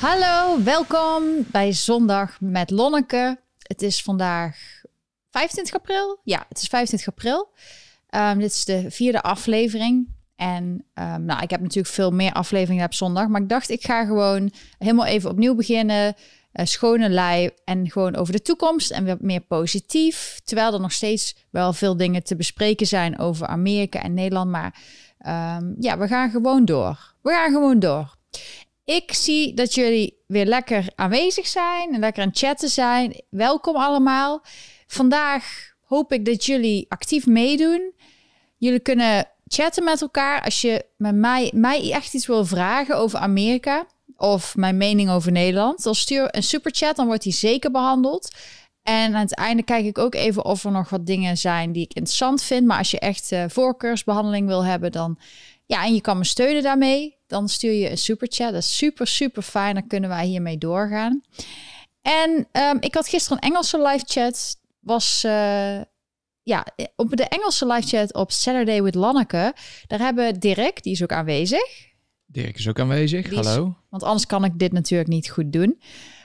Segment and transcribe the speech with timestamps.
[0.00, 3.38] Hallo, welkom bij Zondag met Lonneke.
[3.62, 4.56] Het is vandaag
[5.30, 6.20] 25 april.
[6.24, 7.48] Ja, het is 25 april.
[8.10, 10.08] Um, dit is de vierde aflevering.
[10.36, 13.28] En um, nou, ik heb natuurlijk veel meer afleveringen op zondag.
[13.28, 16.14] Maar ik dacht, ik ga gewoon helemaal even opnieuw beginnen.
[16.52, 20.40] Uh, schone lei en gewoon over de toekomst en weer meer positief.
[20.44, 24.50] Terwijl er nog steeds wel veel dingen te bespreken zijn over Amerika en Nederland.
[24.50, 24.80] Maar
[25.58, 27.14] um, ja, we gaan gewoon door.
[27.22, 28.16] We gaan gewoon door.
[28.88, 33.22] Ik zie dat jullie weer lekker aanwezig zijn en lekker aan het chatten zijn.
[33.30, 34.42] Welkom allemaal.
[34.86, 37.92] Vandaag hoop ik dat jullie actief meedoen.
[38.56, 43.18] Jullie kunnen chatten met elkaar als je met mij, mij echt iets wil vragen over
[43.18, 45.82] Amerika of mijn mening over Nederland.
[45.82, 48.34] Dan stuur een superchat, dan wordt die zeker behandeld.
[48.82, 51.84] En aan het einde kijk ik ook even of er nog wat dingen zijn die
[51.84, 52.66] ik interessant vind.
[52.66, 55.18] Maar als je echt uh, voorkeursbehandeling wil hebben, dan
[55.68, 57.16] ja, en je kan me steunen daarmee.
[57.26, 58.52] Dan stuur je een superchat.
[58.52, 59.74] Dat is super, super fijn.
[59.74, 61.22] Dan kunnen wij hiermee doorgaan.
[62.02, 64.56] En um, ik had gisteren een Engelse live chat.
[64.78, 65.80] Was uh,
[66.42, 66.66] ja,
[66.96, 69.54] op de Engelse live chat op Saturday with Lanneke.
[69.86, 71.86] Daar hebben Dirk, die is ook aanwezig.
[72.26, 73.34] Dirk is ook aanwezig.
[73.34, 73.76] Hallo.
[73.88, 75.80] want anders kan ik dit natuurlijk niet goed doen.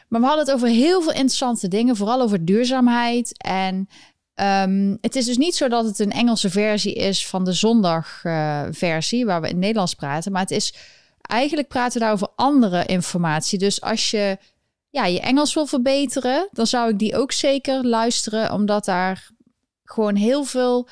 [0.08, 3.38] Maar we hadden het over heel veel interessante dingen, vooral over duurzaamheid.
[3.38, 3.88] En
[4.36, 9.20] um, het is dus niet zo dat het een Engelse versie is van de zondagversie,
[9.20, 10.32] uh, waar we in Nederlands praten.
[10.32, 10.74] Maar het is
[11.22, 13.60] eigenlijk praten we daar over andere informatie.
[13.60, 14.38] Dus als je
[14.90, 19.30] ja, je Engels wil verbeteren, dan zou ik die ook zeker luisteren, omdat daar
[19.84, 20.88] gewoon heel veel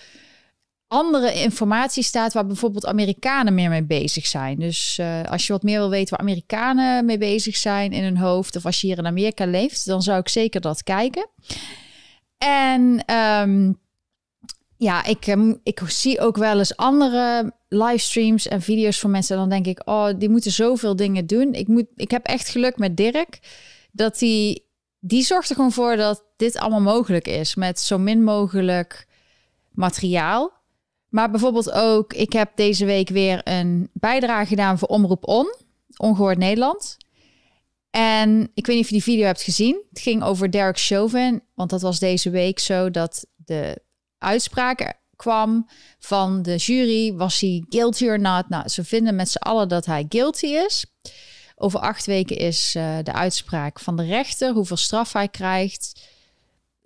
[0.87, 4.59] andere informatie staat waar bijvoorbeeld Amerikanen meer mee bezig zijn.
[4.59, 8.17] Dus uh, als je wat meer wil weten waar Amerikanen mee bezig zijn in hun
[8.17, 11.29] hoofd, of als je hier in Amerika leeft, dan zou ik zeker dat kijken.
[12.47, 13.79] En um,
[14.77, 19.35] ja, ik, um, ik zie ook wel eens andere livestreams en video's van mensen.
[19.35, 21.53] En dan denk ik, oh, die moeten zoveel dingen doen.
[21.53, 23.39] Ik, moet, ik heb echt geluk met Dirk,
[23.91, 24.63] dat hij,
[24.99, 27.55] die zorgt er gewoon voor dat dit allemaal mogelijk is.
[27.55, 29.07] Met zo min mogelijk
[29.71, 30.51] materiaal.
[31.09, 35.55] Maar bijvoorbeeld ook, ik heb deze week weer een bijdrage gedaan voor Omroep On,
[35.97, 36.97] Ongehoord Nederland.
[37.91, 39.83] En ik weet niet of je die video hebt gezien.
[39.89, 43.81] Het ging over Derek Chauvin, want dat was deze week zo dat de
[44.17, 45.67] uitspraak kwam
[45.99, 47.13] van de jury.
[47.13, 48.49] Was hij guilty or not?
[48.49, 50.85] Nou, ze vinden met z'n allen dat hij guilty is.
[51.55, 56.09] Over acht weken is uh, de uitspraak van de rechter, hoeveel straf hij krijgt.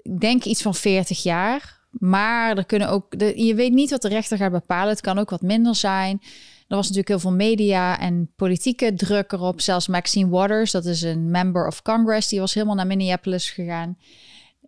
[0.01, 1.83] Ik denk iets van 40 jaar.
[1.91, 4.89] Maar er kunnen ook, je weet niet wat de rechter gaat bepalen.
[4.89, 6.21] Het kan ook wat minder zijn.
[6.67, 9.61] Er was natuurlijk heel veel media en politieke druk erop.
[9.61, 13.97] Zelfs Maxine Waters, dat is een member of Congress, die was helemaal naar Minneapolis gegaan.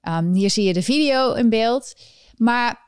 [0.07, 1.93] Um, hier zie je de video in beeld.
[2.35, 2.79] Maar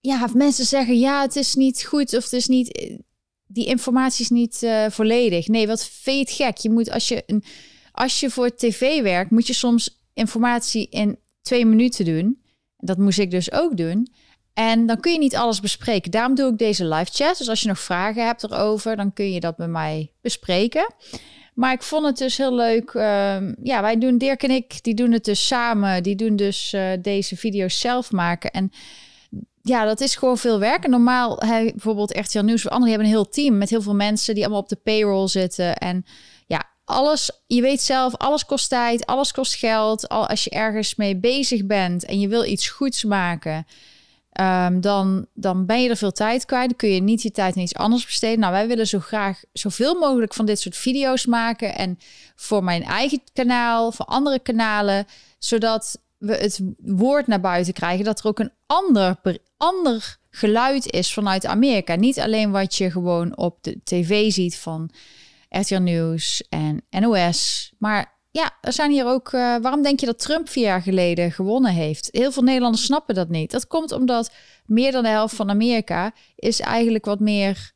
[0.00, 2.98] ja, mensen zeggen ja, het is niet goed of het is niet,
[3.46, 5.48] die informatie is niet uh, volledig.
[5.48, 6.56] Nee, wat het gek?
[6.56, 7.44] Je moet als je, een,
[7.92, 12.42] als je voor tv werkt, moet je soms informatie in twee minuten doen.
[12.78, 14.12] Dat moest ik dus ook doen.
[14.54, 16.10] En dan kun je niet alles bespreken.
[16.10, 17.38] Daarom doe ik deze live chat.
[17.38, 20.94] Dus als je nog vragen hebt erover, dan kun je dat bij mij bespreken.
[21.54, 22.92] Maar ik vond het dus heel leuk.
[22.92, 26.02] Uh, ja, wij doen, Dirk en ik, die doen het dus samen.
[26.02, 28.50] Die doen dus uh, deze video's zelf maken.
[28.50, 28.72] En
[29.62, 30.84] ja, dat is gewoon veel werk.
[30.84, 33.94] En normaal, hij, bijvoorbeeld RTL Nieuws of anderen hebben een heel team met heel veel
[33.94, 35.76] mensen die allemaal op de payroll zitten.
[35.76, 36.04] En
[36.46, 40.08] ja, alles, je weet zelf, alles kost tijd, alles kost geld.
[40.08, 43.66] Al als je ergens mee bezig bent en je wil iets goeds maken,
[44.40, 46.68] um, dan, dan ben je er veel tijd kwijt.
[46.68, 48.38] Dan kun je niet je tijd aan iets anders besteden.
[48.38, 51.74] Nou, wij willen zo graag zoveel mogelijk van dit soort video's maken.
[51.74, 51.98] En
[52.34, 55.06] voor mijn eigen kanaal, voor andere kanalen,
[55.38, 59.16] zodat we het woord naar buiten krijgen dat er ook een ander,
[59.56, 61.94] ander geluid is vanuit Amerika.
[61.94, 64.90] Niet alleen wat je gewoon op de tv ziet van
[65.48, 69.32] RTL Nieuws en NOS, maar ja, er zijn hier ook.
[69.32, 72.08] Uh, waarom denk je dat Trump vier jaar geleden gewonnen heeft?
[72.10, 73.50] Heel veel Nederlanders snappen dat niet.
[73.50, 74.32] Dat komt omdat
[74.66, 77.72] meer dan de helft van Amerika is eigenlijk wat meer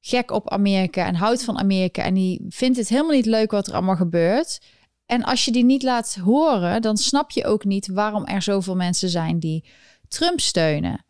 [0.00, 2.02] gek op Amerika en houdt van Amerika.
[2.02, 4.60] En die vindt het helemaal niet leuk wat er allemaal gebeurt.
[5.06, 8.76] En als je die niet laat horen, dan snap je ook niet waarom er zoveel
[8.76, 9.64] mensen zijn die
[10.08, 11.04] Trump steunen.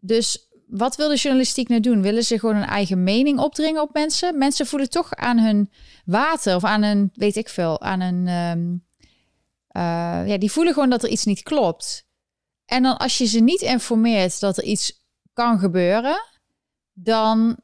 [0.00, 2.02] Dus wat wil de journalistiek nou doen?
[2.02, 4.38] Willen ze gewoon een eigen mening opdringen op mensen?
[4.38, 5.70] Mensen voelen toch aan hun
[6.04, 8.28] water of aan een, weet ik veel, aan een.
[8.28, 8.86] Um,
[9.72, 12.06] uh, ja, die voelen gewoon dat er iets niet klopt.
[12.64, 16.24] En dan als je ze niet informeert dat er iets kan gebeuren,
[16.92, 17.58] dan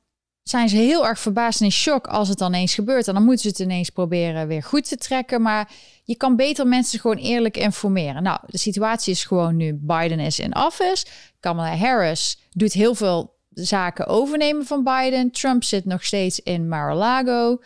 [0.44, 3.08] zijn ze heel erg verbaasd en in shock als het dan eens gebeurt.
[3.08, 5.42] En dan moeten ze het ineens proberen weer goed te trekken.
[5.42, 5.70] Maar
[6.04, 8.22] je kan beter mensen gewoon eerlijk informeren.
[8.22, 11.06] Nou, de situatie is gewoon nu: Biden is in office.
[11.40, 15.30] Kamala Harris doet heel veel zaken overnemen van Biden.
[15.30, 17.60] Trump zit nog steeds in Mar-a-Lago.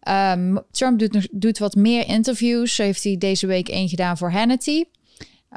[0.00, 2.74] Ehm, Trump doet, doet wat meer interviews.
[2.74, 4.84] Zo heeft hij deze week één gedaan voor Hannity.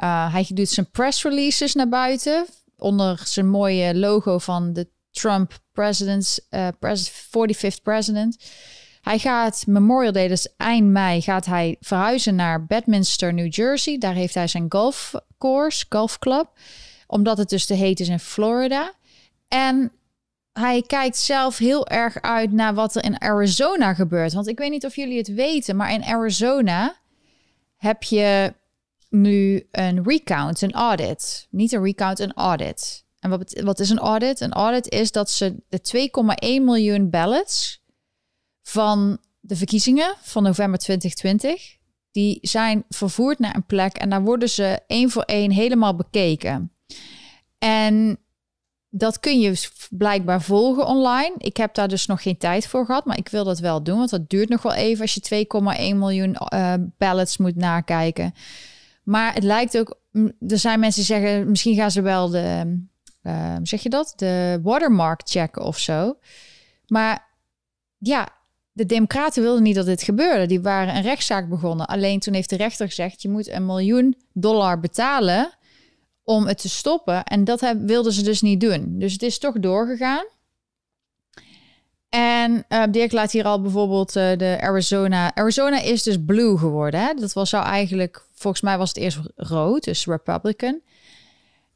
[0.02, 2.46] Uh, hij doet zijn press releases naar buiten.
[2.78, 8.36] Onder zijn mooie logo van de Trump presidents, uh, pres 45th president.
[9.00, 13.98] Hij gaat Memorial Day, dus eind mei, gaat hij verhuizen naar Bedminster, New Jersey.
[13.98, 16.48] Daar heeft hij zijn golfcourse, golfclub.
[17.06, 18.92] Omdat het dus te heet is in Florida.
[19.48, 19.92] En
[20.52, 24.32] hij kijkt zelf heel erg uit naar wat er in Arizona gebeurt.
[24.32, 26.96] Want ik weet niet of jullie het weten, maar in Arizona
[27.76, 28.54] heb je
[29.08, 31.46] nu een recount, een audit.
[31.50, 33.03] Niet een recount, een audit.
[33.24, 34.40] En wat, wat is een audit?
[34.40, 36.10] Een audit is dat ze de
[36.58, 37.82] 2,1 miljoen ballots
[38.62, 41.76] van de verkiezingen van november 2020,
[42.10, 46.72] die zijn vervoerd naar een plek en daar worden ze één voor één helemaal bekeken.
[47.58, 48.18] En
[48.88, 51.34] dat kun je blijkbaar volgen online.
[51.38, 53.98] Ik heb daar dus nog geen tijd voor gehad, maar ik wil dat wel doen,
[53.98, 55.46] want dat duurt nog wel even als je
[55.92, 58.34] 2,1 miljoen uh, ballots moet nakijken.
[59.02, 59.98] Maar het lijkt ook,
[60.48, 62.76] er zijn mensen die zeggen, misschien gaan ze wel de,
[63.24, 66.18] uh, zeg je dat, de watermark checken of zo.
[66.86, 67.28] Maar
[67.98, 68.28] ja,
[68.72, 70.46] de Democraten wilden niet dat dit gebeurde.
[70.46, 71.86] Die waren een rechtszaak begonnen.
[71.86, 75.50] Alleen toen heeft de rechter gezegd: je moet een miljoen dollar betalen
[76.22, 77.24] om het te stoppen.
[77.24, 78.98] En dat wilden ze dus niet doen.
[78.98, 80.24] Dus het is toch doorgegaan.
[82.08, 85.34] En uh, Dirk laat hier al bijvoorbeeld uh, de Arizona.
[85.34, 87.00] Arizona is dus blue geworden.
[87.00, 87.14] Hè?
[87.14, 90.80] Dat was zou eigenlijk, volgens mij was het eerst rood, dus Republican.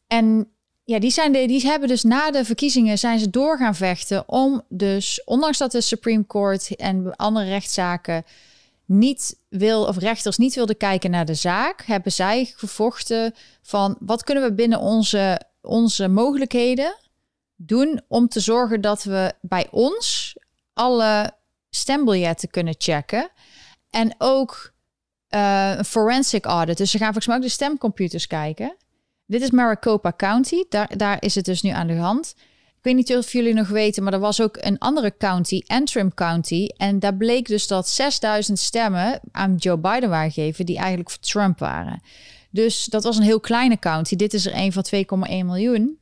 [0.06, 0.48] En
[0.88, 4.28] ja, die, zijn de, die hebben dus na de verkiezingen zijn ze door gaan vechten
[4.28, 8.24] om dus, ondanks dat de Supreme Court en andere rechtszaken
[8.84, 14.24] niet wil, of rechters niet wilden kijken naar de zaak, hebben zij gevochten van wat
[14.24, 16.94] kunnen we binnen onze, onze mogelijkheden
[17.56, 20.36] doen om te zorgen dat we bij ons
[20.72, 21.32] alle
[21.70, 23.30] stembiljetten kunnen checken.
[23.90, 24.72] En ook
[25.30, 26.76] uh, een forensic audit.
[26.76, 28.76] Dus ze gaan volgens mij ook de stemcomputers kijken.
[29.28, 30.64] Dit is Maricopa County.
[30.68, 32.34] Daar, daar is het dus nu aan de hand.
[32.76, 36.14] Ik weet niet of jullie nog weten, maar er was ook een andere county, Antrim
[36.14, 36.68] County.
[36.76, 41.20] En daar bleek dus dat 6000 stemmen aan Joe Biden waren gegeven, die eigenlijk voor
[41.20, 42.02] Trump waren.
[42.50, 44.16] Dus dat was een heel kleine county.
[44.16, 45.98] Dit is er een van 2,1 miljoen.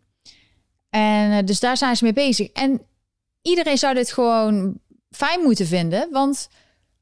[0.91, 2.49] En uh, dus daar zijn ze mee bezig.
[2.49, 2.81] En
[3.43, 4.81] iedereen zou dit gewoon
[5.11, 6.09] fijn moeten vinden.
[6.11, 6.49] Want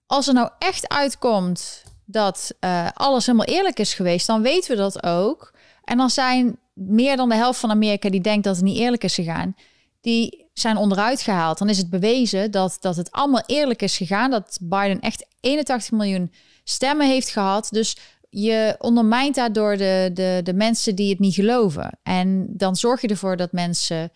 [0.06, 4.76] als er nou echt uitkomt dat uh, alles helemaal eerlijk is geweest, dan weten we
[4.76, 5.53] dat ook.
[5.84, 9.04] En dan zijn meer dan de helft van Amerika die denkt dat het niet eerlijk
[9.04, 9.56] is gegaan,
[10.00, 11.58] die zijn onderuit gehaald.
[11.58, 14.30] Dan is het bewezen dat, dat het allemaal eerlijk is gegaan.
[14.30, 16.32] Dat Biden echt 81 miljoen
[16.64, 17.68] stemmen heeft gehad.
[17.70, 17.96] Dus
[18.28, 21.98] je ondermijnt daardoor de, de, de mensen die het niet geloven.
[22.02, 24.12] En dan zorg je ervoor dat mensen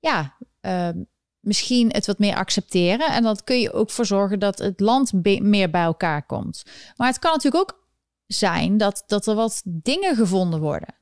[0.00, 0.88] ja, uh,
[1.40, 3.06] misschien het wat meer accepteren.
[3.06, 5.12] En dan kun je ook voor zorgen dat het land
[5.42, 6.62] meer bij elkaar komt.
[6.96, 7.83] Maar het kan natuurlijk ook
[8.34, 10.94] zijn dat, dat er wat dingen gevonden worden.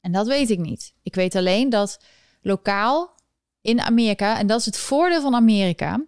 [0.00, 0.94] En dat weet ik niet.
[1.02, 1.98] Ik weet alleen dat
[2.42, 3.14] lokaal
[3.60, 6.04] in Amerika, en dat is het voordeel van Amerika,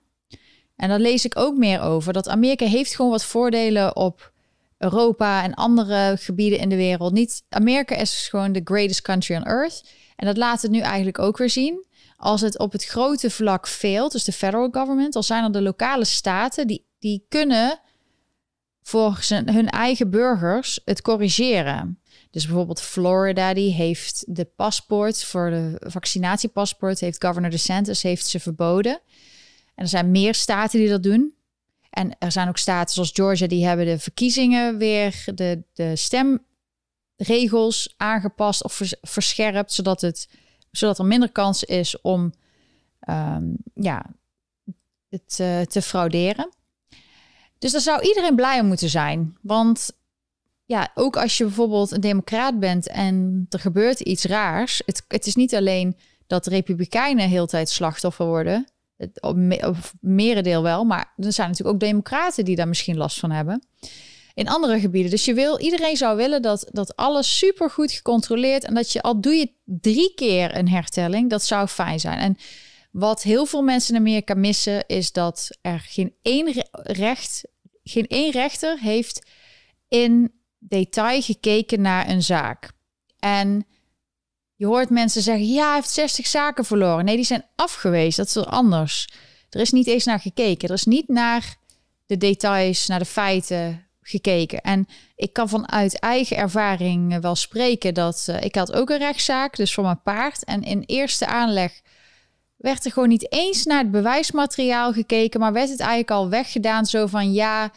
[0.76, 4.32] en daar lees ik ook meer over, dat Amerika heeft gewoon wat voordelen op
[4.78, 7.12] Europa en andere gebieden in de wereld.
[7.12, 9.84] Niet, Amerika is gewoon de greatest country on earth.
[10.16, 11.86] En dat laat het nu eigenlijk ook weer zien.
[12.16, 15.62] Als het op het grote vlak veelt, dus de federal government, dan zijn er de
[15.62, 17.80] lokale staten die, die kunnen
[18.88, 22.00] voor hun eigen burgers het corrigeren.
[22.30, 28.40] Dus bijvoorbeeld Florida, die heeft de paspoort voor de vaccinatiepaspoort, heeft governor DeSantis heeft ze
[28.40, 29.00] verboden.
[29.75, 31.35] En er zijn meer staten die dat doen.
[31.90, 37.95] En er zijn ook staten zoals Georgia, die hebben de verkiezingen weer, de, de stemregels
[37.97, 40.28] aangepast of verscherpt, zodat, het,
[40.71, 42.33] zodat er minder kans is om
[43.09, 44.07] um, ja,
[45.09, 46.57] het uh, te frauderen.
[47.58, 49.36] Dus daar zou iedereen blij om moeten zijn.
[49.42, 49.90] Want
[50.64, 54.82] ja, ook als je bijvoorbeeld een democraat bent en er gebeurt iets raars.
[54.86, 55.96] Het, het is niet alleen
[56.26, 58.66] dat republikeinen heel tijd slachtoffer worden.
[58.96, 59.22] Het,
[59.66, 63.66] of merendeel wel, maar er zijn natuurlijk ook democraten die daar misschien last van hebben.
[64.34, 65.10] In andere gebieden.
[65.10, 69.02] Dus je wil, iedereen zou willen dat, dat alles super goed gecontroleerd en dat je
[69.02, 72.18] al doe je drie keer een hertelling, dat zou fijn zijn.
[72.18, 72.36] En
[72.99, 77.45] wat heel veel mensen in Amerika missen, is dat er geen één recht,
[77.85, 79.26] geen één rechter heeft
[79.88, 82.71] in detail gekeken naar een zaak.
[83.19, 83.67] En
[84.55, 87.05] je hoort mensen zeggen: ja, hij heeft 60 zaken verloren.
[87.05, 88.25] Nee, die zijn afgewezen.
[88.25, 89.09] Dat is anders.
[89.50, 90.69] Er is niet eens naar gekeken.
[90.69, 91.57] Er is niet naar
[92.07, 94.61] de details, naar de feiten gekeken.
[94.61, 94.87] En
[95.17, 99.75] ik kan vanuit eigen ervaring wel spreken dat uh, ik had ook een rechtszaak, dus
[99.75, 100.45] voor mijn paard.
[100.45, 101.81] En in eerste aanleg
[102.58, 106.86] werd er gewoon niet eens naar het bewijsmateriaal gekeken, maar werd het eigenlijk al weggedaan
[106.86, 107.72] zo van ja,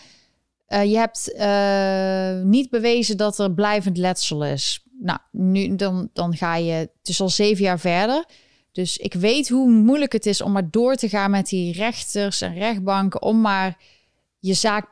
[0.68, 4.86] uh, je hebt uh, niet bewezen dat er blijvend letsel is.
[5.00, 8.26] Nou, nu dan, dan ga je, het is al zeven jaar verder.
[8.72, 12.42] Dus ik weet hoe moeilijk het is om maar door te gaan met die rechters
[12.42, 13.78] en rechtbanken om maar
[14.40, 14.86] je zaak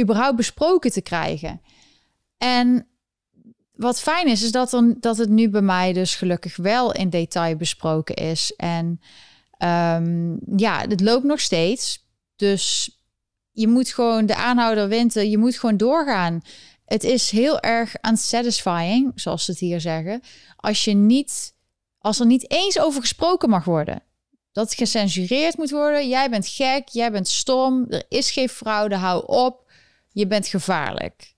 [0.00, 1.60] überhaupt besproken te krijgen.
[2.38, 2.86] En
[3.72, 7.10] wat fijn is, is dat, er, dat het nu bij mij dus gelukkig wel in
[7.10, 8.52] detail besproken is.
[8.56, 9.00] En
[9.58, 12.04] um, ja, het loopt nog steeds.
[12.36, 12.90] Dus
[13.52, 16.42] je moet gewoon de aanhouder winter, je moet gewoon doorgaan.
[16.84, 20.20] Het is heel erg unsatisfying, zoals ze het hier zeggen,
[20.56, 21.54] als je niet,
[21.98, 24.02] als er niet eens over gesproken mag worden.
[24.52, 26.08] Dat gecensureerd moet worden.
[26.08, 29.70] Jij bent gek, jij bent stom, er is geen fraude, hou op.
[30.12, 31.34] Je bent gevaarlijk.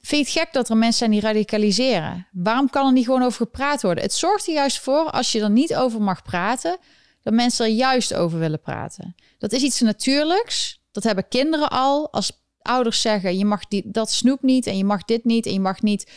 [0.00, 2.26] Vind je het gek dat er mensen zijn die radicaliseren?
[2.32, 4.04] Waarom kan er niet gewoon over gepraat worden?
[4.04, 6.78] Het zorgt er juist voor, als je er niet over mag praten,
[7.24, 9.14] dat mensen er juist over willen praten.
[9.38, 10.82] Dat is iets natuurlijks.
[10.92, 12.12] Dat hebben kinderen al.
[12.12, 15.52] Als ouders zeggen, je mag die, dat snoep niet en je mag dit niet en
[15.52, 16.10] je mag niet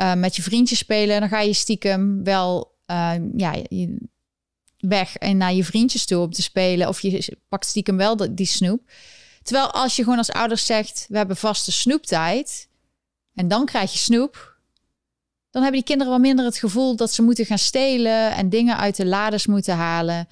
[0.00, 3.54] uh, met je vriendjes spelen, dan ga je stiekem wel uh, ja,
[4.78, 6.88] weg en naar je vriendjes toe om te spelen.
[6.88, 8.90] Of je pakt stiekem wel die snoep.
[9.42, 12.68] Terwijl als je gewoon als ouders zegt, we hebben vaste snoeptijd
[13.34, 14.57] en dan krijg je snoep,
[15.58, 18.76] dan hebben die kinderen wel minder het gevoel dat ze moeten gaan stelen en dingen
[18.76, 20.28] uit de lades moeten halen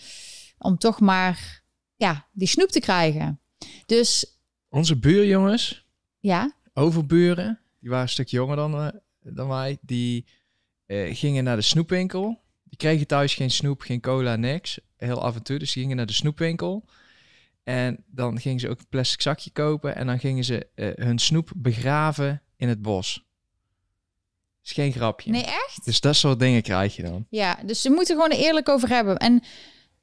[0.59, 1.62] om toch maar
[1.97, 3.40] ja, die snoep te krijgen.
[3.87, 5.87] Dus onze buurjongens,
[6.18, 8.88] ja, overburen, die waren een stuk jonger dan, uh,
[9.21, 10.26] dan wij, die
[10.87, 12.40] uh, gingen naar de snoepwinkel.
[12.64, 14.80] Die kregen thuis geen snoep, geen cola, niks.
[14.97, 15.59] Heel af en toe.
[15.59, 16.85] Dus die gingen naar de snoepwinkel.
[17.62, 19.97] En dan gingen ze ook een plastic zakje kopen.
[19.97, 23.25] En dan gingen ze uh, hun snoep begraven in het bos.
[24.67, 25.31] Is geen grapje.
[25.31, 25.85] Nee, echt?
[25.85, 27.27] Dus dat soort dingen krijg je dan.
[27.31, 29.17] Ja, dus ze moeten gewoon eerlijk over hebben.
[29.17, 29.43] En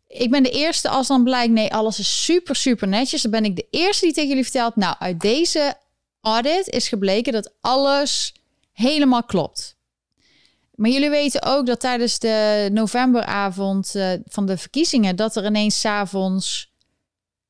[0.08, 3.22] ik ben de eerste als dan blijkt, nee, alles is super, super netjes.
[3.22, 5.78] Dan ben ik de eerste die tegen jullie vertelt, nou, uit deze
[6.22, 8.34] audit is gebleken dat alles
[8.72, 9.76] helemaal klopt.
[10.76, 15.80] Maar jullie weten ook dat tijdens de novemberavond uh, van de verkiezingen, dat er ineens
[15.80, 16.72] s'avonds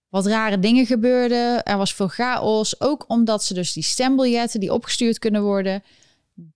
[0.09, 1.63] wat rare dingen gebeurden.
[1.63, 5.83] Er was veel chaos, ook omdat ze dus die stembiljetten die opgestuurd kunnen worden,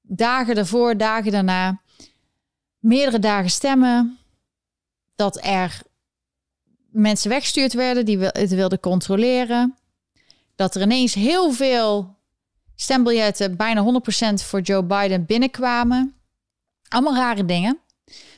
[0.01, 1.81] dagen ervoor, dagen daarna,
[2.79, 4.17] meerdere dagen stemmen,
[5.15, 5.81] dat er
[6.89, 9.77] mensen weggestuurd werden die het wilden controleren.
[10.55, 12.15] Dat er ineens heel veel
[12.75, 16.15] stembiljetten, bijna 100% voor Joe Biden binnenkwamen.
[16.87, 17.79] Allemaal rare dingen.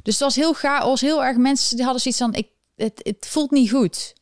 [0.04, 3.28] Dus het was heel chaos, heel erg mensen die hadden zoiets van, ik, het, het
[3.30, 4.14] voelt niet goed.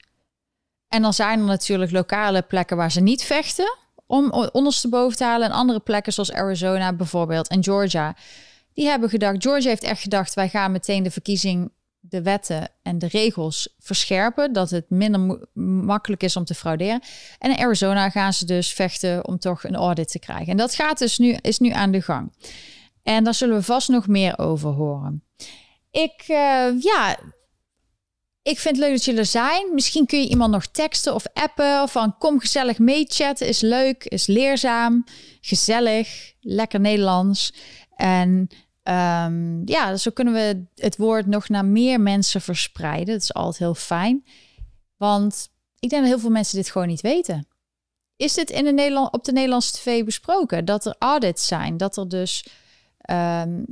[0.87, 5.47] En dan zijn er natuurlijk lokale plekken waar ze niet vechten om ondersteboven te halen.
[5.47, 8.15] En andere plekken zoals Arizona bijvoorbeeld en Georgia.
[8.73, 12.99] Die hebben gedacht, Georgia heeft echt gedacht, wij gaan meteen de verkiezing de wetten en
[12.99, 17.01] de regels verscherpen, dat het minder makkelijk is om te frauderen.
[17.39, 20.47] En in Arizona gaan ze dus vechten om toch een audit te krijgen.
[20.47, 22.33] En dat gaat dus nu, is nu aan de gang.
[23.03, 25.23] En daar zullen we vast nog meer over horen.
[25.91, 27.17] Ik, uh, ja,
[28.47, 29.73] ik vind het leuk dat jullie er zijn.
[29.73, 31.89] Misschien kun je iemand nog teksten of appen.
[31.89, 33.47] Van kom gezellig mee chatten.
[33.47, 35.03] Is leuk, is leerzaam,
[35.41, 37.53] gezellig, lekker Nederlands.
[37.95, 38.49] En
[38.89, 43.13] Um, ja, zo kunnen we het woord nog naar meer mensen verspreiden.
[43.13, 44.25] Dat is altijd heel fijn.
[44.97, 45.49] Want
[45.79, 47.47] ik denk dat heel veel mensen dit gewoon niet weten.
[48.15, 50.65] Is dit in de Nederland, op de Nederlandse tv besproken?
[50.65, 52.47] Dat er audits zijn, dat er dus
[53.11, 53.65] um,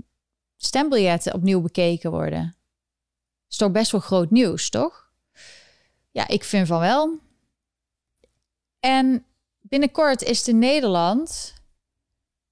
[0.58, 2.55] stembiljetten opnieuw bekeken worden.
[3.50, 5.10] Is toch best wel groot nieuws, toch?
[6.12, 7.20] Ja, ik vind van wel.
[8.80, 9.26] En
[9.62, 11.54] binnenkort is de Nederland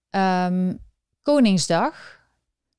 [0.09, 0.79] um,
[1.21, 2.21] Koningsdag.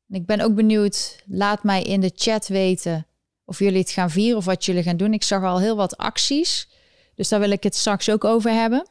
[0.08, 3.06] Ik ben ook benieuwd, laat mij in de chat weten
[3.44, 5.12] of jullie het gaan vieren of wat jullie gaan doen.
[5.12, 6.68] Ik zag al heel wat acties,
[7.14, 8.88] dus daar wil ik het straks ook over hebben.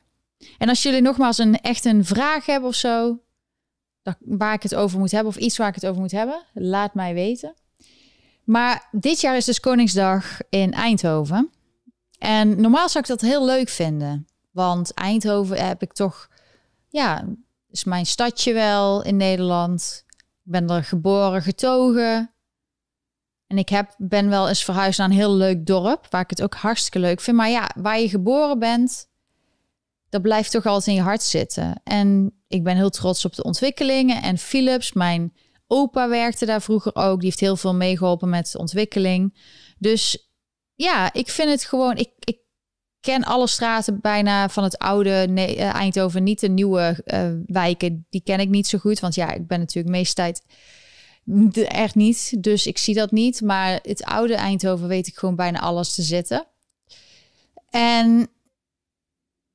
[0.58, 3.20] En als jullie nogmaals een, echt een vraag hebben of zo,
[4.20, 6.94] waar ik het over moet hebben of iets waar ik het over moet hebben, laat
[6.94, 7.53] mij weten.
[8.44, 11.52] Maar dit jaar is dus Koningsdag in Eindhoven.
[12.18, 14.28] En normaal zou ik dat heel leuk vinden.
[14.52, 16.30] Want Eindhoven heb ik toch,
[16.90, 17.26] ja,
[17.70, 20.04] is mijn stadje wel in Nederland.
[20.46, 22.34] Ik ben er geboren, getogen.
[23.48, 26.42] En ik heb, ben wel eens verhuisd naar een heel leuk dorp, waar ik het
[26.42, 27.38] ook hartstikke leuk vind.
[27.38, 29.08] Maar ja, waar je geboren bent,
[30.10, 31.82] dat blijft toch altijd in je hart zitten.
[31.84, 34.22] En ik ben heel trots op de ontwikkelingen.
[34.22, 35.34] En Philips, mijn
[35.74, 37.18] opa werkte daar vroeger ook.
[37.20, 39.38] Die heeft heel veel meegeholpen met ontwikkeling.
[39.77, 40.32] Dus
[40.74, 41.98] ja, ik vind het gewoon.
[41.98, 42.38] Ik, ik
[43.00, 46.24] ken alle straten bijna van het oude uh, Eindhoven.
[46.24, 49.00] Niet de nieuwe uh, wijken, die ken ik niet zo goed.
[49.00, 50.44] Want ja, ik ben natuurlijk meest tijd
[51.25, 53.42] De- Echt niet, dus ik zie dat niet.
[53.42, 56.48] Maar het oude Eindhoven weet ik gewoon bijna alles te zitten.
[57.70, 58.27] En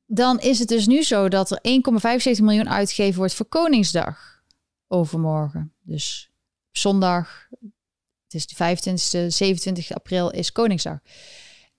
[0.06, 1.60] dan is het dus nu zo dat er
[2.36, 4.42] 1,75 miljoen uitgegeven wordt voor Koningsdag
[4.88, 5.72] overmorgen.
[5.88, 6.30] Dus
[6.70, 7.48] zondag,
[8.24, 10.98] het is de 25e, 27 april is Koningsdag.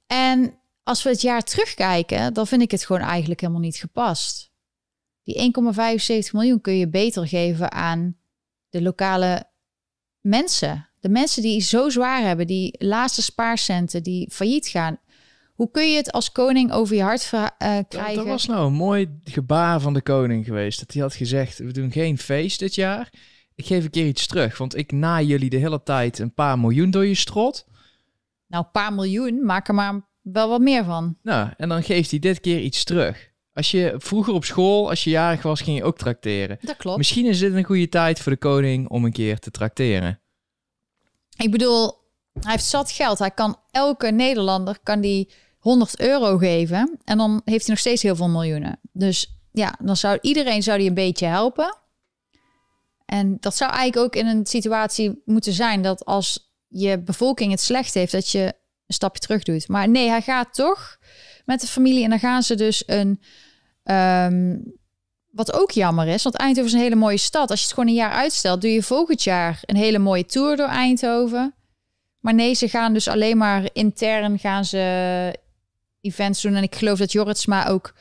[0.08, 4.52] En als we het jaar terugkijken, dan vind ik het gewoon eigenlijk helemaal niet gepast.
[5.24, 5.54] Die
[6.26, 8.18] 1,75 miljoen kun je beter geven aan
[8.70, 9.50] de lokale
[10.22, 10.90] mensen.
[11.00, 15.00] De mensen die zo zwaar hebben, die laatste spaarcenten, die failliet gaan.
[15.54, 18.16] Hoe kun je het als koning over je hart ver- eh, Dat, krijgen?
[18.16, 20.80] dat was nou een mooi gebaar van de koning geweest.
[20.80, 23.10] Dat hij had gezegd, we doen geen feest dit jaar.
[23.60, 24.58] Ik geef een keer iets terug.
[24.58, 27.66] Want ik na jullie de hele tijd een paar miljoen door je strot.
[28.48, 31.18] Nou, een paar miljoen, maak er maar wel wat meer van.
[31.24, 33.30] Nou, en dan geeft hij dit keer iets terug.
[33.54, 36.58] Als je vroeger op school, als je jarig was, ging je ook trakteren.
[36.62, 36.98] Dat klopt.
[36.98, 40.20] Misschien is dit een goede tijd voor de koning om een keer te trakteren.
[41.38, 41.88] Ik bedoel,
[42.34, 43.20] hij heeft zat geld.
[43.20, 48.04] Hij kan elke Nederlander kan die 100 euro geven en dan heeft hij nog steeds
[48.04, 48.80] heel veel miljoenen.
[48.92, 51.78] Dus ja, dan zou iedereen zou die een beetje helpen.
[53.10, 57.62] En dat zou eigenlijk ook in een situatie moeten zijn dat als je bevolking het
[57.62, 58.44] slecht heeft, dat je
[58.88, 59.68] een stapje terug doet.
[59.68, 60.98] Maar nee, hij gaat toch
[61.46, 63.22] met de familie en dan gaan ze dus een.
[63.84, 64.58] ehm,
[65.32, 67.50] wat ook jammer is, want Eindhoven is een hele mooie stad.
[67.50, 70.56] Als je het gewoon een jaar uitstelt, doe je volgend jaar een hele mooie tour
[70.58, 71.56] door Eindhoven.
[72.20, 75.40] Maar nee, ze gaan dus alleen maar intern gaan ze
[76.02, 76.56] events doen.
[76.56, 77.94] En ik geloof dat Jorritsma ook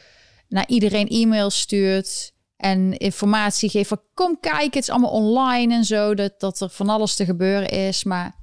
[0.48, 5.84] naar iedereen e-mails stuurt en informatie geeft van kom kijken, het is allemaal online en
[5.84, 8.04] zo, dat, dat er van alles te gebeuren is.
[8.04, 8.36] Maar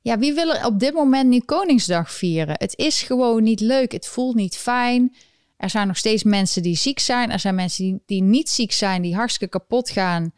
[0.00, 2.54] ja, wie wil er op dit moment nu Koningsdag vieren?
[2.58, 5.16] Het is gewoon niet leuk, het voelt niet fijn.
[5.56, 7.30] Er zijn nog steeds mensen die ziek zijn.
[7.30, 10.32] Er zijn mensen die, die niet ziek zijn, die hartstikke kapot gaan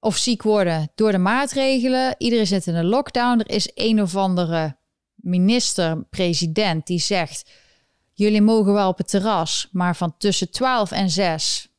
[0.00, 2.14] of ziek worden door de maatregelen.
[2.18, 3.38] Iedereen zit in een lockdown.
[3.38, 4.76] Er is een of andere
[5.14, 7.50] minister, president, die zegt:
[8.12, 11.71] Jullie mogen wel op het terras, maar van tussen 12 en 6.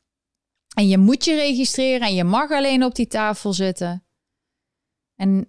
[0.73, 4.03] En je moet je registreren en je mag alleen op die tafel zitten.
[5.15, 5.47] En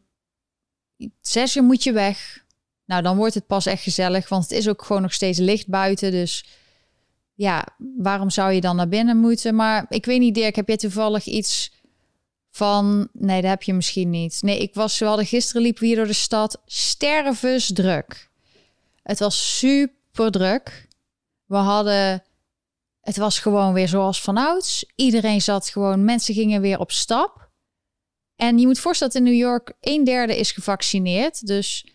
[1.20, 2.44] zes uur moet je weg.
[2.84, 5.68] Nou, dan wordt het pas echt gezellig, want het is ook gewoon nog steeds licht
[5.68, 6.10] buiten.
[6.10, 6.44] Dus
[7.34, 9.54] ja, waarom zou je dan naar binnen moeten?
[9.54, 11.72] Maar ik weet niet, Dirk, heb je toevallig iets
[12.50, 13.08] van...
[13.12, 14.38] Nee, dat heb je misschien niet.
[14.42, 18.30] Nee, ik was, we hadden gisteren liepen we hier door de stad stervensdruk.
[19.02, 20.88] Het was super druk.
[21.46, 22.22] We hadden...
[23.04, 24.92] Het was gewoon weer zoals vanouds.
[24.94, 26.04] Iedereen zat gewoon...
[26.04, 27.50] Mensen gingen weer op stap.
[28.36, 31.46] En je moet voorstellen dat in New York een derde is gevaccineerd.
[31.46, 31.86] Dus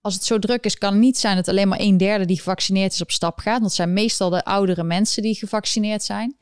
[0.00, 2.36] als het zo druk is, kan het niet zijn dat alleen maar een derde die
[2.36, 3.60] gevaccineerd is op stap gaat.
[3.60, 6.36] Want zijn meestal de oudere mensen die gevaccineerd zijn.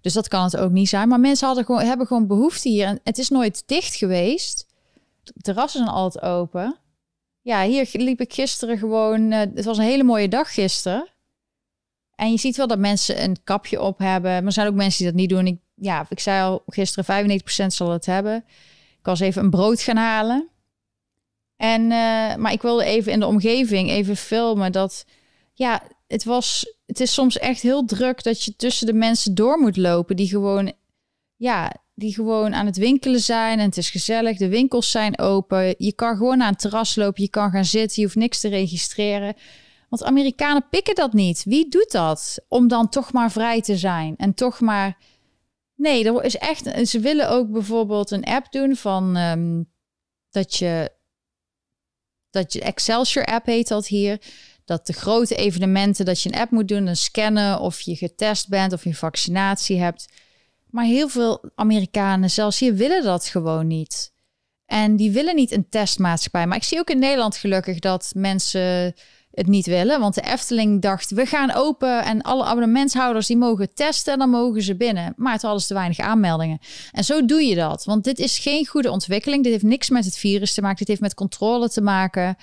[0.00, 1.08] Dus dat kan het ook niet zijn.
[1.08, 2.86] Maar mensen hadden gewoon, hebben gewoon behoefte hier.
[2.86, 4.66] En het is nooit dicht geweest.
[5.22, 6.78] De terrassen zijn altijd open.
[7.40, 9.32] Ja, hier liep ik gisteren gewoon.
[9.32, 11.11] eh, het was een hele mooie dag gisteren.
[12.22, 14.30] En je ziet wel dat mensen een kapje op hebben.
[14.30, 15.46] Maar er zijn ook mensen die dat niet doen.
[15.46, 18.44] Ik, ja, ik zei al gisteren, 95% zal het hebben.
[18.98, 20.48] Ik was even een brood gaan halen.
[21.56, 25.04] En, eh, maar ik wilde even in de omgeving even filmen dat,
[25.52, 29.58] ja, het was, het is soms echt heel druk dat je tussen de mensen door
[29.58, 30.72] moet lopen die gewoon,
[31.36, 34.36] ja, die gewoon aan het winkelen zijn en het is gezellig.
[34.38, 35.74] De winkels zijn open.
[35.78, 38.48] Je kan gewoon aan het terras lopen, je kan gaan zitten, je hoeft niks te
[38.48, 39.34] registreren.
[39.92, 41.44] Want Amerikanen pikken dat niet.
[41.44, 42.38] Wie doet dat?
[42.48, 44.98] Om dan toch maar vrij te zijn en toch maar.
[45.74, 46.88] Nee, er is echt.
[46.88, 49.62] Ze willen ook bijvoorbeeld een app doen van ehm,
[50.30, 50.92] dat je
[52.30, 54.20] dat je Excelsior app heet dat hier.
[54.64, 58.48] Dat de grote evenementen dat je een app moet doen, dan scannen of je getest
[58.48, 60.08] bent of je vaccinatie hebt.
[60.70, 64.12] Maar heel veel Amerikanen, zelfs hier, willen dat gewoon niet.
[64.66, 66.46] En die willen niet een testmaatschappij.
[66.46, 68.94] Maar ik zie ook in Nederland gelukkig dat mensen
[69.32, 70.00] het niet willen.
[70.00, 74.30] Want de Efteling dacht, we gaan open en alle abonnementshouders die mogen testen en dan
[74.30, 75.12] mogen ze binnen.
[75.16, 76.58] Maar het hadden te weinig aanmeldingen.
[76.92, 77.84] En zo doe je dat.
[77.84, 79.42] Want dit is geen goede ontwikkeling.
[79.42, 80.78] Dit heeft niks met het virus te maken.
[80.78, 82.36] Dit heeft met controle te maken.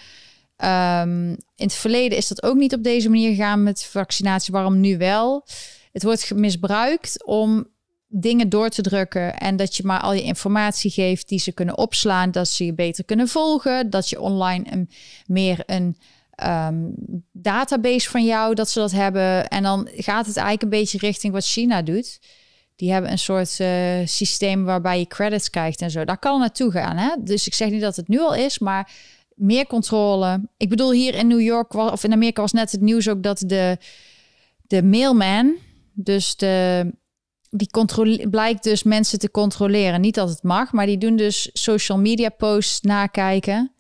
[0.64, 4.54] Um, in het verleden is dat ook niet op deze manier gegaan met vaccinatie.
[4.54, 5.46] Waarom nu wel?
[5.92, 7.68] Het wordt misbruikt om
[8.08, 11.78] dingen door te drukken en dat je maar al je informatie geeft die ze kunnen
[11.78, 14.90] opslaan, dat ze je beter kunnen volgen, dat je online een,
[15.26, 15.98] meer een
[16.44, 16.94] um,
[17.32, 19.48] database van jou, dat ze dat hebben.
[19.48, 22.20] En dan gaat het eigenlijk een beetje richting wat China doet.
[22.76, 23.68] Die hebben een soort uh,
[24.06, 26.06] systeem waarbij je credits krijgt en zo.
[26.06, 26.98] Daar kan naartoe gaan.
[26.98, 27.16] Hè?
[27.20, 28.92] Dus ik zeg niet dat het nu al is, maar
[29.34, 30.50] meer controle.
[30.58, 33.44] Ik bedoel, hier in New York of in Amerika was net het nieuws ook dat
[33.46, 33.78] de,
[34.62, 35.56] de mailman,
[35.94, 36.92] dus de
[37.50, 40.02] die controle blijkt dus mensen te controleren.
[40.02, 43.72] Niet dat het mag, maar die doen dus social media posts nakijken.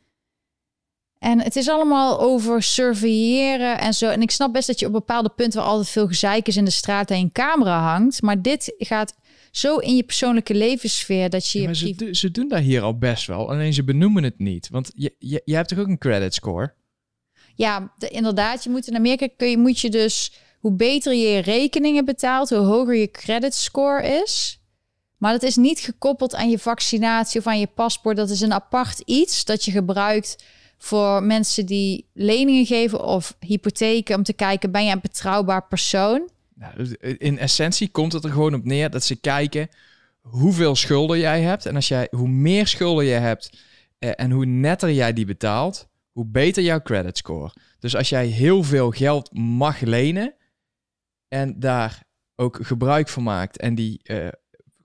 [1.19, 4.09] En het is allemaal over surveilleren en zo.
[4.09, 6.65] En ik snap best dat je op bepaalde punten waar altijd veel gezeik is in
[6.65, 8.21] de straat en een camera hangt.
[8.21, 9.15] Maar dit gaat
[9.51, 11.57] zo in je persoonlijke levenssfeer dat je.
[11.57, 13.49] Ja, je maar ze, ze doen daar hier al best wel.
[13.49, 14.69] Alleen ze benoemen het niet.
[14.69, 16.73] Want je, je, je hebt toch ook een credit score?
[17.55, 18.63] Ja, de- inderdaad.
[18.63, 22.49] Je moet in Amerika kun je, moet je dus hoe beter je je rekeningen betaalt,
[22.49, 24.59] hoe hoger je credit score is.
[25.17, 28.17] Maar dat is niet gekoppeld aan je vaccinatie of aan je paspoort.
[28.17, 30.43] Dat is een apart iets dat je gebruikt
[30.81, 36.29] voor mensen die leningen geven of hypotheken om te kijken ben je een betrouwbaar persoon.
[36.53, 39.69] Nou, in essentie komt het er gewoon op neer dat ze kijken
[40.21, 41.65] hoeveel schulden jij hebt.
[41.65, 43.59] En als jij, hoe meer schulden je hebt
[43.99, 47.53] eh, en hoe netter jij die betaalt, hoe beter jouw credit score.
[47.79, 50.35] Dus als jij heel veel geld mag lenen
[51.27, 52.03] en daar
[52.35, 54.27] ook gebruik van maakt en die eh,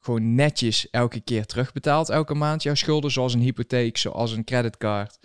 [0.01, 5.19] gewoon netjes elke keer terugbetaalt elke maand jouw schulden, zoals een hypotheek, zoals een creditcard,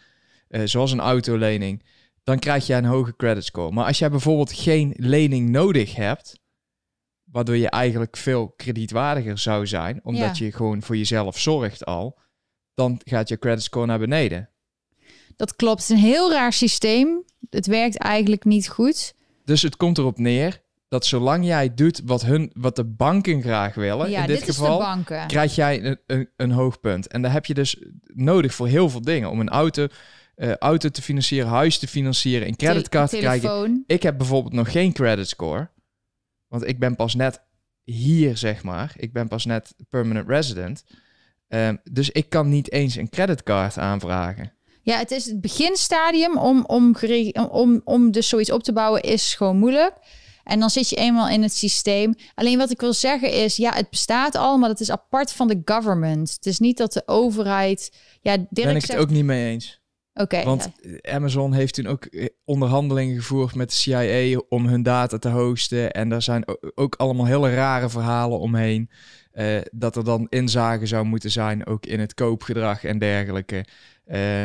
[0.50, 1.84] eh, zoals een autolening,
[2.24, 3.72] dan krijg je een hoge credit score.
[3.72, 6.40] Maar als jij bijvoorbeeld geen lening nodig hebt,
[7.24, 10.46] waardoor je eigenlijk veel kredietwaardiger zou zijn, omdat Ja.
[10.46, 12.20] je gewoon voor jezelf zorgt al,
[12.74, 14.50] dan gaat je credit score naar beneden.
[15.36, 15.82] Dat klopt.
[15.82, 17.24] Het is een heel raar systeem.
[17.50, 19.14] Het werkt eigenlijk niet goed.
[19.46, 23.76] Dus het komt erop neer dat zolang jij doet wat, hun, wat de banken graag
[23.76, 27.08] willen, ja, in dit, geval, krijg jij een, een, een hoog punt.
[27.08, 27.84] En daar heb je dus
[28.14, 29.30] nodig voor heel veel dingen.
[29.30, 29.88] Om een auto,
[30.40, 33.84] eh, auto te financieren, huis te financieren, een creditcard te krijgen.
[33.88, 35.70] Ik heb bijvoorbeeld nog geen credit score.
[36.48, 37.42] Want ik ben pas net
[37.84, 38.94] hier, zeg maar.
[38.98, 40.84] Ik ben pas net permanent resident.
[41.48, 44.54] Ehm, dus ik kan niet eens een creditcard aanvragen.
[44.82, 46.96] Ja, het is het beginstadium om, om,
[47.50, 49.94] om, om, dus zoiets op te bouwen is gewoon moeilijk.
[50.44, 52.16] En dan zit je eenmaal in het systeem.
[52.36, 55.48] Alleen wat ik wil zeggen is, ja, het bestaat al, maar het is apart van
[55.48, 56.32] de government.
[56.32, 57.92] Het is niet dat de overheid...
[58.22, 59.00] Ja, Dirk ben ik het zegt...
[59.00, 59.79] ook niet mee eens.
[60.46, 61.14] Want ja.
[61.14, 65.92] Amazon heeft toen ook eh, onderhandelingen gevoerd met de CIA om hun data te hosten.
[65.92, 66.44] En daar zijn
[66.76, 68.90] ook allemaal hele rare verhalen omheen.
[69.32, 73.66] Eh, dat er dan inzage zou moeten zijn, ook in het koopgedrag en dergelijke.
[74.06, 74.44] Eh,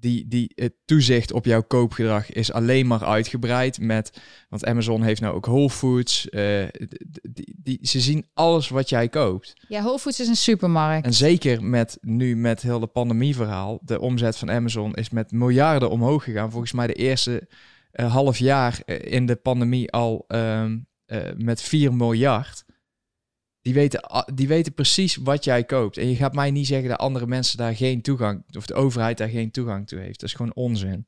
[0.00, 4.20] die, die, het toezicht op jouw koopgedrag is alleen maar uitgebreid met...
[4.48, 6.28] Want Amazon heeft nou ook Whole Foods.
[6.28, 6.66] eh,
[7.22, 9.52] die, die, ze zien alles wat jij koopt.
[9.68, 11.06] ja, Whole Foods is een supermarkt.
[11.06, 13.78] En zeker met nu met heel de pandemieverhaal.
[13.82, 16.50] De omzet van Amazon is met miljarden omhoog gegaan.
[16.50, 17.48] Volgens mij de eerste
[17.94, 22.64] eh, half jaar eh, in de pandemie al ehm, eh, met 4 miljard.
[23.64, 25.96] Die weten, die weten precies wat jij koopt.
[25.96, 29.18] En je gaat mij niet zeggen dat andere mensen daar geen toegang, of de overheid
[29.18, 30.20] daar geen toegang toe heeft.
[30.20, 31.06] Dat is gewoon onzin.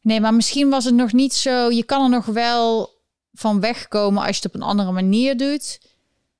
[0.00, 1.70] Nee, maar misschien was het nog niet zo...
[1.70, 2.94] Je kan er nog wel
[3.32, 5.80] van wegkomen als je het op een andere manier doet.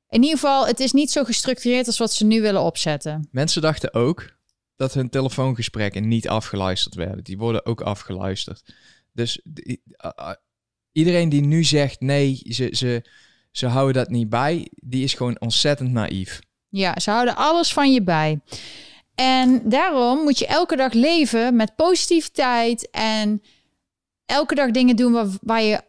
[0.09, 3.29] In ieder geval, het is niet zo gestructureerd als wat ze nu willen opzetten.
[3.31, 4.35] Mensen dachten ook
[4.77, 7.25] dat hun telefoongesprekken niet afgeluisterd werden.
[7.25, 8.75] Die worden ook afgeluisterd.
[9.13, 9.41] Dus
[10.93, 13.05] iedereen die nu zegt nee, ze, ze,
[13.57, 16.41] ze houden dat niet bij, die is gewoon ontzettend naïef.
[16.69, 18.41] Ja, ze houden alles van je bij.
[19.15, 23.43] En daarom moet je elke dag leven met positiviteit en
[24.27, 25.81] elke dag dingen doen waar, waar je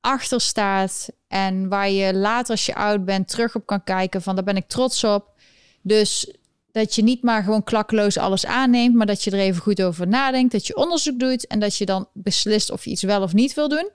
[0.00, 4.34] achter staat en waar je later als je oud bent terug op kan kijken van
[4.34, 5.34] daar ben ik trots op.
[5.82, 6.34] Dus
[6.72, 10.08] dat je niet maar gewoon klakkeloos alles aanneemt, maar dat je er even goed over
[10.08, 13.32] nadenkt, dat je onderzoek doet en dat je dan beslist of je iets wel of
[13.32, 13.90] niet wil doen.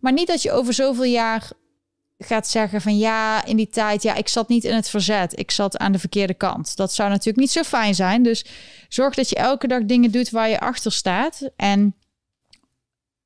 [0.00, 1.50] Maar niet dat je over zoveel jaar
[2.18, 5.38] gaat zeggen van ja, in die tijd, ja, ik zat niet in het verzet.
[5.38, 6.76] Ik zat aan de verkeerde kant.
[6.76, 8.22] Dat zou natuurlijk niet zo fijn zijn.
[8.22, 8.44] Dus
[8.88, 11.50] zorg dat je elke dag dingen doet waar je achter staat.
[11.56, 11.94] En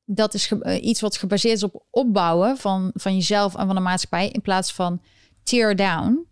[0.05, 3.81] dat is eh, iets wat gebaseerd is op opbouwen van, van jezelf en van de
[3.81, 5.03] maatschappij in plaats van
[5.43, 6.27] tear down.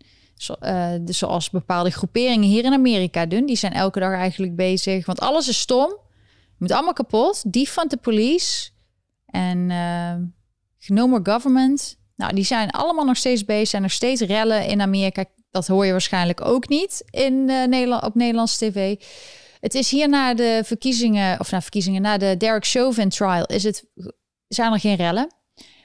[1.01, 3.45] Dus zoals bepaalde groeperingen hier in Amerika doen.
[3.45, 5.05] Die zijn elke dag eigenlijk bezig.
[5.05, 5.97] Want alles is stom.
[6.57, 7.53] Moet allemaal kapot.
[7.53, 8.69] Defund de police.
[9.25, 10.15] En eh
[10.87, 11.98] no more government.
[12.19, 13.67] Nou, die zijn allemaal nog steeds bezig.
[13.67, 15.25] Zijn nog steeds rellen in Amerika.
[15.51, 18.95] Dat hoor je waarschijnlijk ook niet in eh, Nederland op Nederlandse tv.
[19.59, 23.63] Het is hier na de verkiezingen, of na verkiezingen, na de Derek Chauvin trial, is
[23.63, 23.85] het,
[24.47, 25.27] zijn er geen rellen.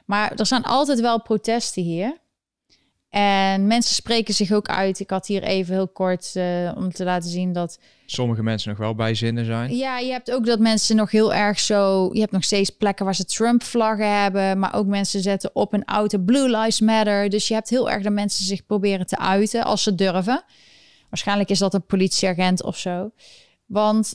[0.07, 2.23] Maar er zijn altijd wel protesten hier.
[3.15, 5.01] En mensen spreken zich ook uit.
[5.01, 8.79] Ik had hier even heel kort eh, om te laten zien dat Sommige mensen nog
[8.79, 9.77] wel bij zinnen zijn.
[9.77, 12.11] ja, je hebt ook dat mensen nog heel erg zo.
[12.13, 14.59] Je hebt nog steeds plekken waar ze Trump-vlaggen hebben.
[14.59, 17.29] Maar ook mensen zetten op een auto Blue Lives Matter.
[17.29, 20.45] Dus je hebt heel erg dat mensen zich proberen te uiten als ze durven.
[21.09, 23.11] Waarschijnlijk is dat een politieagent of zo.
[23.67, 24.15] Want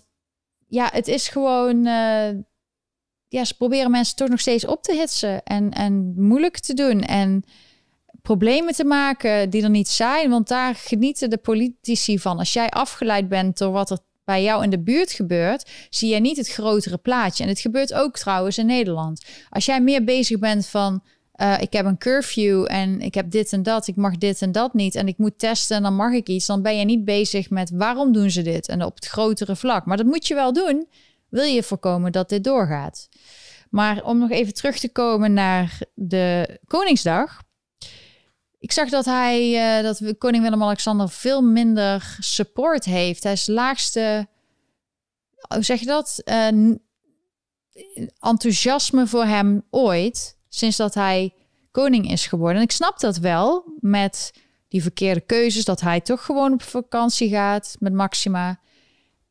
[0.67, 1.85] ja, het is gewoon.
[1.85, 2.29] eh,
[3.27, 7.01] ja, ze proberen mensen toch nog steeds op te hitsen en, en moeilijk te doen.
[7.01, 7.43] En
[8.21, 10.29] problemen te maken die er niet zijn.
[10.29, 12.37] Want daar genieten de politici van.
[12.37, 16.19] Als jij afgeleid bent door wat er bij jou in de buurt gebeurt, zie je
[16.19, 17.43] niet het grotere plaatje.
[17.43, 19.25] En het gebeurt ook trouwens in Nederland.
[19.49, 21.03] Als jij meer bezig bent van.
[21.41, 24.51] Uh, ik heb een curfew en ik heb dit en dat, ik mag dit en
[24.51, 27.05] dat niet en ik moet testen en dan mag ik iets, dan ben je niet
[27.05, 29.85] bezig met waarom doen ze dit en op het grotere vlak.
[29.85, 30.87] Maar dat moet je wel doen,
[31.29, 33.09] wil je voorkomen dat dit doorgaat.
[33.69, 37.41] Maar om nog even terug te komen naar de Koningsdag.
[38.59, 43.23] Ik zag dat hij, uh, dat koning Willem-Alexander veel minder support heeft.
[43.23, 44.27] Hij is laagste,
[45.53, 46.21] hoe zeg je dat?
[46.25, 46.75] Uh,
[48.19, 51.33] enthousiasme voor hem ooit, sinds dat hij
[51.71, 52.57] koning is geworden.
[52.57, 54.31] En ik snap dat wel, met
[54.67, 58.59] die verkeerde keuzes, dat hij toch gewoon op vakantie gaat met Maxima.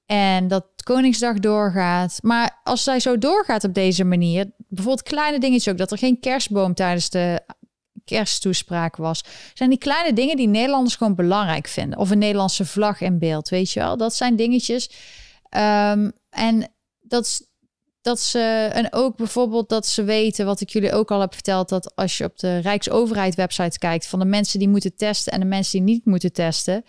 [0.06, 2.18] En dat Koningsdag doorgaat.
[2.22, 6.20] Maar als zij zo doorgaat op deze manier, bijvoorbeeld kleine dingetjes ook, dat er geen
[6.20, 7.40] kerstboom tijdens de
[8.08, 9.24] kersttoespraak was.
[9.54, 11.98] Zijn die kleine dingen die Nederlanders gewoon belangrijk vinden.
[11.98, 13.96] Of een Nederlandse vlag in beeld, weet je wel.
[13.96, 14.90] Dat zijn dingetjes.
[15.50, 17.48] Um, en dat,
[18.00, 21.68] dat ze, en ook bijvoorbeeld dat ze weten, wat ik jullie ook al heb verteld,
[21.68, 25.40] dat als je op de Rijksoverheid website kijkt van de mensen die moeten testen en
[25.40, 26.84] de mensen die niet moeten testen,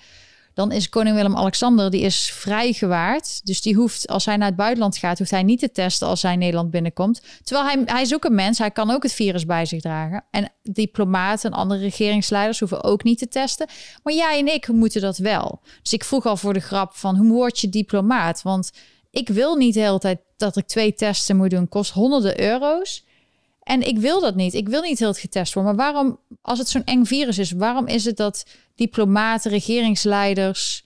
[0.60, 3.46] dan is koning Willem-Alexander, die is vrijgewaard.
[3.46, 6.22] Dus die hoeft, als hij naar het buitenland gaat, hoeft hij niet te testen als
[6.22, 7.22] hij Nederland binnenkomt.
[7.44, 10.26] Terwijl hij, hij is ook een mens, hij kan ook het virus bij zich dragen.
[10.32, 13.68] En diplomaten en andere regeringsleiders hoeven ook niet te testen.
[14.04, 15.62] Maar jij en ik moeten dat wel.
[15.82, 18.42] Dus ik vroeg al voor de grap van, hoe word je diplomaat?
[18.42, 18.72] Want
[19.12, 23.06] ik wil niet de hele tijd dat ik twee testen moet doen, kost honderden euro's.
[23.70, 24.54] En ik wil dat niet.
[24.54, 25.76] Ik wil niet heel het getest worden.
[25.76, 30.86] Maar waarom, als het zo'n eng virus is, waarom is het dat diplomaten, regeringsleiders,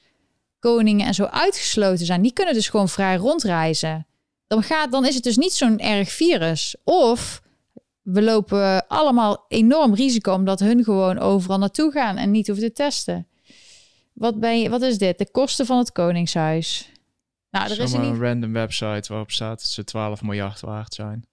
[0.59, 2.21] koningen en zo uitgesloten zijn?
[2.21, 4.07] Die kunnen dus gewoon vrij rondreizen.
[4.47, 6.75] Dan, gaat, dan is het dus niet zo'n erg virus.
[6.83, 7.41] Of
[8.01, 12.73] we lopen allemaal enorm risico omdat hun gewoon overal naartoe gaan en niet hoeven te
[12.73, 13.27] testen.
[14.13, 15.17] Wat, ben je, wat is dit?
[15.17, 16.91] De kosten van het Koningshuis.
[17.49, 21.27] Nou, er is een random website waarop staat dat ze 12 miljard waard zijn.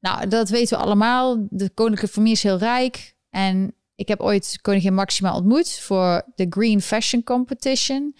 [0.00, 1.46] Nou, dat weten we allemaal.
[1.50, 3.14] De koninklijke familie is heel rijk.
[3.30, 8.16] En ik heb ooit koningin Maxima ontmoet voor de Green Fashion Competition.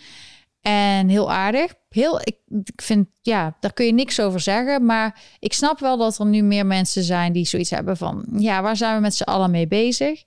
[0.60, 1.74] En heel aardig.
[1.88, 4.84] Heel, ik, ik vind, ja, daar kun je niks over zeggen.
[4.84, 8.24] Maar ik snap wel dat er nu meer mensen zijn die zoiets hebben van...
[8.36, 10.24] ja, waar zijn we met z'n allen mee bezig?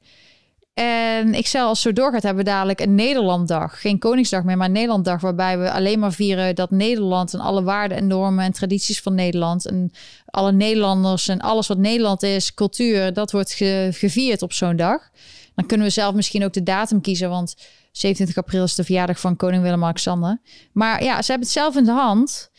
[0.73, 3.81] En ik zal als zo doorgaat, hebben we dadelijk een Nederlanddag.
[3.81, 5.21] Geen Koningsdag meer, maar een Nederlanddag.
[5.21, 9.15] Waarbij we alleen maar vieren dat Nederland en alle waarden en normen en tradities van
[9.15, 9.65] Nederland.
[9.65, 9.91] En
[10.25, 13.53] alle Nederlanders en alles wat Nederland is, cultuur, dat wordt
[13.91, 15.09] gevierd op zo'n dag.
[15.55, 17.29] Dan kunnen we zelf misschien ook de datum kiezen.
[17.29, 17.55] Want
[17.91, 20.41] 27 april is de verjaardag van koning Willem-Alexander.
[20.71, 22.51] Maar ja, ze hebben het zelf in de hand.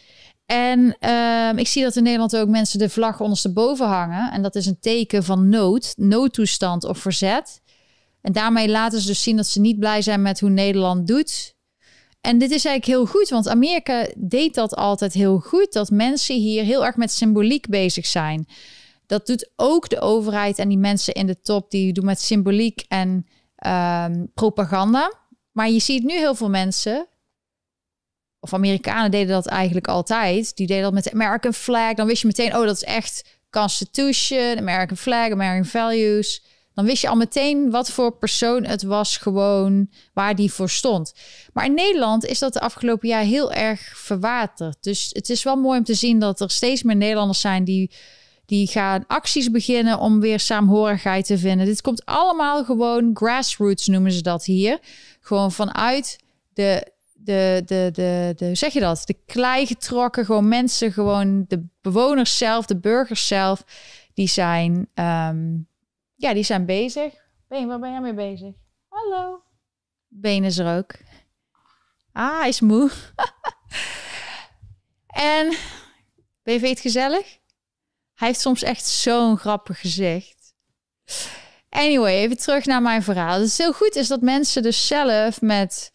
[0.46, 4.32] En uh, ik zie dat in Nederland ook mensen de vlag ondersteboven hangen.
[4.32, 7.62] En dat is een teken van nood, noodtoestand of verzet.
[8.24, 11.54] En daarmee laten ze dus zien dat ze niet blij zijn met hoe Nederland doet.
[12.20, 15.72] En dit is eigenlijk heel goed, want Amerika deed dat altijd heel goed.
[15.72, 18.46] Dat mensen hier heel erg met symboliek bezig zijn.
[19.06, 22.84] Dat doet ook de overheid en die mensen in de top, die doen met symboliek
[22.88, 23.26] en
[23.66, 25.12] um, propaganda.
[25.52, 27.08] Maar je ziet nu heel veel mensen,
[28.40, 30.56] of Amerikanen deden dat eigenlijk altijd.
[30.56, 31.94] Die deden dat met de American flag.
[31.94, 36.42] Dan wist je meteen, oh, dat is echt Constitution, American flag, American values
[36.74, 41.14] dan wist je al meteen wat voor persoon het was, gewoon waar die voor stond.
[41.52, 44.76] Maar in Nederland is dat de afgelopen jaar heel erg verwaterd.
[44.80, 47.90] Dus het is wel mooi om te zien dat er steeds meer Nederlanders zijn die,
[48.46, 51.66] die gaan acties beginnen om weer saamhorigheid te vinden.
[51.66, 54.78] Dit komt allemaal gewoon grassroots, noemen ze dat hier.
[55.20, 56.18] Gewoon vanuit
[56.54, 56.92] de
[57.24, 59.02] de, de, de, de, zeg je dat?
[59.04, 63.64] De klei getrokken, gewoon mensen, gewoon de bewoners zelf, de burgers zelf,
[64.14, 65.68] die zijn um,
[66.24, 67.14] ja, die zijn bezig.
[67.48, 68.54] Ben, waar ben jij mee bezig?
[68.88, 69.42] Hallo.
[70.08, 70.94] Been is er ook.
[72.12, 72.90] Ah, hij is moe.
[75.06, 75.56] en
[76.42, 77.38] ben je het gezellig?
[78.14, 80.54] Hij heeft soms echt zo'n grappig gezicht.
[81.68, 83.40] Anyway, even terug naar mijn verhaal.
[83.40, 85.90] Is heel goed is dat mensen dus zelf met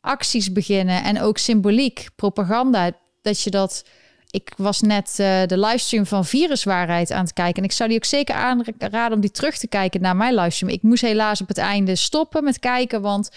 [0.00, 3.84] acties beginnen en ook symboliek, propaganda, dat je dat
[4.30, 7.62] ik was net uh, de livestream van Viruswaarheid aan het kijken.
[7.62, 10.72] En ik zou die ook zeker aanraden om die terug te kijken naar mijn livestream.
[10.72, 13.30] Ik moest helaas op het einde stoppen met kijken, want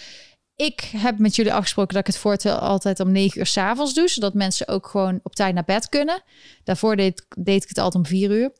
[0.55, 4.07] ik heb met jullie afgesproken dat ik het voortaan altijd om 9 uur s'avonds doe.
[4.07, 6.23] Zodat mensen ook gewoon op tijd naar bed kunnen.
[6.63, 8.51] Daarvoor deed, deed ik het altijd om 4 uur.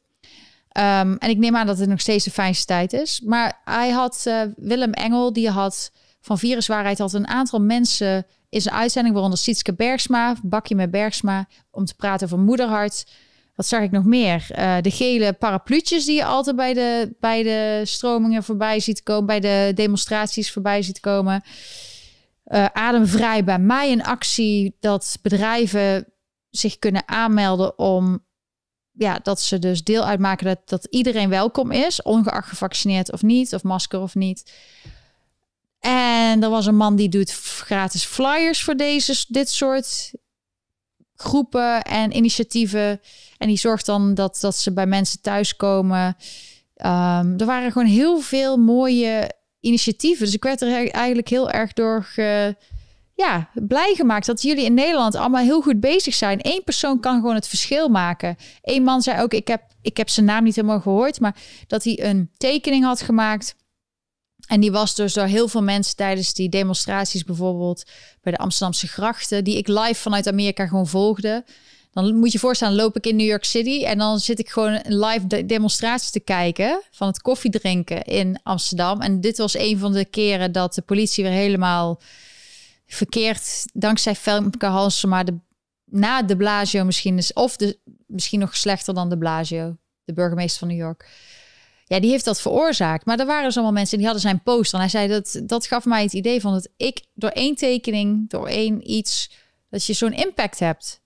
[0.78, 3.22] Um, en ik neem aan dat het nog steeds de fijnste tijd is.
[3.26, 5.92] Maar hij had uh, Willem Engel, die had
[6.22, 11.48] van Viruswaarheid had een aantal mensen is een uitzending waaronder Sietske Bergsma, Bakje met Bergsma,
[11.72, 13.06] om te praten over moederhart.
[13.56, 14.48] wat zag ik nog meer?
[14.52, 19.26] Uh, de gele parapluutjes die je altijd bij de, bij de stromingen voorbij ziet komen,
[19.26, 21.42] bij de demonstraties voorbij ziet komen.
[22.46, 26.06] Uh, ademvrij bij mij een actie dat bedrijven
[26.50, 28.26] zich kunnen aanmelden om
[28.92, 33.54] ja, dat ze dus deel uitmaken dat, dat iedereen welkom is, ongeacht gevaccineerd of niet,
[33.54, 34.52] of masker of niet.
[35.86, 40.12] En er was een man die doet gratis flyers voor deze, dit soort
[41.16, 43.02] groepen en initiatieven.
[43.38, 46.06] En die zorgt dan dat, dat ze bij mensen thuiskomen.
[46.76, 50.26] Um, er waren gewoon heel veel mooie initiatieven.
[50.26, 52.08] Dus ik werd er eigenlijk heel erg door
[53.16, 56.40] ja, blij gemaakt dat jullie in Nederland allemaal heel goed bezig zijn.
[56.42, 58.36] Eén persoon kan gewoon het verschil maken.
[58.62, 61.36] Eén man zei ook, ik heb, ik heb zijn naam niet helemaal gehoord, maar
[61.68, 63.56] dat hij een tekening had gemaakt.
[64.48, 67.84] En die was dus door heel veel mensen tijdens die demonstraties, bijvoorbeeld
[68.22, 71.44] bij de Amsterdamse grachten, die ik live vanuit Amerika gewoon volgde.
[71.92, 74.80] Dan moet je voorstellen, loop ik in New York City en dan zit ik gewoon
[74.84, 79.02] een live demonstratie te kijken van het koffiedrinken in Amsterdam.
[79.02, 82.02] En dit was een van de keren dat de politie weer helemaal
[82.86, 85.38] verkeerd, dankzij Femke Halsema, de,
[85.86, 90.60] na de Blasio misschien is, of de, misschien nog slechter dan de Blasio, de burgemeester
[90.60, 91.10] van New York.
[91.86, 93.06] Ja, die heeft dat veroorzaakt.
[93.06, 94.80] Maar er waren dus allemaal mensen die hadden zijn poster.
[94.80, 98.30] En hij zei dat dat gaf mij het idee van dat ik door één tekening,
[98.30, 99.32] door één iets,
[99.70, 101.02] dat je zo'n impact hebt.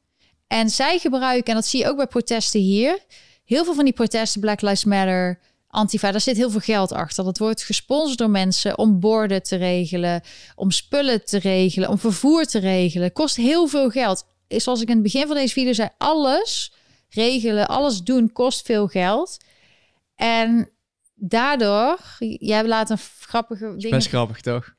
[0.47, 2.99] En zij gebruiken, en dat zie je ook bij protesten hier,
[3.43, 7.23] heel veel van die protesten, Black Lives Matter, Antifa, daar zit heel veel geld achter.
[7.23, 10.21] Dat wordt gesponsord door mensen om borden te regelen,
[10.55, 13.11] om spullen te regelen, om vervoer te regelen.
[13.11, 14.25] Kost heel veel geld.
[14.47, 16.73] Zoals ik in het begin van deze video zei, alles
[17.09, 19.37] regelen, alles doen kost veel geld.
[20.17, 20.69] En
[21.15, 23.89] daardoor, jij laat een grappige ding.
[23.89, 24.75] Best grappig toch?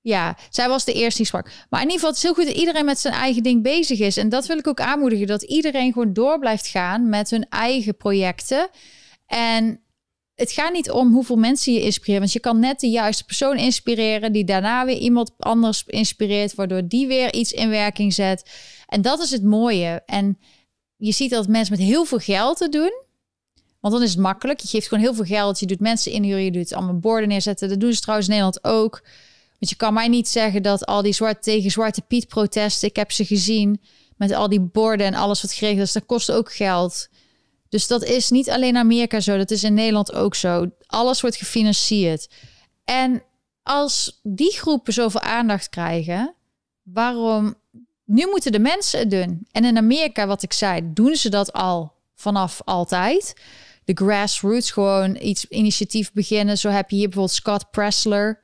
[0.00, 1.50] Ja, zij was de eerste die sprak.
[1.70, 3.98] Maar in ieder geval, het is heel goed dat iedereen met zijn eigen ding bezig
[3.98, 4.16] is.
[4.16, 7.96] En dat wil ik ook aanmoedigen, dat iedereen gewoon door blijft gaan met hun eigen
[7.96, 8.68] projecten.
[9.26, 9.80] En
[10.34, 12.20] het gaat niet om hoeveel mensen je inspireert.
[12.20, 16.88] Want je kan net de juiste persoon inspireren, die daarna weer iemand anders inspireert, waardoor
[16.88, 18.50] die weer iets in werking zet.
[18.86, 20.02] En dat is het mooie.
[20.06, 20.38] En
[20.96, 23.04] je ziet dat mensen met heel veel geld te doen.
[23.86, 24.60] Want dan is het makkelijk.
[24.60, 25.60] Je geeft gewoon heel veel geld.
[25.60, 26.44] Je doet mensen inhuren.
[26.44, 27.68] Je doet allemaal borden neerzetten.
[27.68, 29.02] Dat doen ze trouwens in Nederland ook.
[29.58, 32.88] Want je kan mij niet zeggen dat al die zwart tegen Zwarte Piet protesten.
[32.88, 33.80] Ik heb ze gezien
[34.16, 35.92] met al die borden en alles wat geregeld is.
[35.92, 37.08] Dat kost ook geld.
[37.68, 40.70] Dus dat is niet alleen Amerika zo, dat is in Nederland ook zo.
[40.86, 42.28] Alles wordt gefinancierd.
[42.84, 43.22] En
[43.62, 46.34] als die groepen zoveel aandacht krijgen,
[46.82, 47.54] waarom?
[48.04, 49.46] Nu moeten de mensen het doen.
[49.52, 53.34] En in Amerika, wat ik zei, doen ze dat al vanaf altijd.
[53.86, 56.58] De grassroots, gewoon iets initiatief beginnen.
[56.58, 58.40] Zo heb je hier bijvoorbeeld Scott Pressler.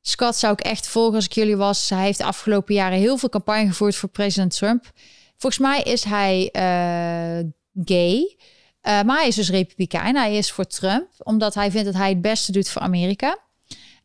[0.00, 1.90] Scott zou ik echt volgen als ik jullie was.
[1.90, 4.92] Hij heeft de afgelopen jaren heel veel campagne gevoerd voor president Trump.
[5.36, 7.50] Volgens mij is hij uh,
[7.84, 8.36] gay.
[8.82, 10.16] Uh, maar hij is dus republikein.
[10.16, 13.38] Hij is voor Trump, omdat hij vindt dat hij het beste doet voor Amerika.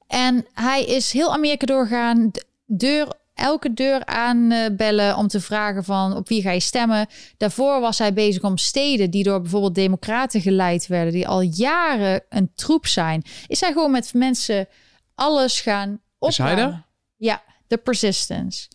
[0.08, 2.32] En hij is heel Amerika doorgaan,
[2.66, 3.08] deur,
[3.40, 7.08] elke deur aanbellen om te vragen van op wie ga je stemmen.
[7.38, 12.24] Daarvoor was hij bezig om steden die door bijvoorbeeld democraten geleid werden, die al jaren
[12.30, 13.24] een troep zijn.
[13.48, 14.68] Is hij gewoon met mensen
[15.16, 16.30] alles gaan op.
[16.30, 16.84] Is hij?
[17.16, 18.68] Ja, de persistence.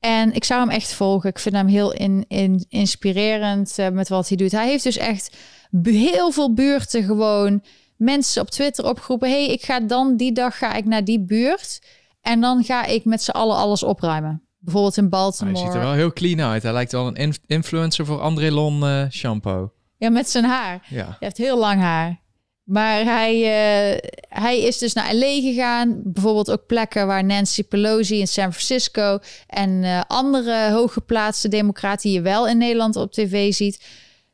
[0.00, 1.30] En ik zou hem echt volgen.
[1.30, 4.52] Ik vind hem heel in, in, inspirerend uh, met wat hij doet.
[4.52, 5.36] Hij heeft dus echt
[5.82, 7.62] heel veel buurten gewoon
[7.96, 9.30] mensen op Twitter opgeroepen.
[9.30, 11.80] hey, ik ga dan die dag ga ik naar die buurt.
[12.24, 14.42] En dan ga ik met z'n allen alles opruimen.
[14.58, 15.56] Bijvoorbeeld in Baltimore.
[15.56, 16.62] Hij ziet er wel heel clean uit.
[16.62, 19.72] Hij lijkt wel een influencer voor André Lon uh, shampoo.
[19.96, 20.86] Ja, met zijn haar.
[20.88, 21.04] Ja.
[21.04, 22.22] Hij heeft heel lang haar.
[22.62, 26.00] Maar hij, uh, hij is dus naar LA gegaan.
[26.04, 32.18] Bijvoorbeeld ook plekken waar Nancy Pelosi in San Francisco en uh, andere hooggeplaatste democraten die
[32.18, 33.84] je wel in Nederland op tv ziet.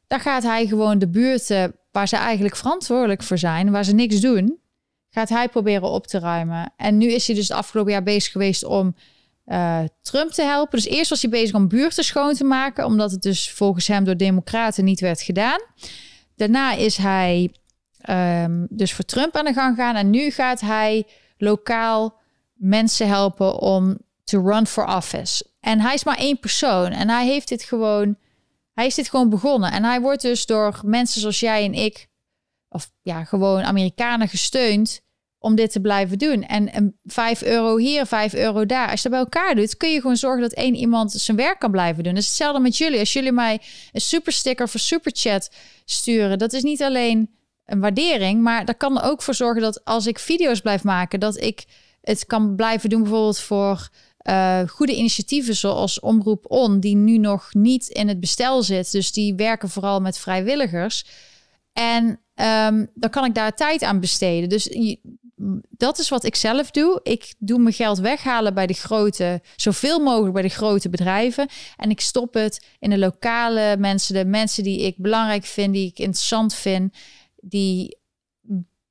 [0.06, 4.20] Daar gaat hij gewoon de buurten waar ze eigenlijk verantwoordelijk voor zijn, waar ze niks
[4.20, 4.59] doen,
[5.10, 6.72] gaat hij proberen op te ruimen.
[6.76, 8.94] En nu is hij dus het afgelopen jaar bezig geweest om
[9.46, 10.78] uh, Trump te helpen.
[10.78, 14.04] Dus eerst was hij bezig om buurten schoon te maken, omdat het dus volgens hem
[14.04, 15.60] door democraten niet werd gedaan.
[16.36, 17.54] Daarna is hij
[18.10, 19.96] um, dus voor Trump aan de gang gaan.
[19.96, 21.06] En nu gaat hij
[21.38, 22.18] lokaal
[22.54, 25.44] mensen helpen om te run for office.
[25.60, 26.90] En hij is maar één persoon.
[26.90, 28.16] En hij heeft dit gewoon.
[28.72, 29.72] Hij is dit gewoon begonnen.
[29.72, 32.08] En hij wordt dus door mensen zoals jij en ik,
[32.70, 35.00] of ja, gewoon Amerikanen gesteund
[35.38, 36.42] om dit te blijven doen.
[36.42, 38.90] En, en 5 euro hier, 5 euro daar.
[38.90, 41.58] Als je dat bij elkaar doet, kun je gewoon zorgen dat één iemand zijn werk
[41.58, 42.14] kan blijven doen.
[42.14, 42.98] Dus hetzelfde met jullie.
[42.98, 43.60] Als jullie mij
[43.92, 45.50] een super sticker voor super chat
[45.84, 47.30] sturen, dat is niet alleen
[47.64, 48.42] een waardering.
[48.42, 51.64] Maar dat kan er ook voor zorgen dat als ik video's blijf maken, dat ik
[52.00, 53.88] het kan blijven doen bijvoorbeeld voor
[54.28, 58.92] uh, goede initiatieven zoals Omroep On, die nu nog niet in het bestel zit.
[58.92, 61.04] Dus die werken vooral met vrijwilligers.
[61.72, 64.48] En um, dan kan ik daar tijd aan besteden.
[64.48, 64.68] Dus
[65.68, 67.00] dat is wat ik zelf doe.
[67.02, 71.48] Ik doe mijn geld weghalen bij de grote, zoveel mogelijk bij de grote bedrijven.
[71.76, 75.86] En ik stop het in de lokale mensen, de mensen die ik belangrijk vind, die
[75.86, 76.96] ik interessant vind,
[77.36, 77.98] die,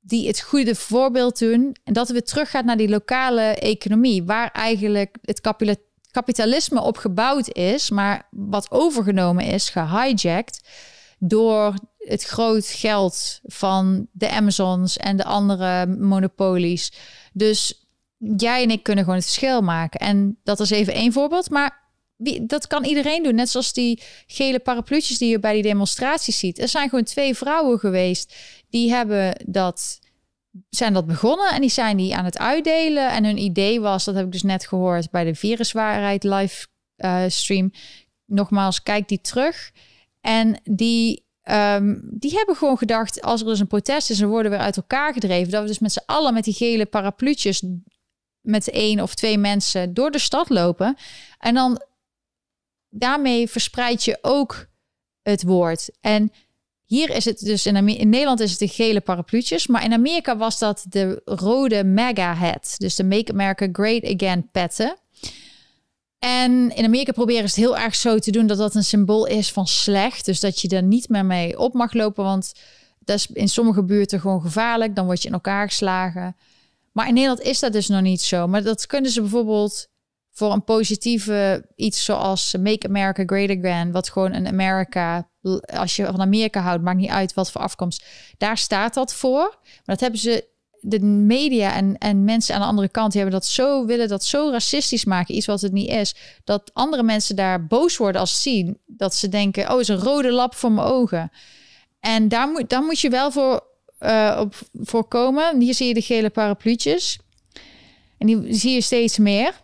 [0.00, 1.76] die het goede voorbeeld doen.
[1.84, 5.40] En dat het weer teruggaat naar die lokale economie, waar eigenlijk het
[6.10, 10.60] kapitalisme op gebouwd is, maar wat overgenomen is, gehijacked
[11.22, 16.92] door het groot geld van de Amazons en de andere monopolies.
[17.32, 20.00] Dus jij en ik kunnen gewoon het verschil maken.
[20.00, 21.50] En dat is even één voorbeeld.
[21.50, 21.80] Maar
[22.42, 23.34] dat kan iedereen doen.
[23.34, 26.58] Net zoals die gele parapluutjes die je bij die demonstraties ziet.
[26.58, 28.34] Er zijn gewoon twee vrouwen geweest.
[28.70, 29.98] Die hebben dat,
[30.70, 33.10] zijn dat begonnen en die zijn die aan het uitdelen.
[33.10, 36.66] En hun idee was, dat heb ik dus net gehoord bij de Viruswaarheid live
[36.96, 37.70] uh, stream.
[38.24, 39.70] Nogmaals, kijk die terug.
[40.20, 44.50] En die Ehm, die hebben gewoon gedacht, als er dus een protest is en worden
[44.50, 47.62] weer uit elkaar gedreven, dat we dus met z'n allen met die gele parapluutjes
[48.40, 50.96] met één of twee mensen door de stad lopen.
[51.38, 51.82] En dan
[52.88, 54.66] daarmee verspreid je ook
[55.22, 55.90] het woord.
[56.00, 56.32] En
[56.86, 60.58] hier is het dus in, Nederland is het de gele parapluutjes, maar in Amerika was
[60.58, 64.96] dat de rode mega hat, dus de Make America Great Again petten.
[66.20, 69.26] En in Amerika proberen ze het heel erg zo te doen dat dat een symbool
[69.26, 70.24] is van slecht.
[70.24, 72.52] Dus dat je er niet meer mee op mag lopen, want
[72.98, 74.94] dat is in sommige buurten gewoon gevaarlijk.
[74.94, 76.36] Dan word je in elkaar geslagen.
[76.92, 78.46] Maar in Nederland is dat dus nog niet zo.
[78.46, 79.88] Maar dat kunnen ze bijvoorbeeld
[80.30, 85.28] voor een positieve iets zoals Make America Great Again, wat gewoon een Amerika,
[85.66, 88.04] als je van Amerika houdt, maakt niet uit wat voor afkomst,
[88.38, 89.58] daar staat dat voor.
[89.62, 90.49] Maar dat hebben ze
[90.80, 94.24] de media en, en mensen aan de andere kant die hebben dat zo willen dat
[94.24, 96.14] zo racistisch maken, iets wat het niet is,
[96.44, 99.96] dat andere mensen daar boos worden als ze zien dat ze denken, oh, is een
[99.96, 101.32] rode lap voor mijn ogen.
[102.00, 103.64] En daar moet, moet je wel voor,
[104.00, 105.60] uh, op voorkomen.
[105.60, 107.18] Hier zie je de gele parapluutjes.
[108.18, 109.60] En die zie je steeds meer.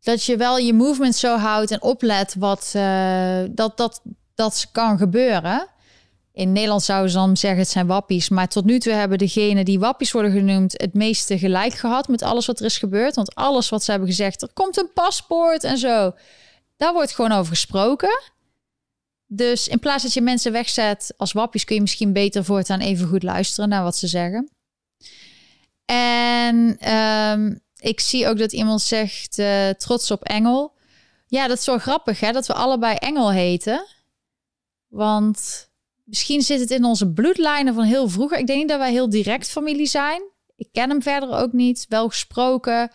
[0.00, 4.00] Dat je wel je movement zo houdt en oplet wat uh, dat, dat,
[4.34, 5.68] dat kan gebeuren.
[6.36, 8.28] In Nederland zouden ze dan zeggen het zijn wappies.
[8.28, 12.22] Maar tot nu toe hebben degenen die wappies worden genoemd het meeste gelijk gehad met
[12.22, 13.14] alles wat er is gebeurd.
[13.14, 16.14] Want alles wat ze hebben gezegd, er komt een paspoort en zo.
[16.76, 18.20] Daar wordt gewoon over gesproken.
[19.26, 23.08] Dus in plaats dat je mensen wegzet als wappies, kun je misschien beter voortaan even
[23.08, 24.50] goed luisteren naar wat ze zeggen.
[25.84, 30.74] En ehm, ik zie ook dat iemand zegt uh, trots op Engel.
[31.26, 33.86] Ja, dat is wel grappig hè, dat we allebei Engel heten.
[34.88, 35.68] Want
[36.06, 38.38] Misschien zit het in onze bloedlijnen van heel vroeger.
[38.38, 40.22] Ik denk dat wij heel direct familie zijn.
[40.56, 41.86] Ik ken hem verder ook niet.
[41.88, 42.90] Wel gesproken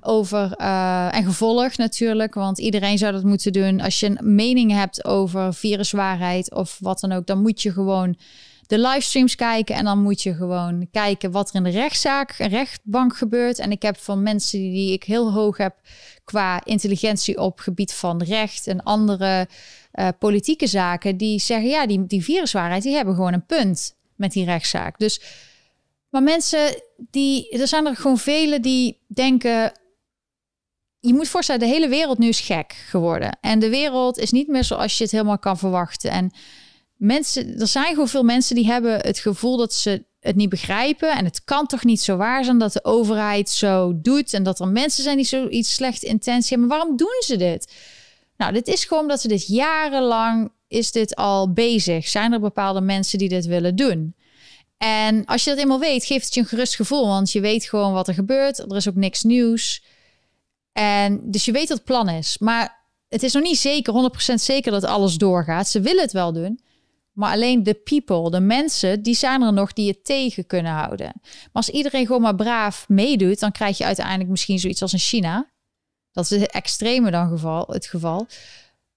[0.00, 3.80] over uh, en gevolgd natuurlijk, want iedereen zou dat moeten doen.
[3.80, 8.16] Als je een mening hebt over viruswaarheid of wat dan ook, dan moet je gewoon
[8.66, 13.16] de livestreams kijken en dan moet je gewoon kijken wat er in de rechtszaak, rechtbank
[13.16, 13.58] gebeurt.
[13.58, 15.74] En ik heb van mensen die ik heel hoog heb
[16.28, 19.48] qua intelligentie op gebied van recht en andere
[19.94, 24.32] uh, politieke zaken die zeggen, ja, die, die viruswaarheid, die hebben gewoon een punt met
[24.32, 24.98] die rechtszaak.
[24.98, 25.20] Dus,
[26.08, 29.72] maar mensen die, er zijn er gewoon velen die denken,
[31.00, 33.38] je moet voorstellen, de hele wereld nu is gek geworden.
[33.40, 36.10] En de wereld is niet meer zoals je het helemaal kan verwachten.
[36.10, 36.30] En
[36.96, 41.16] mensen, er zijn gewoon veel mensen die hebben het gevoel dat ze het niet begrijpen.
[41.16, 44.32] En het kan toch niet zo waar zijn dat de overheid zo doet.
[44.32, 46.68] En dat er mensen zijn die zoiets slechte intentie hebben.
[46.68, 47.72] Maar waarom doen ze dit?
[48.36, 52.08] Nou, dit is gewoon dat ze dit jarenlang is dit al bezig.
[52.08, 54.14] Zijn er bepaalde mensen die dit willen doen?
[54.78, 57.64] En als je dat eenmaal weet, geeft het je een gerust gevoel, want je weet
[57.64, 58.58] gewoon wat er gebeurt.
[58.58, 59.82] Er is ook niks nieuws.
[60.72, 62.38] En dus je weet wat het plan is.
[62.38, 65.68] Maar het is nog niet zeker, 100% zeker dat alles doorgaat.
[65.68, 66.60] Ze willen het wel doen.
[67.18, 71.12] Maar alleen de people, de mensen, die zijn er nog die het tegen kunnen houden.
[71.22, 74.98] Maar als iedereen gewoon maar braaf meedoet, dan krijg je uiteindelijk misschien zoiets als in
[74.98, 75.50] China.
[76.12, 78.26] Dat is het extreme dan geval, het geval.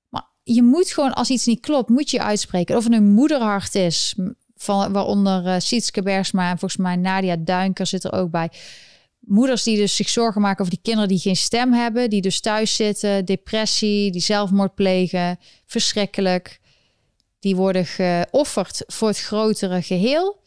[0.09, 2.77] Maar je moet gewoon, als iets niet klopt, moet je uitspreken.
[2.77, 4.15] Of het een moederhart is,
[4.55, 8.51] van, waaronder uh, Sietske Bergsma en volgens mij Nadia Duinker zit er ook bij.
[9.19, 12.39] Moeders die dus zich zorgen maken over die kinderen die geen stem hebben, die dus
[12.39, 16.60] thuis zitten, depressie, die zelfmoord plegen, verschrikkelijk.
[17.41, 20.39] Die worden geofferd voor het grotere geheel.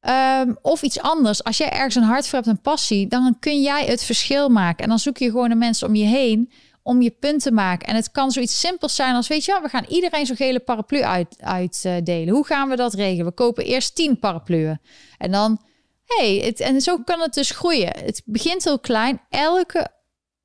[0.00, 1.44] Ehm, of iets anders.
[1.44, 4.82] Als jij ergens een hart voor hebt, een passie, dan kun jij het verschil maken.
[4.82, 7.88] En dan zoek je gewoon de mensen om je heen om je punt te maken.
[7.88, 10.60] En het kan zoiets simpels zijn als, weet je wel, we gaan iedereen zo'n gele
[10.60, 11.52] paraplu uitdelen.
[11.54, 13.26] Uit, uh, Hoe gaan we dat regelen?
[13.26, 14.80] We kopen eerst tien parapluën.
[15.18, 15.60] En dan
[16.04, 17.92] hey, het, en zo kan het dus groeien.
[18.04, 19.20] Het begint heel klein.
[19.28, 19.88] Elke,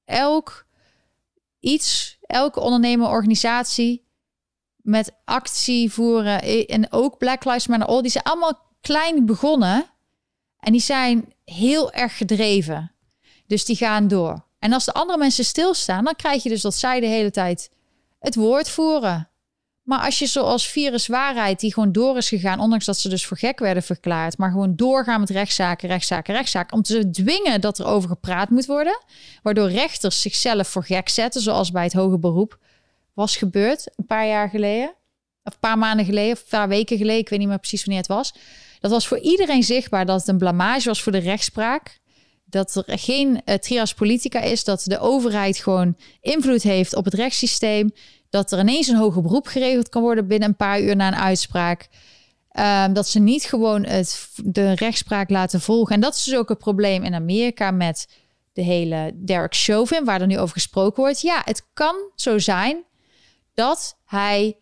[0.05, 0.65] elk
[1.59, 4.05] iets, elke ondernemer, organisatie
[4.83, 9.85] met actie voeren en ook Black Lives Matter, all, die zijn allemaal klein begonnen
[10.59, 12.91] en die zijn heel erg gedreven.
[13.47, 14.45] Dus die gaan door.
[14.59, 17.71] En als de andere mensen stilstaan, dan krijg je dus dat zij de hele tijd
[18.19, 19.27] het woord voeren.
[19.83, 23.25] Maar als je zoals virus waarheid, die gewoon door is gegaan, ondanks dat ze dus
[23.25, 27.79] voor gek werden verklaard, maar gewoon doorgaan met rechtszaken, rechtszaken, rechtszaken, om te dwingen dat
[27.79, 29.03] er over gepraat moet worden,
[29.41, 32.57] waardoor rechters zichzelf voor gek zetten, zoals bij het hoge beroep
[33.13, 34.95] was gebeurd een paar jaar geleden,
[35.43, 37.85] of een paar maanden geleden, of een paar weken geleden, ik weet niet meer precies
[37.85, 38.33] wanneer het was.
[38.79, 42.01] Dat was voor iedereen zichtbaar dat het een blamage was voor de rechtspraak.
[42.45, 47.13] Dat er geen uh, trias politica is, dat de overheid gewoon invloed heeft op het
[47.13, 47.91] rechtssysteem
[48.29, 51.15] dat er ineens een hoger beroep geregeld kan worden binnen een paar uur na een
[51.15, 51.87] uitspraak.
[52.59, 55.95] Um, dat ze niet gewoon het, de rechtspraak laten volgen.
[55.95, 58.07] En dat is dus ook het probleem in Amerika met
[58.53, 61.21] de hele Derek Chauvin, waar er nu over gesproken wordt.
[61.21, 62.83] Ja, het kan zo zijn
[63.53, 64.57] dat hij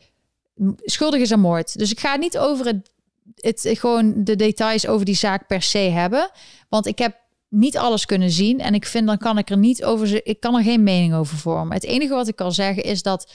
[0.78, 1.78] schuldig is aan moord.
[1.78, 2.92] Dus ik ga niet over het,
[3.36, 6.32] het gewoon de details over die zaak per se hebben,
[6.70, 7.20] want ik heb
[7.50, 10.56] niet alles kunnen zien en ik vind dan kan ik er niet over ik kan
[10.56, 11.74] er geen mening over vormen.
[11.74, 13.32] Het enige wat ik kan zeggen is dat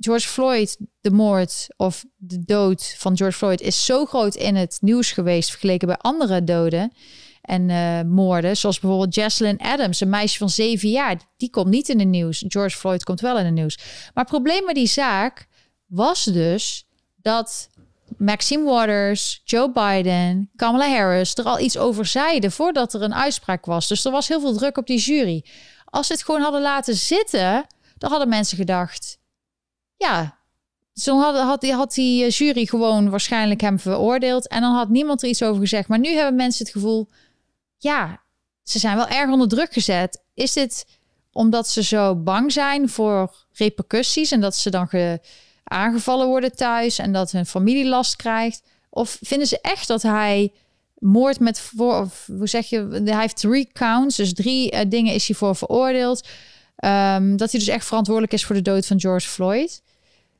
[0.00, 4.78] George Floyd, de moord of de dood van George Floyd, is zo groot in het
[4.80, 6.92] nieuws geweest vergeleken bij andere doden
[7.46, 8.56] en uh, moorden.
[8.56, 11.16] Zoals bijvoorbeeld Jesselyn Adams, een meisje van zeven jaar.
[11.36, 12.44] Die komt niet in het nieuws.
[12.48, 13.76] George Floyd komt wel in het nieuws.
[14.14, 15.46] Maar het probleem met die zaak
[15.86, 16.86] was dus
[17.16, 17.68] dat
[18.18, 23.64] Maxime Waters, Joe Biden, Kamala Harris er al iets over zeiden voordat er een uitspraak
[23.64, 23.88] was.
[23.88, 25.44] Dus er was heel veel druk op die jury.
[25.84, 27.66] Als ze het gewoon hadden laten zitten,
[27.98, 29.18] dan hadden mensen gedacht:
[29.96, 30.38] ja,
[30.92, 34.48] zo had, had, had die eh, jury gewoon waarschijnlijk hem veroordeeld.
[34.48, 35.88] En dan had niemand er iets over gezegd.
[35.88, 37.08] Maar nu hebben mensen het gevoel:
[37.78, 38.22] ja,
[38.62, 40.22] ze zijn wel erg onder druk gezet.
[40.34, 40.86] Is dit
[41.32, 45.20] omdat ze zo bang zijn voor repercussies en dat ze dan ge,
[45.64, 48.62] aangevallen worden thuis en dat hun familie last krijgt?
[48.90, 50.52] Of vinden ze echt dat hij
[50.98, 55.14] moord met voor, of hoe zeg je, hij heeft three counts, dus drie uh, dingen
[55.14, 56.28] is hij voor veroordeeld.
[56.84, 59.82] Um, dat hij dus echt verantwoordelijk is voor de dood van George Floyd.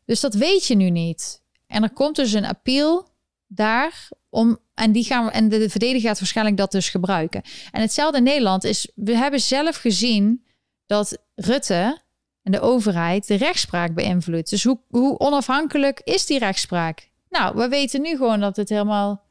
[0.05, 1.43] Dus dat weet je nu niet.
[1.66, 3.09] En er komt dus een appeal
[3.57, 7.42] daar om en die gaan we en de, de verdediger gaat waarschijnlijk dat dus gebruiken.
[7.70, 10.44] En hetzelfde in Nederland is we hebben zelf gezien
[10.86, 12.02] dat Rutte
[12.42, 14.50] en de overheid de rechtspraak beïnvloedt.
[14.50, 17.11] Dus hoe, hoe onafhankelijk is die rechtspraak?
[17.28, 19.24] Nou, we weten nu gewoon dat het helemaal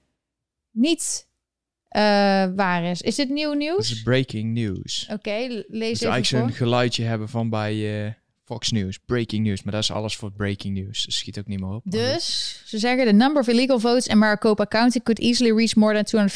[0.72, 1.28] niet
[1.96, 2.02] uh,
[2.56, 3.02] waar is.
[3.02, 3.88] Is dit nieuw nieuws?
[3.88, 5.04] Het is breaking news.
[5.04, 8.12] Oké, okay, lees dus even eigenlijk zo'n geluidje hebben van bij uh,
[8.46, 8.98] Fox News.
[9.06, 11.06] Breaking news, maar dat is alles voor breaking news.
[11.06, 11.82] Dus schiet ook niet meer op.
[11.86, 16.04] Dus ze zeggen: the number of illegal votes in Maricopa County could easily reach more
[16.04, 16.30] than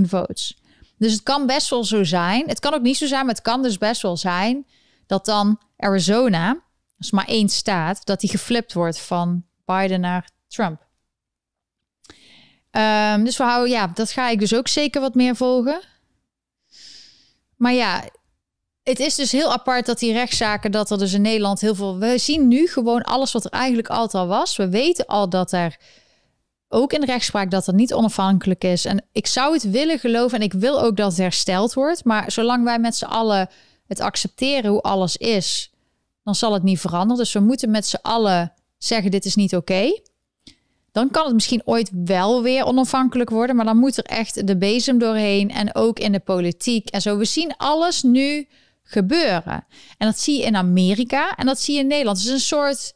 [0.00, 0.58] 250.000 votes.
[0.98, 2.48] Dus het kan best wel zo zijn.
[2.48, 4.66] Het kan ook niet zo zijn, maar het kan dus best wel zijn
[5.06, 6.62] dat dan Arizona, dat
[6.98, 10.86] is maar één staat, dat die geflipt wordt van Biden naar Trump.
[12.70, 15.80] Um, dus we houden, ja, dat ga ik dus ook zeker wat meer volgen.
[17.56, 18.04] Maar ja,
[18.88, 21.98] het is dus heel apart dat die rechtszaken, dat er dus in Nederland heel veel.
[21.98, 24.56] We zien nu gewoon alles wat er eigenlijk altijd al was.
[24.56, 25.76] We weten al dat er
[26.68, 28.84] ook in rechtspraak dat er niet onafhankelijk is.
[28.84, 32.04] En ik zou het willen geloven en ik wil ook dat het hersteld wordt.
[32.04, 33.48] Maar zolang wij met z'n allen
[33.86, 35.72] het accepteren hoe alles is,
[36.24, 37.16] dan zal het niet veranderen.
[37.16, 40.00] Dus we moeten met z'n allen zeggen: dit is niet oké.
[40.92, 44.56] Dan kan het misschien ooit wel weer onafhankelijk worden, maar dan moet er echt de
[44.56, 47.16] bezem doorheen en ook in de politiek en zo.
[47.16, 48.48] We zien alles nu
[48.88, 49.66] gebeuren.
[49.98, 52.18] En dat zie je in Amerika en dat zie je in Nederland.
[52.18, 52.94] Het is een soort,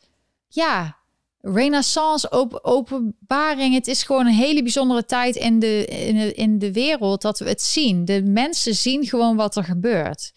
[0.49, 0.97] ja,
[1.41, 2.31] renaissance,
[2.63, 3.75] openbaring.
[3.75, 7.39] Het is gewoon een hele bijzondere tijd in de, in de, in de wereld dat
[7.39, 8.05] we het zien.
[8.05, 10.33] De mensen zien gewoon wat er gebeurt.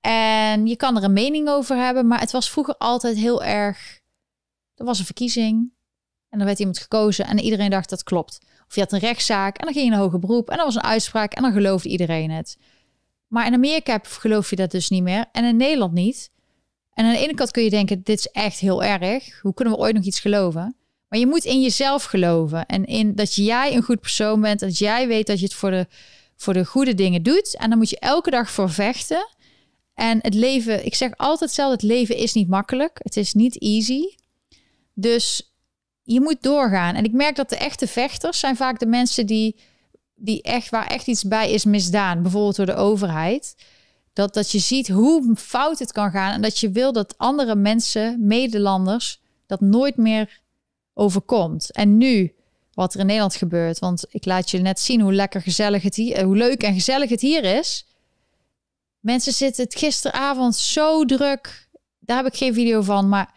[0.00, 4.00] En je kan er een mening over hebben, maar het was vroeger altijd heel erg.
[4.74, 5.72] Er was een verkiezing
[6.28, 8.38] en dan werd iemand gekozen en iedereen dacht dat klopt.
[8.68, 10.74] Of je had een rechtszaak en dan ging je een hoger beroep en dan was
[10.74, 12.56] een uitspraak en dan geloofde iedereen het.
[13.28, 16.30] Maar in Amerika geloof je dat dus niet meer en in Nederland niet.
[16.92, 19.40] En aan de ene kant kun je denken, dit is echt heel erg.
[19.40, 20.76] Hoe kunnen we ooit nog iets geloven?
[21.08, 24.60] Maar je moet in jezelf geloven en in dat jij een goed persoon bent.
[24.60, 25.86] Dat jij weet dat je het voor de,
[26.36, 27.56] voor de goede dingen doet.
[27.56, 29.28] En dan moet je elke dag voor vechten.
[29.94, 32.98] En het leven, ik zeg altijd zelf, het leven is niet makkelijk.
[33.02, 34.02] Het is niet easy.
[34.94, 35.52] Dus
[36.02, 36.94] je moet doorgaan.
[36.94, 39.56] En ik merk dat de echte vechters zijn vaak de mensen die,
[40.18, 42.22] die echt, waar echt iets bij is misdaan.
[42.22, 43.54] Bijvoorbeeld door de overheid.
[44.12, 46.32] Dat, dat je ziet hoe fout het kan gaan.
[46.32, 50.40] En dat je wil dat andere mensen, medelanders, dat nooit meer
[50.94, 51.72] overkomt.
[51.72, 52.34] En nu
[52.72, 53.78] wat er in Nederland gebeurt.
[53.78, 57.10] Want ik laat je net zien hoe lekker gezellig het hier, hoe leuk en gezellig
[57.10, 57.86] het hier is.
[59.00, 61.68] Mensen zitten het gisteravond zo druk.
[61.98, 63.34] Daar heb ik geen video van, maar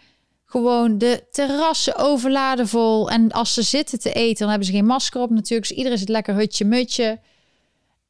[0.52, 3.10] gewoon de terrassen overladen vol.
[3.10, 5.68] En als ze zitten te eten, dan hebben ze geen masker op natuurlijk.
[5.68, 7.20] Dus iedereen zit lekker hutje mutje.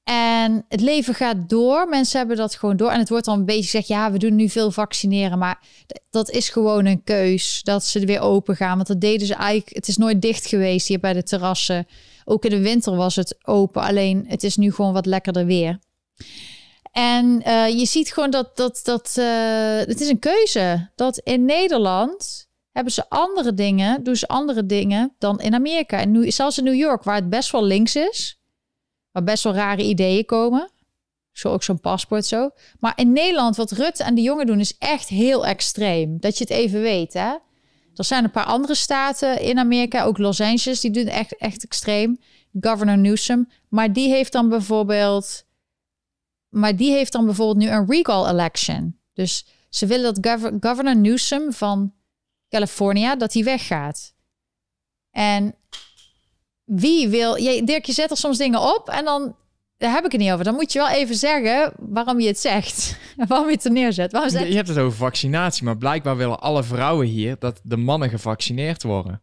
[0.04, 1.88] En het leven gaat door.
[1.88, 2.92] Mensen hebben dat gewoon door.
[2.92, 5.38] En het wordt dan een beetje gezegd: ja, we doen nu veel vaccineren.
[5.38, 5.60] Maar
[6.10, 8.76] dat is gewoon een keus dat ze er weer open gaan.
[8.76, 9.76] Want dat deden ze eigenlijk.
[9.76, 11.88] Het is nooit dicht geweest hier bij de terrassen.
[12.26, 13.82] Ook in de winter was het open.
[13.82, 15.80] Alleen het is nu gewoon wat lekkerder weer.
[16.92, 20.90] En uh, je ziet gewoon dat, dat, dat uh, het is een keuze.
[20.96, 26.00] Dat in Nederland hebben ze andere dingen, doen ze andere dingen dan in Amerika.
[26.00, 28.40] En nu, zelfs in New York, waar het best wel links is,
[29.12, 30.72] waar best wel rare ideeën komen.
[31.32, 32.50] Zo ook zo'n paspoort zo.
[32.80, 36.20] Maar in Nederland, wat Rutte en de jongen doen, is echt heel extreem.
[36.20, 37.34] Dat je het even weet, hè.
[37.96, 41.64] Er zijn een paar andere staten in Amerika, ook Los Angeles, die doen echt, echt
[41.64, 42.20] extreem.
[42.60, 43.50] Governor Newsom.
[43.70, 45.46] Maar die heeft dan bijvoorbeeld
[46.52, 49.00] maar die heeft dan bijvoorbeeld nu een recall election.
[49.14, 51.94] Dus ze willen dat governor Newsom van
[52.50, 54.14] California, dat hij weggaat.
[55.12, 55.56] En
[56.64, 57.36] wie wil...
[57.36, 59.36] Je, Dirk, je zet er soms dingen op en dan...
[59.78, 60.46] Daar heb ik het niet over.
[60.46, 62.98] Dan moet je wel even zeggen waarom je het zegt.
[63.28, 64.12] waarom je het er neerzet.
[64.12, 68.10] Waarom je hebt het over vaccinatie, maar blijkbaar willen alle vrouwen hier dat de mannen
[68.10, 69.22] gevaccineerd worden.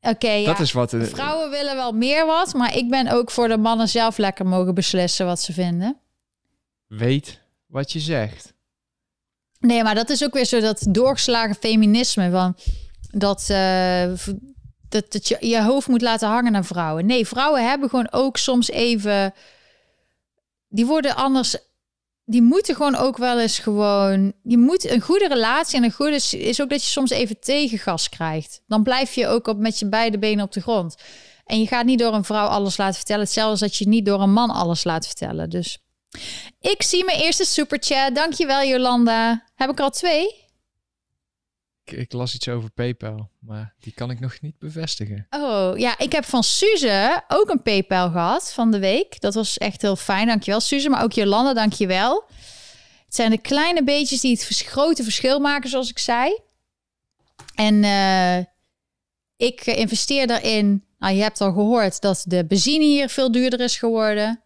[0.00, 0.90] Oké, dat is wat.
[0.90, 1.06] De...
[1.06, 4.74] Vrouwen willen wel meer wat, maar ik ben ook voor de mannen zelf lekker mogen
[4.74, 6.00] beslissen wat ze vinden
[6.98, 8.52] weet wat je zegt.
[9.58, 12.56] Nee, maar dat is ook weer zo dat doorgeslagen feminisme van
[13.10, 14.12] dat, uh,
[14.88, 17.06] dat, dat je je hoofd moet laten hangen naar vrouwen.
[17.06, 19.34] Nee, vrouwen hebben gewoon ook soms even.
[20.68, 21.56] Die worden anders.
[22.24, 24.32] Die moeten gewoon ook wel eens gewoon.
[24.42, 28.08] Je moet een goede relatie en een goede is ook dat je soms even tegengas
[28.08, 28.62] krijgt.
[28.66, 30.94] Dan blijf je ook op met je beide benen op de grond.
[31.44, 33.22] En je gaat niet door een vrouw alles laten vertellen.
[33.22, 35.50] Hetzelfde als dat je niet door een man alles laat vertellen.
[35.50, 35.78] Dus
[36.60, 38.14] ik zie mijn eerste superchat.
[38.14, 39.44] Dankjewel, Jolanda.
[39.54, 40.40] Heb ik er al twee?
[41.84, 45.26] Ik, ik, las iets over PayPal, maar die kan ik nog niet bevestigen.
[45.30, 49.20] Oh ja, ik heb van Suze ook een PayPal gehad van de week.
[49.20, 50.26] Dat was echt heel fijn.
[50.26, 50.88] Dankjewel, Suze.
[50.88, 52.24] Maar ook Jolanda, dankjewel.
[53.04, 56.38] Het zijn de kleine beetjes die het grote verschil maken, zoals ik zei.
[57.54, 58.38] En uh,
[59.36, 60.84] ik investeer daarin.
[60.98, 64.42] Nou, je hebt al gehoord dat de benzine hier veel duurder is geworden.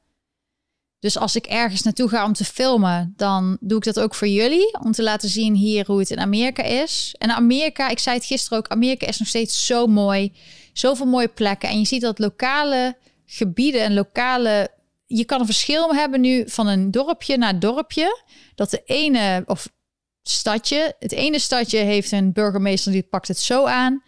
[0.98, 4.28] Dus als ik ergens naartoe ga om te filmen, dan doe ik dat ook voor
[4.28, 4.78] jullie.
[4.82, 7.14] Om te laten zien hier hoe het in Amerika is.
[7.18, 10.32] En Amerika, ik zei het gisteren ook, Amerika is nog steeds zo mooi.
[10.72, 11.68] Zoveel mooie plekken.
[11.68, 14.70] En je ziet dat lokale gebieden en lokale.
[15.06, 18.22] Je kan een verschil hebben nu van een dorpje naar dorpje.
[18.54, 19.68] Dat de ene of
[20.22, 24.02] stadje, het ene stadje heeft een burgemeester die pakt het zo aan.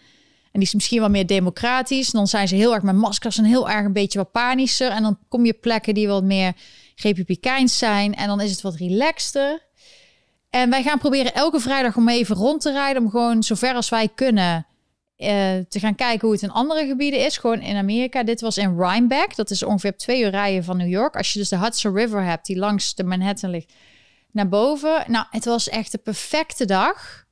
[0.59, 2.11] En die is misschien wel meer democratisch.
[2.11, 4.91] Dan zijn ze heel erg met maskers en heel erg een beetje wat panischer.
[4.91, 6.53] En dan kom je plekken die wat meer
[6.97, 8.15] republikeins zijn.
[8.15, 9.63] En dan is het wat relaxter.
[10.51, 13.03] En wij gaan proberen elke vrijdag om even rond te rijden.
[13.03, 14.67] Om gewoon zover als wij kunnen
[15.17, 15.29] uh,
[15.69, 17.37] te gaan kijken hoe het in andere gebieden is.
[17.37, 18.23] Gewoon in Amerika.
[18.23, 19.37] Dit was in Rhinebeck.
[19.37, 21.17] Dat is ongeveer twee uur rijden van New York.
[21.17, 23.73] Als je dus de Hudson River hebt, die langs de Manhattan ligt,
[24.33, 25.05] naar boven.
[25.07, 27.27] Nou, het was echt de perfecte dag.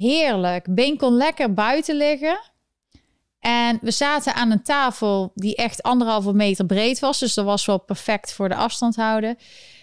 [0.00, 0.74] Heerlijk.
[0.74, 2.49] Been kon lekker buiten liggen.
[3.40, 7.18] En we zaten aan een tafel die echt anderhalve meter breed was.
[7.18, 9.38] Dus dat was wel perfect voor de afstand houden.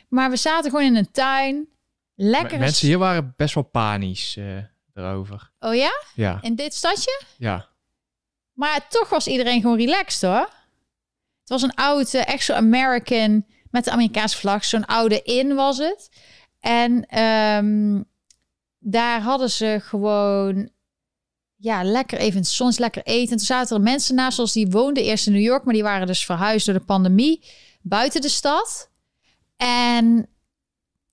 [0.10, 1.68] Maar we zaten gewoon in een tuin.
[2.16, 2.60] Lekker.
[2.60, 4.58] Mensen hier waren best wel panisch uh,
[4.94, 5.52] erover.
[5.60, 5.92] Oh ja?
[6.16, 6.38] Ja.
[6.42, 7.22] In dit stadje?
[7.38, 7.68] Ja.
[8.54, 10.50] Maar toch was iedereen gewoon relaxed hoor.
[11.40, 14.66] Het was een oude, echt zo American, met de Amerikaanse vlag.
[14.66, 16.10] Zo'n oude in was het.
[16.60, 18.06] En um,
[18.80, 20.70] daar hadden ze gewoon
[21.58, 23.32] ja, lekker even zon, lekker eten.
[23.32, 25.84] En toen zaten er mensen naast, zoals die woonden eerst in New York, maar die
[25.84, 27.44] waren dus verhuisd door de pandemie
[27.82, 28.90] buiten de stad.
[29.58, 30.28] En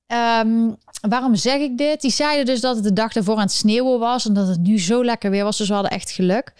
[0.06, 0.72] ehm,
[1.08, 2.00] waarom zeg ik dit?
[2.00, 4.60] Die zeiden dus dat het de dag ervoor aan het sneeuwen was en dat het
[4.60, 5.56] nu zo lekker weer was.
[5.56, 6.52] Dus we hadden echt geluk.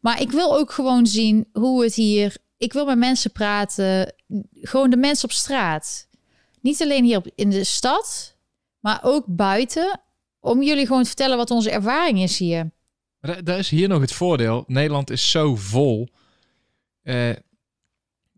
[0.00, 2.36] Maar ik wil ook gewoon zien hoe het hier.
[2.56, 4.14] Ik wil met mensen praten,
[4.52, 6.08] gewoon de mensen op straat.
[6.60, 8.36] Niet alleen hier in de stad,
[8.80, 10.00] maar ook buiten.
[10.40, 12.70] Om jullie gewoon te vertellen wat onze ervaring is hier.
[13.20, 14.64] Maar daar is hier nog het voordeel.
[14.66, 16.08] Nederland is zo vol
[17.02, 17.30] uh,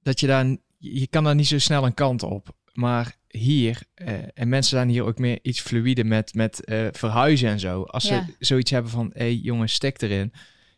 [0.03, 2.49] dat je daar, je kan daar niet zo snel een kant op.
[2.72, 7.49] Maar hier, uh, en mensen zijn hier ook meer iets fluïde met, met uh, verhuizen
[7.49, 7.83] en zo.
[7.83, 10.33] Als ze zoiets hebben van, hé hey, jongens, stek erin.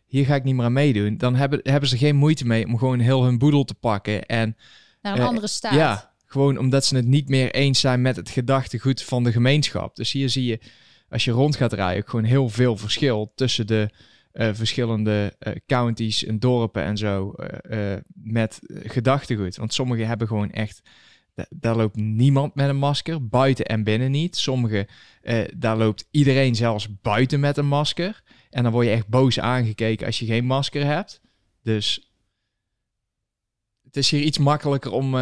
[0.07, 1.17] Hier ga ik niet meer aan meedoen.
[1.17, 4.27] Dan hebben, hebben ze geen moeite mee om gewoon heel hun boedel te pakken.
[4.27, 4.57] En,
[5.03, 5.75] Naar een andere staat.
[5.75, 9.97] Ja, gewoon omdat ze het niet meer eens zijn met het gedachtegoed van de gemeenschap.
[9.97, 10.61] Dus hier zie je
[11.13, 13.91] als je rond gaat rijden, gewoon heel veel verschil tussen de
[14.33, 19.57] eh, verschillende eh, counties en dorpen en zo eh, met gedachtegoed.
[19.57, 20.83] Want sommigen hebben gewoon echt,
[21.35, 24.37] da- daar loopt niemand met een masker, buiten en binnen niet.
[24.37, 24.89] Sommige,
[25.23, 28.23] eh, daar loopt iedereen zelfs buiten met een masker.
[28.51, 31.21] En dan word je echt boos aangekeken als je geen masker hebt.
[31.63, 32.13] Dus
[33.83, 35.15] het is hier iets makkelijker om,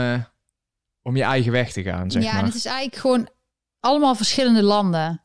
[1.03, 2.45] om je eigen weg te gaan, zeg ja, en maar.
[2.45, 3.29] het is eigenlijk gewoon
[3.81, 5.25] allemaal verschillende landen.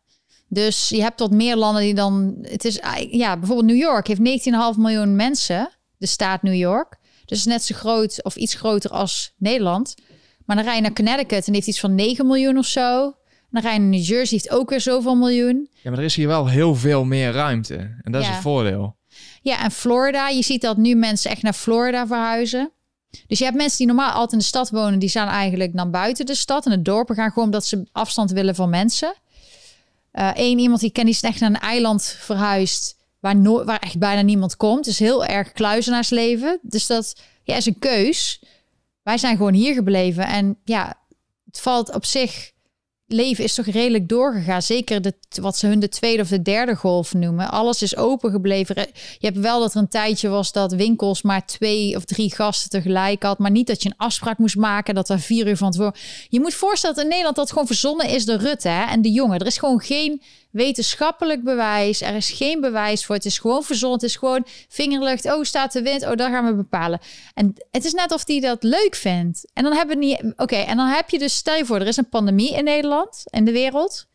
[0.56, 2.36] Dus je hebt tot meer landen die dan...
[2.42, 4.46] Het is, eigenlijk- ja, bijvoorbeeld New York heeft
[4.76, 5.70] 19,5 miljoen mensen.
[5.98, 6.98] De staat New York.
[7.26, 9.96] Dus net zo groot of iets groter als Nederland.
[10.46, 13.16] Maar dan rij je naar Connecticut en heeft iets van 9 miljoen of zo.
[13.50, 15.70] Dan rij je naar New Jersey, heeft ook weer zoveel miljoen.
[15.84, 17.76] Ja, maar er is hier wel heel veel meer ruimte.
[18.02, 18.34] En dat is Ja.
[18.34, 18.96] het voordeel.
[19.42, 20.30] Ja, en Florida.
[20.30, 22.72] Je ziet dat nu mensen echt naar Florida verhuizen.
[23.28, 25.90] Dus je hebt mensen die normaal altijd in de stad wonen, die staan eigenlijk naar
[25.90, 26.66] buiten de stad.
[26.66, 29.14] En de dorpen gaan gewoon omdat ze afstand willen van mensen.
[30.18, 32.98] Eén iemand die ik die is echt naar een eiland verhuisd.
[33.20, 34.86] Waar, waar echt bijna niemand komt.
[34.86, 36.60] Dus heel erg kluizenaarsleven.
[36.62, 38.42] Dus dat ja, is een keus.
[39.04, 40.28] Wij zijn gewoon hier gebleven.
[40.28, 41.00] En ja,
[41.46, 42.52] het valt op zich.
[43.16, 44.62] Leven is toch redelijk doorgegaan.
[44.62, 47.52] Zeker de, wat ze hun de tweede of de derde golf noemen.
[47.52, 48.76] Alles is open gebleven.
[49.18, 52.70] Je hebt wel dat er een tijdje was dat winkels maar twee of drie gasten
[52.70, 53.40] tegelijk had.
[53.40, 54.96] Maar niet dat je een afspraak moest maken.
[54.96, 55.96] Dat er vier uur van tevoren.
[56.30, 59.12] Je moet voorstellen dat in Nederland dat gewoon verzonnen is door Rutte hè, en de
[59.12, 59.40] jongen.
[59.40, 60.22] Er is gewoon geen
[60.56, 62.02] wetenschappelijk bewijs.
[62.02, 63.16] Er is geen bewijs voor.
[63.16, 64.00] Het is gewoon verzonnen.
[64.00, 65.26] Het is gewoon vingerlucht.
[65.26, 66.06] Oh, staat de wind.
[66.08, 67.00] Oh, daar gaan we bepalen.
[67.34, 69.52] En het is net of die dat leuk vindt.
[69.54, 70.34] En dan hebben we niet.
[70.36, 71.36] Oké, en dan heb je dus.
[71.36, 74.08] Stel je voor, er is een pandemie in Nederland, in de wereld.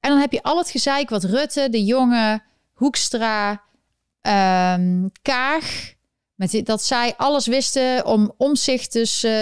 [0.00, 3.62] En dan heb je al het gezeik wat Rutte, de jongen, Hoekstra,
[4.20, 5.96] ehm, Kaag.
[6.34, 9.32] Met dat zij alles wisten om, om zich dus eh,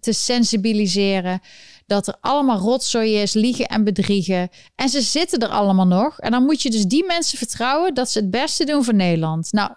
[0.00, 1.40] te sensibiliseren.
[1.88, 4.48] Dat er allemaal rotzooi is, liegen en bedriegen.
[4.74, 6.18] En ze zitten er allemaal nog.
[6.18, 9.52] En dan moet je dus die mensen vertrouwen dat ze het beste doen voor Nederland.
[9.52, 9.70] Nou,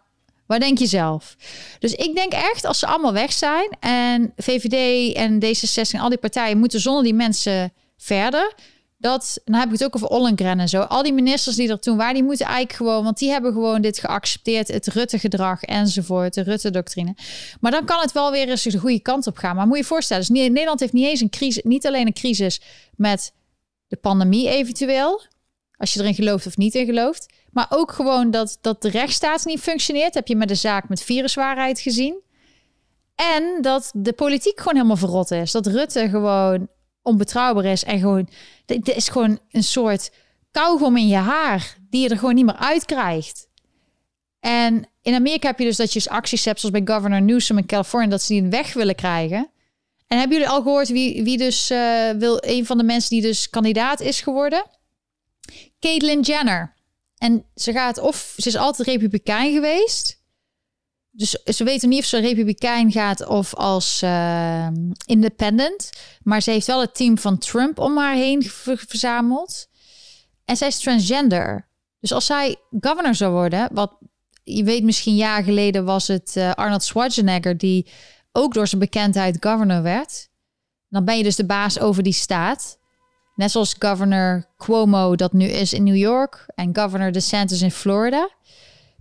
[0.46, 1.36] wat denk je zelf?
[1.80, 6.10] Dus ik denk echt, als ze allemaal weg zijn en VVD en D66 en al
[6.10, 8.54] die partijen moeten zonder die mensen verder.
[9.02, 10.82] Dat, dan heb ik het ook over Ollengren en zo.
[10.82, 13.82] Al die ministers die er toen waren, die moeten eigenlijk gewoon, want die hebben gewoon
[13.82, 17.16] dit geaccepteerd, het Rutte-gedrag enzovoort, de Rutte-doctrine.
[17.60, 19.56] Maar dan kan het wel weer eens de goede kant op gaan.
[19.56, 22.14] Maar moet je je voorstellen, dus Nederland heeft niet eens een crisis, niet alleen een
[22.14, 22.62] crisis
[22.96, 23.34] met
[23.88, 25.22] de pandemie eventueel,
[25.78, 29.46] als je erin gelooft of niet in gelooft, maar ook gewoon dat, dat de rechtsstaat
[29.46, 30.14] niet functioneert.
[30.14, 32.22] Heb je met de zaak met viruswaarheid gezien.
[33.16, 35.52] En dat de politiek gewoon helemaal verrot is.
[35.52, 36.68] Dat Rutte gewoon
[37.02, 38.30] onbetrouwbaar is en gewoon...
[38.66, 40.12] Dit is gewoon een soort
[40.52, 43.48] kauwgom in je haar die je er gewoon niet meer uit krijgt.
[44.40, 47.66] En in Amerika heb je dus dat je acties hebt zoals bij Governor Newsom in
[47.66, 49.52] Californië dat ze die weg willen krijgen.
[50.08, 53.22] En hebben jullie al gehoord wie, wie dus eh, wil een van de mensen die
[53.22, 54.66] dus kandidaat is geworden?
[55.80, 56.74] Caitlyn Jenner.
[57.18, 60.21] En ze gaat of ze is altijd republikein geweest.
[61.12, 64.68] Dus ze weten niet of ze republikein gaat of als uh,
[65.06, 65.90] independent.
[66.24, 69.70] Maar ze heeft wel het team van Trump om haar heen ver verzameld.
[70.46, 71.68] En zij is transgender.
[72.00, 73.98] Dus als zij governor zou worden, wat
[74.44, 77.88] je weet misschien jaar geleden was het uh, Arnold Schwarzenegger die
[78.32, 80.30] ook door zijn bekendheid governor werd.
[80.90, 82.80] Dan ben je dus de baas over die staat.
[83.36, 88.30] Net zoals governor Cuomo dat nu is in New York en governor DeSantis in Florida.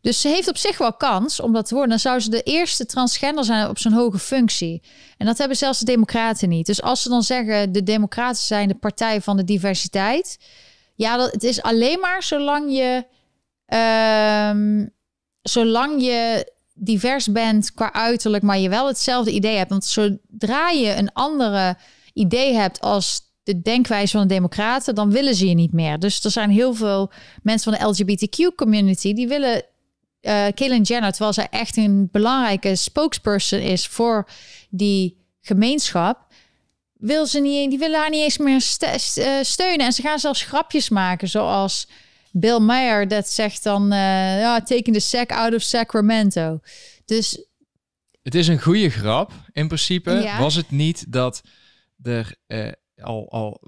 [0.00, 1.90] Dus ze heeft op zich wel kans om dat te worden.
[1.90, 4.82] Dan zou ze de eerste transgender zijn op zo'n hoge functie.
[5.16, 6.66] En dat hebben zelfs de democraten niet.
[6.66, 10.38] Dus als ze dan zeggen de democraten zijn de partij van de diversiteit.
[10.94, 13.04] Ja, dat, het is alleen maar zolang je...
[14.54, 14.98] Um,
[15.42, 19.70] zolang je divers bent qua uiterlijk, maar je wel hetzelfde idee hebt.
[19.70, 21.76] Want zodra je een andere
[22.12, 25.98] idee hebt als de denkwijze van de democraten, dan willen ze je niet meer.
[25.98, 27.10] Dus er zijn heel veel
[27.42, 29.64] mensen van de LGBTQ-community die willen
[30.22, 34.28] uh, Caitlyn Jenner, terwijl zij echt een belangrijke spokesperson is voor
[34.70, 36.26] die gemeenschap,
[36.92, 38.64] wil ze niet, die willen haar niet eens meer
[39.18, 39.86] uh, steunen.
[39.86, 41.88] En ze gaan zelfs grapjes maken, zoals
[42.32, 46.60] Bill Maher dat zegt dan, uh, ja, taking the sack out of Sacramento.
[47.04, 47.44] Dus
[48.22, 49.32] het is een goede grap.
[49.52, 50.38] In principe ja.
[50.38, 51.42] was het niet dat
[52.02, 53.60] er uh, al, al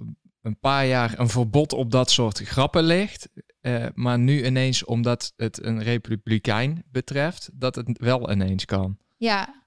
[0.43, 3.29] een paar jaar een verbod op dat soort grappen ligt.
[3.61, 8.97] Uh, maar nu ineens, omdat het een republikein betreft, dat het wel ineens kan.
[9.17, 9.65] Ja,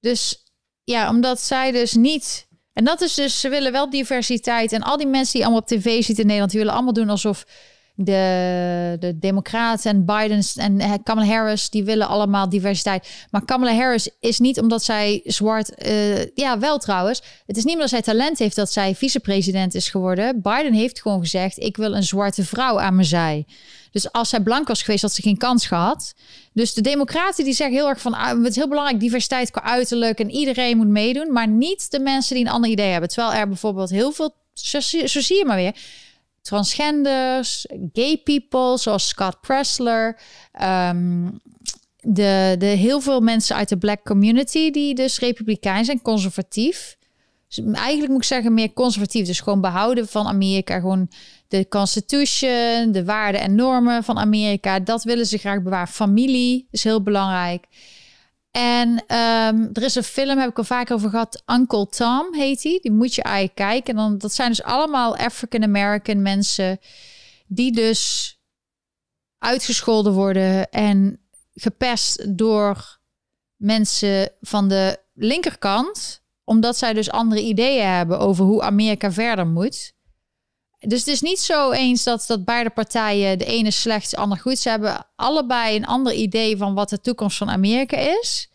[0.00, 0.44] dus
[0.84, 2.48] ja, omdat zij dus niet.
[2.72, 4.72] En dat is dus, ze willen wel diversiteit.
[4.72, 7.08] En al die mensen die allemaal op tv zitten in Nederland, die willen allemaal doen
[7.08, 7.46] alsof
[7.94, 13.26] de, de Democraten en Biden en eh, Kamala Harris, die willen allemaal diversiteit.
[13.30, 17.22] Maar Kamala Harris is niet omdat zij zwart, uh, ja, wel trouwens.
[17.46, 20.42] Het is niet omdat zij talent heeft dat zij vicepresident is geworden.
[20.42, 23.46] Biden heeft gewoon gezegd: ik wil een zwarte vrouw aan mijn zij.
[23.90, 26.14] Dus als zij blank was geweest, had ze geen kans gehad.
[26.52, 29.62] Dus de Democraten die zeggen heel erg van: ah, het is heel belangrijk diversiteit qua
[29.62, 33.08] uiterlijk en iedereen moet meedoen, maar niet de mensen die een ander idee hebben.
[33.08, 35.74] Terwijl er bijvoorbeeld heel veel, zo, zo zie je maar weer
[36.44, 40.20] transgenders, gay people, zoals Scott Pressler.
[40.62, 41.40] Um,
[42.00, 46.96] de, de heel veel mensen uit de black community die dus republikein zijn, conservatief.
[47.48, 49.26] Dus eigenlijk moet ik zeggen meer conservatief.
[49.26, 50.80] Dus gewoon behouden van Amerika.
[50.80, 51.08] Gewoon
[51.48, 54.80] de constitution, de waarden en normen van Amerika.
[54.80, 55.88] Dat willen ze graag bewaren.
[55.88, 57.66] Familie is heel belangrijk.
[58.56, 61.42] En ehm, er is een film, heb ik al vaak over gehad.
[61.46, 62.80] Uncle Tom heet die.
[62.80, 63.90] Die moet je eigenlijk kijken.
[63.90, 66.78] En dan, dat zijn dus allemaal African American mensen.
[67.46, 68.32] Die dus
[69.38, 71.20] uitgescholden worden en
[71.54, 72.98] gepest door
[73.56, 76.22] mensen van de linkerkant.
[76.44, 79.93] Omdat zij dus andere ideeën hebben over hoe Amerika verder moet.
[80.86, 84.38] Dus het is niet zo eens dat, dat beide partijen de ene slecht, de ander
[84.38, 84.58] goed.
[84.58, 88.48] Ze hebben allebei een ander idee van wat de toekomst van Amerika is.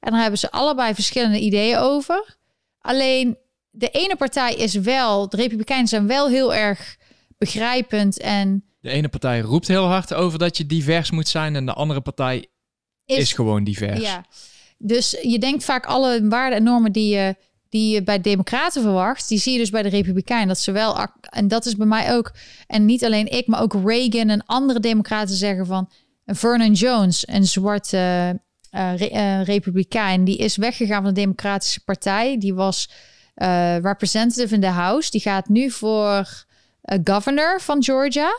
[0.00, 2.36] En daar hebben ze allebei verschillende ideeën over.
[2.78, 3.38] Alleen
[3.70, 6.96] de ene partij is wel, de Republikeinen zijn wel heel erg
[7.38, 8.64] begrijpend en.
[8.80, 12.00] De ene partij roept heel hard over dat je divers moet zijn en de andere
[12.00, 12.46] partij
[13.04, 14.00] is, is gewoon divers.
[14.00, 14.24] Ja.
[14.78, 17.36] Dus je denkt vaak alle waarden en normen die je
[17.74, 20.48] die je bij democraten verwacht, die zie je dus bij de republikeinen.
[20.48, 22.32] Dat ze wel, en dat is bij mij ook,
[22.66, 25.90] en niet alleen ik, maar ook Reagan en andere democraten zeggen van,
[26.26, 32.38] Vernon Jones, een zwarte uh, republikein, die is weggegaan van de Democratische Partij.
[32.38, 32.90] Die was
[33.82, 35.10] representative in de House.
[35.10, 36.44] Die gaat nu voor
[37.04, 38.38] governor van Georgia.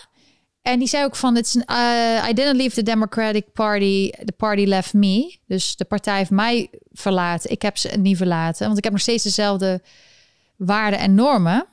[0.65, 4.65] En die zei ook van, it's, uh, I didn't leave the Democratic Party, the party
[4.65, 5.37] left me.
[5.47, 7.51] Dus de partij heeft mij verlaten.
[7.51, 9.81] Ik heb ze niet verlaten, want ik heb nog steeds dezelfde
[10.55, 11.65] waarden en normen.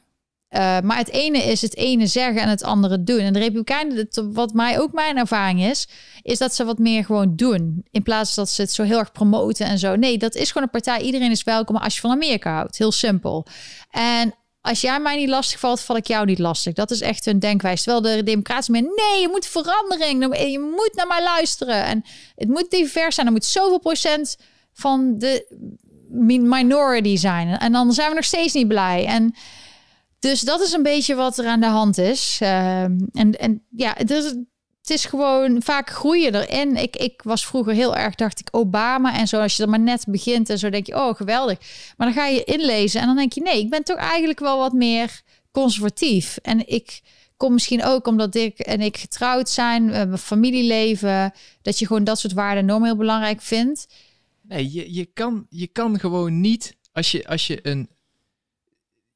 [0.50, 3.18] Uh, maar het ene is het ene zeggen en het andere doen.
[3.18, 5.88] En de Republikeinen, wat mij ook mijn ervaring is,
[6.22, 7.84] is dat ze wat meer gewoon doen.
[7.90, 9.96] In plaats dat ze het zo heel erg promoten en zo.
[9.96, 11.00] Nee, dat is gewoon een partij.
[11.00, 12.78] Iedereen is welkom als je van Amerika houdt.
[12.78, 13.46] Heel simpel.
[13.90, 16.72] En als jij mij niet lastig valt, val ik jou niet lastig.
[16.74, 17.82] Dat is echt een denkwijze.
[17.82, 20.36] Terwijl de democratie meer, nee, je moet verandering.
[20.50, 21.84] Je moet naar mij luisteren.
[21.84, 22.04] En
[22.34, 23.26] het moet divers zijn.
[23.26, 24.36] Er moet zoveel procent
[24.72, 25.46] van de
[26.38, 27.58] minority zijn.
[27.58, 29.06] En dan zijn we nog steeds niet blij.
[29.06, 29.34] En
[30.18, 32.38] dus dat is een beetje wat er aan de hand is.
[32.40, 34.34] Ehm, en, en ja, is,
[34.82, 36.76] het is gewoon vaak groeien erin.
[36.76, 39.40] Ik, ik was vroeger heel erg, dacht ik, Obama en zo.
[39.40, 41.58] Als je er maar net begint en zo, denk je, oh, geweldig.
[41.96, 44.58] Maar dan ga je inlezen en dan denk je, nee, ik ben toch eigenlijk wel
[44.58, 46.36] wat meer conservatief.
[46.36, 47.00] En ik
[47.36, 52.18] kom misschien ook omdat ik en ik getrouwd zijn, mijn familieleven, dat je gewoon dat
[52.18, 53.86] soort waarden enorm heel belangrijk vindt.
[54.42, 57.88] Nee, je, je, kan, je kan gewoon niet, als je, als je een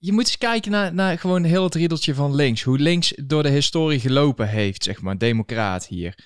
[0.06, 2.62] je moet eens kijken naar, naar gewoon heel het riedeltje van links.
[2.62, 6.18] Hoe links door de historie gelopen heeft, zeg maar, democraat hier.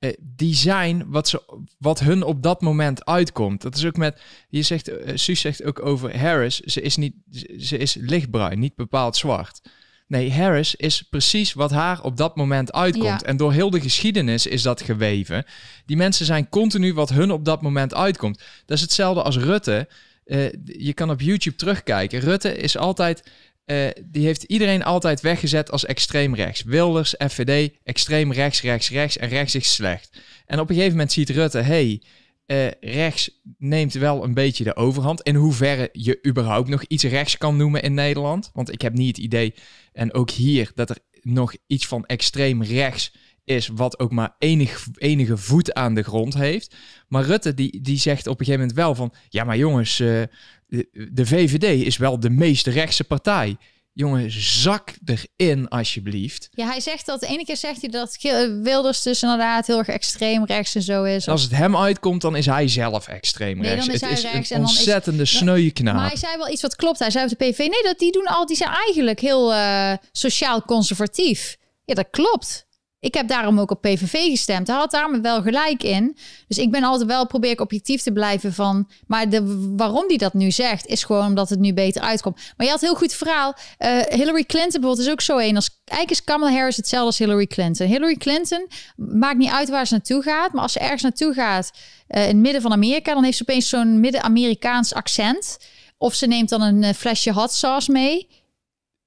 [0.00, 3.62] Uh, die zijn wat, ze, wat hun op dat moment uitkomt.
[3.62, 7.14] Dat is ook met, je zegt, uh, Suus zegt ook over Harris, ze is, niet,
[7.58, 9.60] ze is lichtbruin, niet bepaald zwart.
[10.06, 13.22] Nee, Harris is precies wat haar op dat moment uitkomt.
[13.22, 15.44] En door heel de geschiedenis is dat geweven.
[15.86, 18.42] Die mensen zijn continu wat hun op dat moment uitkomt.
[18.66, 19.88] Dat is hetzelfde als Rutte.
[20.26, 22.20] Uh, je kan op YouTube terugkijken.
[22.20, 23.22] Rutte is altijd,
[23.66, 26.62] uh, die heeft iedereen altijd weggezet als extreem rechts.
[26.62, 30.20] Wilders, FVD, extreem rechts, rechts, rechts en rechts is slecht.
[30.46, 32.02] En op een gegeven moment ziet Rutte, hey,
[32.46, 35.22] uh, rechts neemt wel een beetje de overhand.
[35.22, 38.50] In hoeverre je überhaupt nog iets rechts kan noemen in Nederland.
[38.52, 39.54] Want ik heb niet het idee,
[39.92, 43.12] en ook hier, dat er nog iets van extreem rechts
[43.46, 46.74] is wat ook maar enig, enige voet aan de grond heeft.
[47.08, 49.12] Maar Rutte die, die zegt op een gegeven moment wel van...
[49.28, 50.22] ja, maar jongens, uh,
[50.66, 53.56] de, VVD is wel de meest rechtse partij.
[53.92, 56.48] Jongens, zak erin alsjeblieft.
[56.50, 57.20] Ja, hij zegt dat.
[57.20, 58.16] De ene keer zegt hij dat
[58.62, 61.28] Wilders dus inderdaad heel erg extreem rechts en zo is.
[61.28, 63.86] Als het hem uitkomt, dan is hij zelf extreem nee, rechts.
[63.86, 65.94] Dan is het hij is rechts een en ontzettende is, sneuwe knaap.
[65.94, 66.98] Maar hij zei wel iets wat klopt.
[66.98, 69.92] Hij zei op de PV, nee, dat die doen al, die zijn eigenlijk heel uh,
[70.12, 71.56] sociaal conservatief.
[71.84, 72.65] Ja, dat klopt.
[73.06, 74.66] Ik heb daarom ook op PVV gestemd.
[74.66, 76.16] Hij had daar wel gelijk in.
[76.48, 78.88] Dus ik ben altijd wel probeer ik objectief te blijven van.
[79.06, 82.36] Maar de, waarom die dat nu zegt, is gewoon omdat het nu beter uitkomt.
[82.56, 83.54] Maar je had heel goed verhaal.
[83.78, 85.56] Uh, Hillary Clinton bijvoorbeeld is ook zo een.
[85.56, 87.86] Als, eigenlijk is Kamala Harris hetzelfde als Hillary Clinton.
[87.86, 90.52] Hillary Clinton maakt niet uit waar ze naartoe gaat.
[90.52, 91.70] Maar als ze ergens naartoe gaat
[92.08, 95.58] uh, in het midden van Amerika, dan heeft ze opeens zo'n midden-Amerikaans accent.
[95.98, 98.28] Of ze neemt dan een uh, flesje hot sauce mee.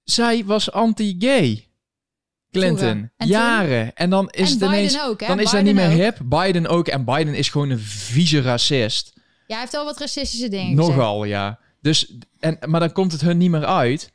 [0.04, 1.69] Zij was anti-gay.
[2.52, 3.10] Clinton.
[3.18, 3.96] En Jaren.
[3.96, 5.02] En dan is en het Biden ineens...
[5.02, 5.28] ook, hè?
[5.28, 6.20] Dan is dat Biden niet meer hip.
[6.24, 6.88] Biden ook.
[6.88, 9.14] En Biden is gewoon een vieze racist.
[9.16, 10.88] Ja, hij heeft al wat racistische dingen gezegd.
[10.98, 11.60] Nogal, ja.
[11.82, 14.12] Dus, en, maar dan komt het hun niet meer uit.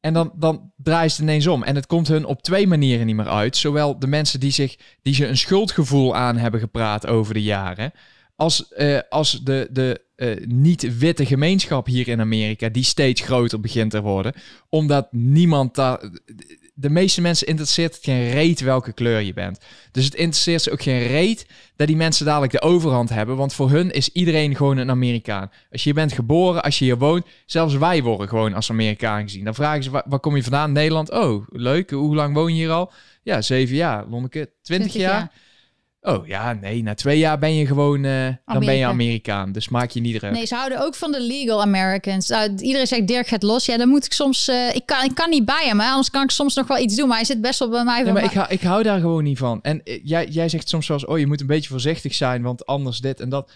[0.00, 1.62] En dan, dan draaien ze het ineens om.
[1.62, 3.56] En het komt hun op twee manieren niet meer uit.
[3.56, 7.92] Zowel de mensen die, zich, die ze een schuldgevoel aan hebben gepraat over de jaren.
[8.36, 13.90] Als, eh, als de, de eh, niet-witte gemeenschap hier in Amerika, die steeds groter begint
[13.90, 14.32] te worden.
[14.68, 16.10] Omdat niemand daar.
[16.76, 19.58] De meeste mensen interesseert het geen reet welke kleur je bent.
[19.90, 21.46] Dus het interesseert ze ook geen reet
[21.76, 23.36] dat die mensen dadelijk de overhand hebben.
[23.36, 25.50] Want voor hun is iedereen gewoon een Amerikaan.
[25.70, 29.22] Als je hier bent geboren, als je hier woont, zelfs wij worden gewoon als Amerikaan
[29.22, 29.44] gezien.
[29.44, 30.72] Dan vragen ze, waar, waar kom je vandaan?
[30.72, 31.10] Nederland.
[31.10, 31.90] Oh, leuk.
[31.90, 32.92] Hoe lang woon je hier al?
[33.22, 34.04] Ja, zeven jaar.
[34.08, 35.32] Lonneke, twintig 20 jaar?
[36.06, 38.88] Oh ja, nee, na twee jaar ben je gewoon, eh, dan ben je Amerika.
[38.88, 39.52] Amerikaan.
[39.52, 40.32] Dus maak je niet druk.
[40.32, 42.28] Nee, ze houden ook van de legal Americans.
[42.28, 43.66] Nou, iedereen zegt Dirk gaat los.
[43.66, 44.48] Ja, dan moet ik soms...
[44.48, 45.88] eh, ik, kan, ik kan niet bij hem, hè?
[45.88, 47.08] anders kan ik soms nog wel iets doen.
[47.08, 48.02] Maar hij zit best wel bij mij.
[48.02, 49.58] Nee, maar ik, hou, ik hou daar gewoon niet van.
[49.62, 52.66] En eh, jij, jij zegt soms zoals, oh, je moet een beetje voorzichtig zijn, want
[52.66, 53.50] anders dit en dat.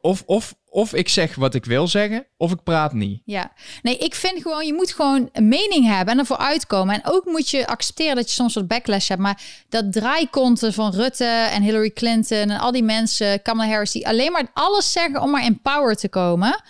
[0.00, 3.22] Of, of, of ik zeg wat ik wil zeggen, of ik praat niet.
[3.24, 3.52] Ja,
[3.82, 6.94] nee, ik vind gewoon, je moet gewoon een mening hebben en ervoor uitkomen.
[6.94, 9.20] En ook moet je accepteren dat je soms wat backlash hebt.
[9.20, 14.08] Maar dat draaikonten van Rutte en Hillary Clinton en al die mensen, Kamala Harris, die
[14.08, 16.62] alleen maar alles zeggen om maar in power te komen.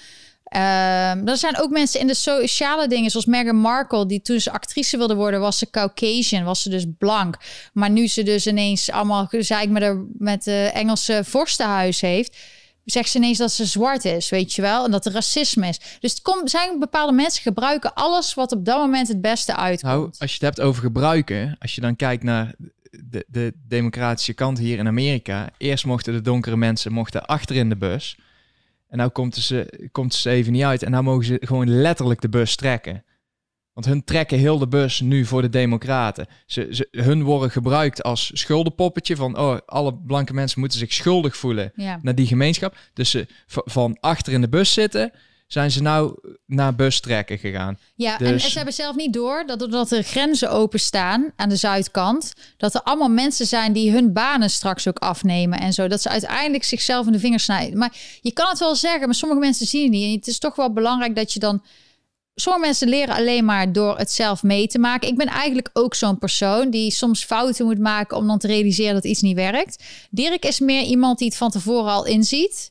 [0.44, 4.52] Ehm er zijn ook mensen in de sociale dingen, zoals Meghan Markle, die toen ze
[4.52, 7.36] actrice wilde worden, was ze Caucasian, was ze dus blank.
[7.72, 12.36] Maar nu ze dus ineens allemaal gezeik met de, met de Engelse vorstenhuis heeft,
[12.85, 14.85] zegt ze ineens dat ze zwart is, weet je wel?
[14.85, 15.81] En dat er racisme is.
[16.01, 19.93] Dus het zijn bepaalde mensen gebruiken alles wat op dat moment het beste uitkomt.
[19.93, 22.55] Nou, als je het hebt over gebruiken, als je dan kijkt naar
[22.91, 25.49] de, de democratische kant hier in Amerika.
[25.59, 28.18] Eerst mochten de donkere mensen mochten achter in de bus.
[28.89, 30.83] En nou ze, komt ze even niet uit.
[30.83, 33.05] En nou mogen ze gewoon letterlijk de bus trekken.
[33.72, 36.26] Want hun trekken heel de bus nu voor de democraten.
[36.46, 39.38] Ze, ze, hun worden gebruikt als schuldenpoppetje van...
[39.38, 41.98] oh, alle blanke mensen moeten zich schuldig voelen ja.
[42.02, 42.76] naar die gemeenschap.
[42.94, 45.12] Dus ze van achter in de bus zitten...
[45.46, 47.78] zijn ze nou naar bus trekken gegaan.
[47.94, 51.48] Ja, en, Dus- en ze hebben zelf niet door dat doordat er grenzen openstaan aan
[51.48, 55.88] de zuidkant, dat er allemaal mensen zijn die hun banen straks ook afnemen en zo.
[55.88, 57.78] Dat ze uiteindelijk zichzelf in de vingers snijden.
[57.78, 60.04] Maar je kan het wel zeggen, maar sommige mensen zien het niet.
[60.04, 61.62] En het is toch wel belangrijk dat je dan.
[62.35, 65.09] Sommige mensen leren alleen maar door het zelf mee te maken.
[65.09, 68.95] Ik ben eigenlijk ook zo'n persoon die soms fouten moet maken om dan te realiseren
[68.95, 69.85] dat iets niet werkt.
[70.11, 72.70] Dirk is meer iemand die het van tevoren al inziet.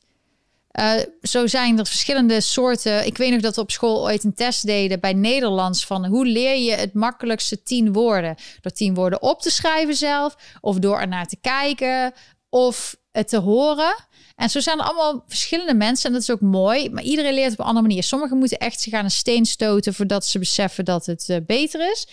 [0.70, 0.92] Eh,
[1.22, 3.06] zo zijn er verschillende soorten.
[3.06, 6.26] Ik weet nog dat we op school ooit een test deden bij Nederlands van hoe
[6.26, 8.34] leer je het makkelijkste tien woorden?
[8.60, 12.12] Door tien woorden op te schrijven zelf, of door ernaar te kijken,
[12.48, 13.94] of het te horen.
[14.40, 16.90] En zo zijn er allemaal verschillende mensen en dat is ook mooi.
[16.90, 18.02] Maar iedereen leert op een andere manier.
[18.02, 21.90] Sommigen moeten echt zich aan een steen stoten voordat ze beseffen dat het eh, beter
[21.90, 22.08] is,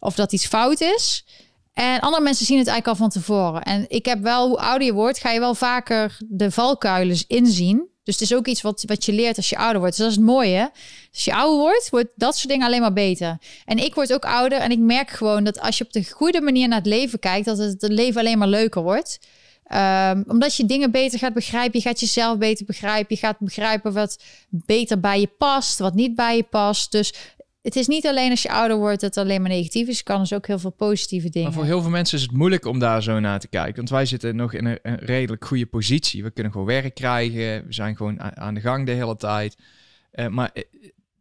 [0.00, 1.24] of dat iets fout is.
[1.72, 3.62] En andere mensen zien het eigenlijk al van tevoren.
[3.62, 7.88] En ik heb wel, hoe ouder je wordt, ga je wel vaker de valkuilen inzien.
[8.04, 9.96] Dus het is ook iets wat, wat je leert als je ouder wordt.
[9.96, 10.70] Dus dat is het mooie.
[11.12, 13.38] Als je ouder wordt, wordt dat soort dingen alleen maar beter.
[13.64, 16.40] En ik word ook ouder en ik merk gewoon dat als je op de goede
[16.40, 19.18] manier naar het leven kijkt, dat het, het leven alleen maar leuker wordt.
[19.66, 21.78] Ehm, omdat je dingen beter gaat begrijpen.
[21.78, 23.14] Je gaat jezelf beter begrijpen.
[23.14, 26.92] Je gaat begrijpen wat beter bij je past, wat niet bij je past.
[26.92, 27.14] Dus
[27.62, 29.98] het is niet alleen als je ouder wordt dat het alleen maar negatief is.
[29.98, 31.48] Je kan dus ook heel veel positieve dingen.
[31.48, 33.76] Maar voor heel veel mensen is het moeilijk om daar zo naar te kijken.
[33.76, 36.22] Want wij zitten nog in een, een redelijk goede positie.
[36.22, 37.66] We kunnen gewoon werk krijgen.
[37.66, 39.56] We zijn gewoon aan de gang de hele tijd.
[40.10, 40.62] Eh, maar eh,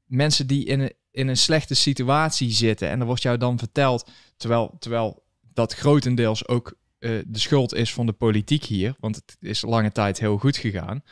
[0.05, 2.89] mensen die in een, in een slechte situatie zitten...
[2.89, 4.09] en er wordt jou dan verteld...
[4.37, 5.23] terwijl, terwijl
[5.53, 6.75] dat grotendeels ook
[7.05, 8.95] eh, de schuld is van de politiek hier...
[8.99, 11.03] want het is lange tijd heel goed gegaan.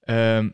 [0.00, 0.50] Ehm,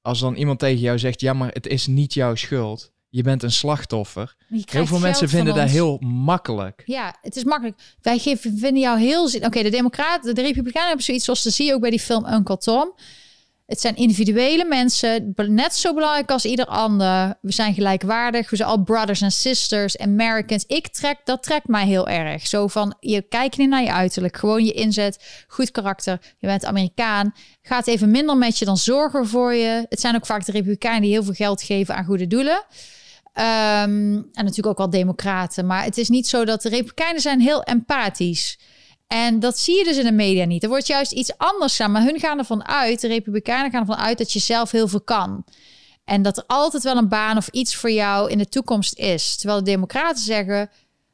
[0.00, 1.20] als dan iemand tegen jou zegt...
[1.20, 2.94] ja, maar het is niet jouw schuld...
[3.08, 4.36] Je bent een slachtoffer.
[4.48, 5.72] Heel veel mensen vinden dat ons.
[5.72, 6.82] heel makkelijk.
[6.86, 7.78] Ja, het is makkelijk.
[8.00, 9.44] Wij geven, vinden jou heel zin.
[9.44, 12.26] Oké, de Democraten, de Republikeinen hebben zoiets zoals te zie je ook bij die film
[12.26, 12.92] Uncle Tom.
[13.66, 17.34] Het zijn individuele mensen, net zo belangrijk als ieder ander.
[17.40, 20.64] We zijn gelijkwaardig, we zijn al brothers en sisters, Americans.
[20.66, 22.46] Ik trek, dat trekt mij heel erg.
[22.46, 26.20] Zo van, je kijkt niet naar je uiterlijk, gewoon je inzet, goed karakter.
[26.38, 29.86] Je bent Amerikaan, gaat even minder met je dan zorgen voor je.
[29.88, 32.64] Het zijn ook vaak de Republikeinen die heel veel geld geven aan goede doelen.
[33.32, 35.66] Ehm, en natuurlijk ook wel democraten.
[35.66, 38.58] Maar het is niet zo dat de republikeinen zijn heel empathisch.
[39.06, 40.62] En dat zie je dus in de media niet.
[40.62, 41.92] Er wordt juist iets anders gedaan.
[41.92, 44.18] Maar hun gaan ervan uit, de republikeinen gaan ervan uit...
[44.18, 45.44] dat je zelf heel veel kan.
[46.04, 49.36] En dat er altijd wel een baan of iets voor jou in de toekomst is.
[49.36, 50.70] Terwijl de democraten zeggen...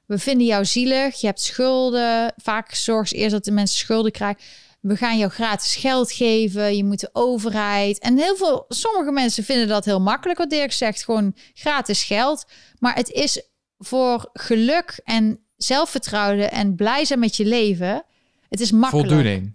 [0.07, 2.34] we vinden jou zielig, je hebt schulden.
[2.36, 4.43] Vaak zorgen ze eerst dat de mensen schulden krijgen.
[4.80, 6.76] We gaan jou gratis geld geven.
[6.76, 7.99] Je moet de overheid.
[7.99, 10.38] En heel veel, sommige mensen vinden dat heel makkelijk.
[10.38, 12.45] Wat Dirk zegt, gewoon gratis geld.
[12.78, 13.43] Maar het is
[13.78, 18.04] voor geluk en zelfvertrouwen en blij zijn met je leven.
[18.48, 19.08] Het is makkelijk.
[19.08, 19.54] Voldoening.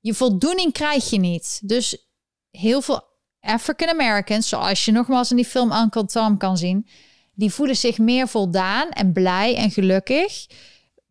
[0.00, 1.60] Je voldoening krijg je niet.
[1.62, 2.08] Dus
[2.50, 3.02] heel veel
[3.40, 6.86] African Americans, zoals je nogmaals in die film Uncle Tom kan zien,
[7.34, 10.46] die voelen zich meer voldaan en blij en gelukkig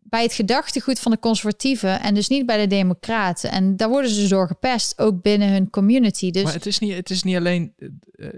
[0.03, 3.51] bij het gedachtegoed van de conservatieven en dus niet bij de democraten.
[3.51, 6.31] En daar worden ze door gepest, ook binnen hun community.
[6.31, 7.87] Dus Maar het is niet, het is niet alleen eh,
[8.27, 8.33] eh,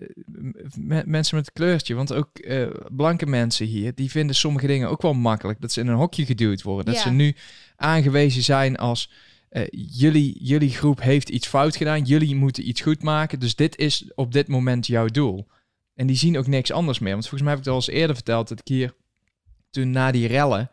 [0.75, 4.89] me- mensen met een kleurtje, want ook eh, blanke mensen hier, die vinden sommige dingen
[4.89, 5.61] ook wel makkelijk.
[5.61, 6.85] Dat ze in een hokje geduwd worden.
[6.85, 7.01] Dat Ja.
[7.01, 7.35] ze nu
[7.75, 9.11] aangewezen zijn als
[9.71, 14.11] jullie, jullie groep heeft iets fout gedaan, jullie moeten iets goed maken, dus dit is
[14.15, 15.47] op dit moment jouw doel.
[15.95, 17.11] En die zien ook niks anders meer.
[17.11, 18.93] Want volgens mij heb ik het al eens eerder verteld dat ik hier
[19.69, 20.69] toen na die rellen,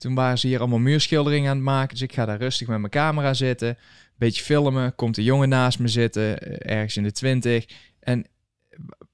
[0.00, 1.88] toen waren ze hier allemaal muurschilderingen aan het maken.
[1.88, 3.78] Dus ik ga daar rustig met mijn camera zitten,
[4.16, 4.94] beetje filmen.
[4.94, 7.66] Komt een jongen naast me zitten, eh, ergens in de twintig.
[8.00, 8.26] En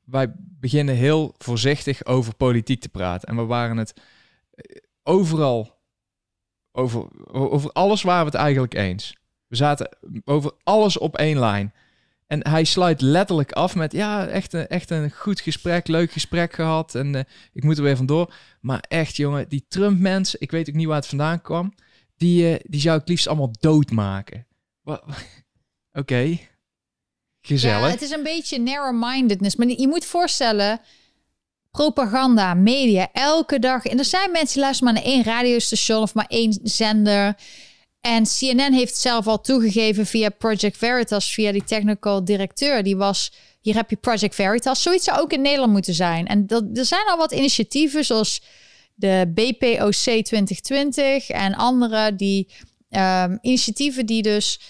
[0.05, 3.29] wij beginnen heel voorzichtig over politiek te praten.
[3.29, 3.95] En we waren het
[4.51, 5.79] eh, overal,
[6.73, 9.17] over, over alles waren we het eigenlijk eens.
[9.47, 11.73] We zaten over alles op één lijn.
[12.27, 16.53] En hij sluit letterlijk af met, ja, echt een, echt een goed gesprek, leuk gesprek
[16.53, 16.95] gehad.
[16.95, 17.23] En eh,
[17.53, 18.35] ik moet er weer vandoor.
[18.61, 21.75] Maar echt, jongen, die Trump-mensen, ik weet ook niet waar het vandaan kwam.
[22.17, 24.47] Die, eh, die zou ik liefst allemaal doodmaken.
[26.01, 26.39] Oké.
[27.41, 27.87] Gezellig.
[27.87, 29.57] Ja, het is een beetje narrow-mindedness.
[29.57, 30.81] Maar je moet voorstellen,
[31.71, 33.85] propaganda, media, elke dag.
[33.85, 37.37] En er zijn mensen die luisteren maar naar één radiostation of maar één zender.
[38.07, 42.83] En CNN heeft zelf al toegegeven via Project Veritas, via die technical directeur.
[42.83, 44.83] Die was, hier heb je Project Veritas.
[44.83, 46.27] Zoiets zou ook in Nederland moeten zijn.
[46.27, 48.43] En dat, er zijn al wat initiatieven zoals
[48.95, 52.49] de BPOC 2020 en andere die
[52.91, 54.61] ehm, initiatieven die dus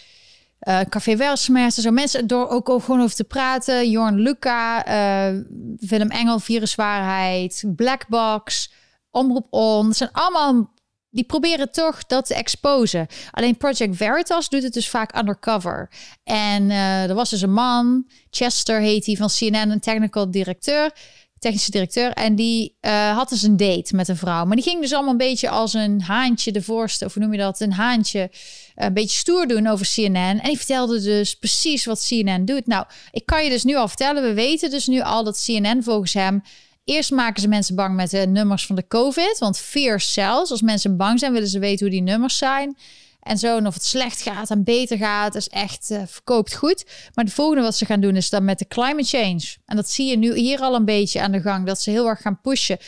[0.59, 3.91] eh, Café Welsmers, zo mensen door ook gewoon over te praten.
[3.91, 5.41] Jorn Luca, eh,
[5.77, 8.73] Willem Engel, Viruswaarheid, Blackbox,
[9.11, 9.87] Omroep On.
[9.87, 10.71] Het zijn allemaal,
[11.17, 13.07] die proberen toch dat te exposen.
[13.31, 15.91] Alleen Project Veritas doet het dus vaak undercover.
[16.25, 20.93] En eh, er was dus een man, Chester heet hij, van CNN, een technical directeur
[21.39, 22.13] technische directeur.
[22.13, 24.45] En die eh, had dus een date met een vrouw.
[24.45, 27.33] Maar die ging dus allemaal een beetje als een haantje de voorste, of hoe noem
[27.33, 27.61] je dat?
[27.61, 28.31] Een haantje,
[28.75, 30.17] eh, een beetje stoer doen over CNN.
[30.17, 32.67] En die vertelde dus precies wat CNN doet.
[32.67, 35.83] Nou, ik kan je dus nu al vertellen, we weten dus nu al dat CNN
[35.83, 36.43] volgens hem...
[36.87, 39.37] Eerst maken ze mensen bang met de nummers van de COVID.
[39.39, 40.51] Want fear sells.
[40.51, 42.77] Als mensen bang zijn, willen ze weten hoe die nummers zijn.
[43.21, 46.85] En zo, en of het slecht gaat en beter gaat, is echt eh, verkoopt goed.
[47.15, 49.57] Maar de volgende wat ze gaan doen is dan met de climate change.
[49.65, 52.07] En dat zie je nu hier al een beetje aan de gang, dat ze heel
[52.07, 52.79] erg gaan pushen.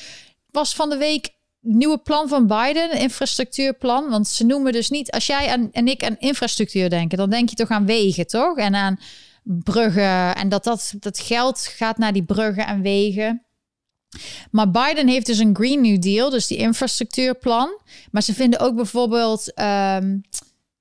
[0.50, 1.28] Was van de week
[1.60, 4.08] nieuwe plan van Biden, infrastructuurplan.
[4.10, 7.48] Want ze noemen dus niet, als jij aan, en ik aan infrastructuur denken, dan denk
[7.48, 8.56] je toch aan wegen, toch?
[8.56, 9.00] En aan
[9.42, 10.34] bruggen.
[10.34, 13.42] En dat dat, dat geld gaat naar die bruggen en wegen.
[14.50, 17.80] Maar Biden heeft dus een Green New Deal, dus die infrastructuurplan.
[18.10, 20.18] Maar ze vinden ook bijvoorbeeld, ehm,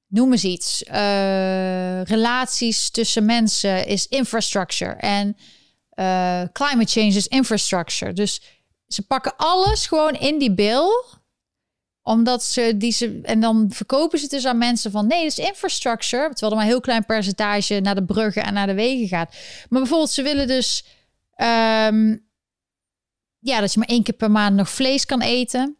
[0.07, 4.93] noem eens iets, eh, relaties tussen mensen is infrastructure.
[4.93, 5.37] En
[5.89, 8.13] eh, climate change is infrastructure.
[8.13, 8.41] Dus
[8.87, 10.89] ze pakken alles gewoon in die bill
[12.07, 15.37] omdat ze die ze en dan verkopen ze het dus aan mensen van nee, het
[15.37, 18.73] is infrastructure, terwijl er maar een heel klein percentage naar de bruggen en naar de
[18.73, 19.35] wegen gaat.
[19.69, 20.85] Maar bijvoorbeeld ze willen dus
[21.35, 22.15] ehm,
[23.39, 25.77] ja, dat je maar één keer per maand nog vlees kan eten.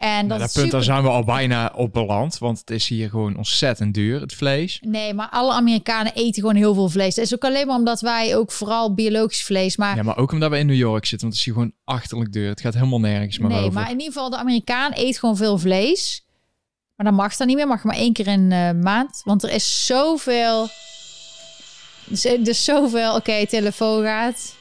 [0.00, 2.38] En dat Nou, dat punt, daar zijn we al bijna op beland.
[2.38, 4.78] Want het is hier gewoon ontzettend duur, het vlees.
[4.80, 7.14] Nee, maar alle Amerikanen eten gewoon heel veel vlees.
[7.14, 10.32] Dat is ook alleen maar omdat wij ook vooral biologisch vlees, maar Ja, maar ook
[10.32, 11.28] omdat we in New York zitten.
[11.28, 12.48] Want het is hier gewoon achterlijk duur.
[12.48, 13.72] Het gaat helemaal nergens meer nee, over.
[13.72, 16.24] maar in ieder geval de Amerikaan eet gewoon veel vlees.
[16.96, 19.50] Maar dat mag dan niet meer, mag maar één keer in de maand, want er
[19.50, 20.68] is zoveel.
[22.04, 23.14] Dus, dus zoveel.
[23.14, 24.54] Oké, telefoon gaat.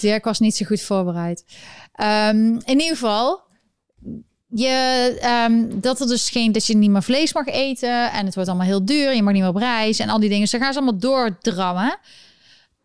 [0.00, 1.44] Dirk was niet zo goed voorbereid.
[1.92, 3.40] Ehm, in ieder geval,
[4.48, 8.34] je, ehm, dat er dus geen, dat je niet meer vlees mag eten en het
[8.34, 9.14] wordt allemaal heel duur.
[9.14, 10.48] Je mag niet meer op reis en al die dingen.
[10.50, 11.98] Dan gaan ze allemaal doordrammen.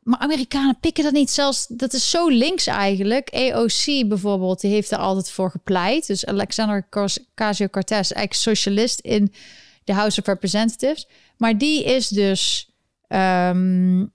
[0.03, 1.29] Maar Amerikanen pikken dat niet.
[1.29, 3.29] Zelfs dat is zo links eigenlijk.
[3.29, 6.07] AOC bijvoorbeeld, die heeft er altijd voor gepleit.
[6.07, 9.33] Dus Alexander Ocasio-Cortez, eigenlijk socialist in
[9.83, 11.07] de House of Representatives.
[11.37, 12.71] Maar die is dus
[13.07, 14.05] ehm,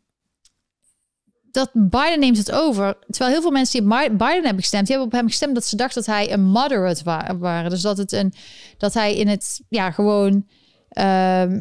[1.51, 2.97] dat Biden neemt het over.
[3.07, 5.77] Terwijl heel veel mensen die Biden hebben gestemd, die hebben op hem gestemd dat ze
[5.77, 7.70] dachten dat hij een moderate wa- waren.
[7.70, 8.35] Dus dat het een
[8.79, 10.47] dat hij in het ja gewoon
[10.89, 11.61] ehm,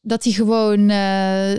[0.00, 1.54] dat hij gewoon eh,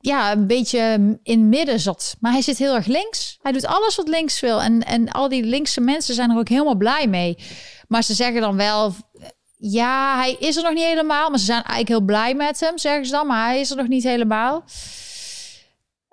[0.00, 2.16] ja een beetje in midden zat.
[2.20, 3.38] Maar hij zit heel erg links.
[3.42, 6.48] Hij doet alles wat links wil en en al die linkse mensen zijn er ook
[6.48, 7.38] helemaal blij mee.
[7.88, 8.94] Maar ze zeggen dan wel
[9.56, 11.30] ja, hij is er nog niet helemaal.
[11.30, 13.26] Maar ze zijn eigenlijk heel blij met hem, zeggen ze dan.
[13.26, 14.64] Maar hij is er nog niet helemaal.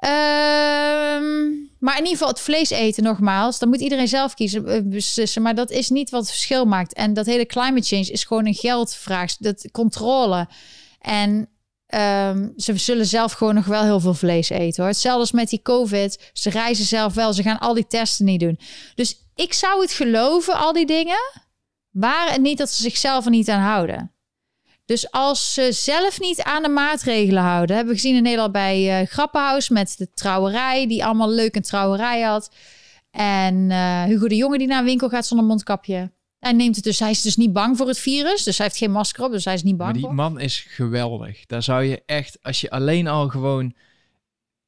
[0.01, 1.49] Ehm,
[1.79, 3.59] maar in ieder geval het vlees eten, nogmaals.
[3.59, 5.41] Dan moet iedereen zelf kiezen, eh, beslissen.
[5.41, 6.93] Maar dat is niet wat het verschil maakt.
[6.93, 9.37] En dat hele climate change is gewoon een geldvraag.
[9.37, 10.47] Dat controle.
[10.99, 11.49] En
[11.87, 14.91] ehm, ze zullen zelf gewoon nog wel heel veel vlees eten hoor.
[14.91, 16.29] Hetzelfde als met die COVID.
[16.33, 17.33] Ze reizen zelf wel.
[17.33, 18.59] Ze gaan al die testen niet doen.
[18.95, 21.41] Dus ik zou het geloven, al die dingen.
[21.91, 24.10] Waren het niet dat ze zichzelf er niet aan houden.
[24.85, 29.01] Dus als ze zelf niet aan de maatregelen houden, hebben we gezien in Nederland bij
[29.01, 32.55] uh, Grappenhuis met de trouwerij, die allemaal leuk een trouwerij had.
[33.11, 36.11] En uh, Hugo de Jonge die naar een winkel gaat zonder mondkapje.
[36.39, 38.43] Hij neemt het dus, hij is dus niet bang voor het virus.
[38.43, 39.91] Dus hij heeft geen masker op, dus hij is niet bang.
[39.91, 41.45] Maar die man is geweldig.
[41.45, 43.73] Daar zou je echt, als je alleen al gewoon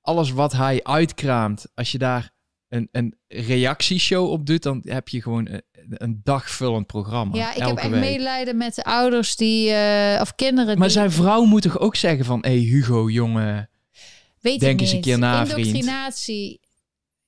[0.02, 2.32] alles wat hij uitkraamt, als je daar
[2.68, 7.36] een, een reactieshow op doet, dan heb je gewoon een, dagvullend programma.
[7.36, 10.78] Ja, ik heb echt medelijden met de ouders die, uh, of kinderen.
[10.78, 13.70] Maar zijn vrouw moet toch ook zeggen van, hé hey, Hugo, jongen,
[14.44, 16.60] Weet denk eens een keer na, Indoctrinatie.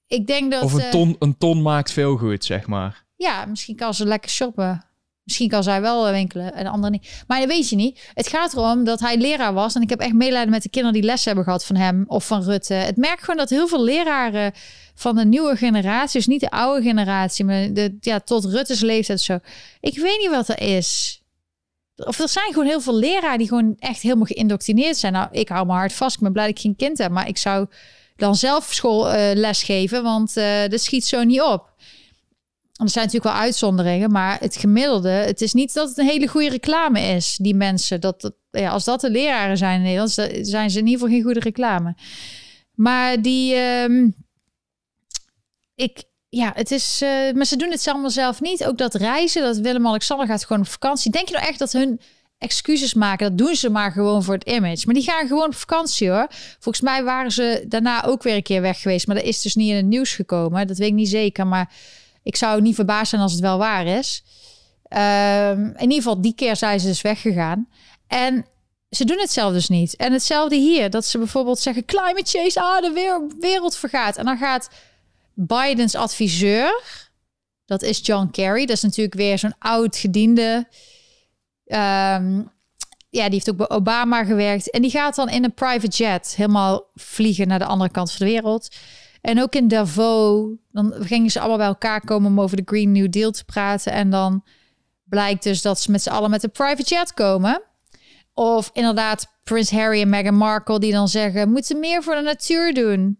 [0.08, 0.64] Ik denk dat...
[0.64, 3.06] Of een ton, een ton maakt veel goed, zeg maar.
[3.16, 4.86] Ja, misschien kan ze lekker shoppen.
[5.26, 7.24] Misschien kan zij wel winkelen en de andere niet.
[7.28, 8.12] Maar dat weet je niet.
[8.14, 9.76] Het gaat erom dat hij leraar was.
[9.76, 12.28] En ik heb echt medelijden met de kinderen die les hebben gehad van hem of
[12.28, 12.74] van Rutte.
[12.74, 14.52] Het merk gewoon dat heel veel leraren
[14.96, 19.22] van de nieuwe generatie, dus niet de oude generatie, maar de, ja, tot Rutte's leeftijd
[19.22, 19.40] zo.
[19.80, 21.22] Ik weet niet wat er is.
[21.96, 25.14] Of er zijn gewoon heel veel leraren die gewoon echt helemaal geïndoctrineerd zijn.
[25.14, 26.16] Nou, ik hou me hard vast.
[26.16, 27.12] Ik ben blij dat ik geen kind heb.
[27.12, 27.68] Maar ik zou
[28.16, 31.74] dan zelf school uh, les geven, want uh, dat schiet zo niet op.
[32.76, 36.28] Er zijn natuurlijk wel uitzonderingen, maar het gemiddelde, het is niet dat het een hele
[36.28, 38.02] goede reclame is, die mensen.
[38.02, 40.12] Dat, ja, als dat de leraren zijn in Nederland,
[40.48, 41.96] zijn ze in ieder geval geen goede reclame.
[42.74, 44.16] Maar die, um,
[45.76, 48.66] ik, ja, het is, uh, maar ze doen het allemaal zelf niet.
[48.66, 51.12] Ook dat reizen, dat Willem-Alexander gaat gewoon op vakantie.
[51.12, 52.00] Denk je nou echt dat hun
[52.38, 53.28] excuses maken?
[53.28, 54.86] Dat doen ze maar gewoon voor het image.
[54.86, 56.28] Maar die gaan gewoon op vakantie hoor.
[56.60, 59.08] Volgens mij waren ze daarna ook weer een keer weg geweest.
[59.08, 60.68] Maar dat is dus niet in het nieuws gekomen.
[60.68, 61.48] Dat weet ik niet zeker.
[61.48, 61.74] Maar
[62.26, 64.24] ik zou niet verbaasd zijn als het wel waar is.
[64.90, 67.70] Um, in ieder geval, die keer zijn ze dus weggegaan.
[68.08, 68.46] En
[68.90, 69.96] ze doen het zelf dus niet.
[69.96, 70.90] En hetzelfde hier.
[70.90, 74.18] Dat ze bijvoorbeeld zeggen, climate change, ah, de wereld vergaat.
[74.18, 74.70] En dan gaat
[75.34, 76.84] Bidens adviseur,
[77.66, 78.66] dat is John Kerry.
[78.66, 80.68] Dat is natuurlijk weer zo'n oud gediende.
[81.66, 82.52] Um,
[83.10, 84.70] ja, die heeft ook bij Obama gewerkt.
[84.70, 88.26] En die gaat dan in een private jet helemaal vliegen naar de andere kant van
[88.26, 88.76] de wereld.
[89.26, 92.92] En ook in Davos, dan gingen ze allemaal bij elkaar komen om over de Green
[92.92, 93.92] New Deal te praten.
[93.92, 94.44] En dan
[95.04, 97.62] blijkt dus dat ze met z'n allen met een private jet komen.
[98.34, 101.52] Of inderdaad Prins Harry en Meghan Markle die dan zeggen...
[101.52, 103.20] moeten meer voor de natuur doen.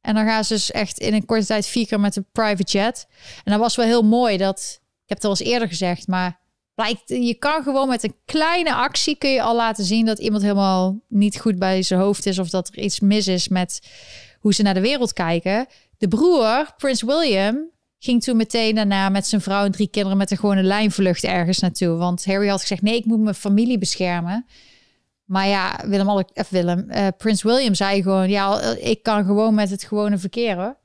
[0.00, 2.72] En dan gaan ze dus echt in een korte tijd vier keer met een private
[2.72, 3.06] jet.
[3.44, 4.36] En dat was wel heel mooi.
[4.36, 6.40] Dat, ik heb het al eens eerder gezegd, maar
[6.74, 10.42] blijkt, je kan gewoon met een kleine actie kun je al laten zien dat iemand
[10.42, 13.80] helemaal niet goed bij zijn hoofd is of dat er iets mis is met
[14.40, 15.66] hoe ze naar de wereld kijken.
[15.98, 20.30] De broer, Prins William, ging toen meteen daarna met zijn vrouw en drie kinderen met
[20.30, 21.96] een gewone lijnvlucht ergens naartoe.
[21.96, 24.46] Want Harry had gezegd: nee, ik moet mijn familie beschermen.
[25.24, 29.54] Maar ja, Willem, of eh, Willem uh, Prins William zei gewoon, ja, ik kan gewoon
[29.54, 30.76] met het gewone verkeer hoor.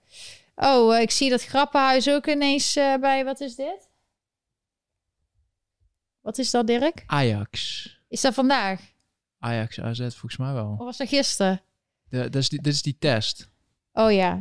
[0.56, 3.90] Oh, uh, ik zie dat Grappenhuis ook ineens uh, bij, wat is dit?
[6.22, 7.04] Wat is dat, Dirk?
[7.06, 7.90] Ajax.
[8.08, 8.82] Is dat vandaag?
[9.40, 10.76] Ajax AZ, volgens mij wel.
[10.78, 11.62] Of was dat gisteren?
[12.16, 13.50] De, dat is die, dit is die test.
[13.94, 14.34] Oh ja.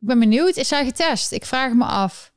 [0.00, 0.56] Ik ben benieuwd.
[0.56, 1.32] Is hij getest?
[1.32, 2.32] Ik vraag me af.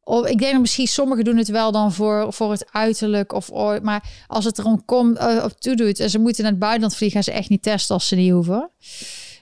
[0.00, 3.32] Of ik denk dat misschien sommigen doen het wel dan voor, voor het uiterlijk.
[3.32, 6.60] Of, maar als het erom komt, uh, op toe doet en ze moeten naar het
[6.60, 8.70] buitenland vliegen, gaan ze echt niet testen als ze niet hoeven.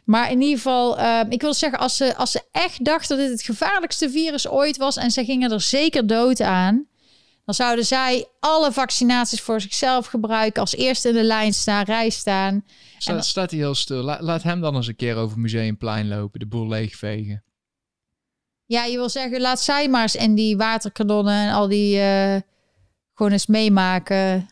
[0.04, 3.26] Maar in ieder geval, uh, ik wil zeggen, als ze, als ze echt dachten dat
[3.26, 6.86] dit het gevaarlijkste virus ooit was en ze gingen er zeker dood aan,
[7.44, 12.10] dan zouden zij alle vaccinaties voor zichzelf gebruiken, als eerste in de lijn staan, rij
[12.10, 12.64] staan.
[12.98, 13.24] Staat, dan...
[13.24, 14.02] staat hij heel stil.
[14.02, 17.44] Laat, laat hem dan eens een keer over Museumplein lopen, de boel leegvegen.
[18.66, 22.36] Ja, je wil zeggen, laat zij maar eens in die waterkanonnen en al die uh,
[23.14, 24.48] gewoon eens meemaken.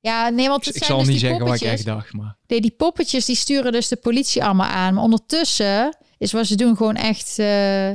[0.00, 1.84] Ja, nee, want het ik, zijn ik zal dus niet die zeggen wat ik echt
[1.84, 2.36] dacht, maar...
[2.46, 4.94] Nee, die poppetjes die sturen dus de politie allemaal aan.
[4.94, 7.38] Maar ondertussen is wat ze doen gewoon echt...
[7.38, 7.90] Uh,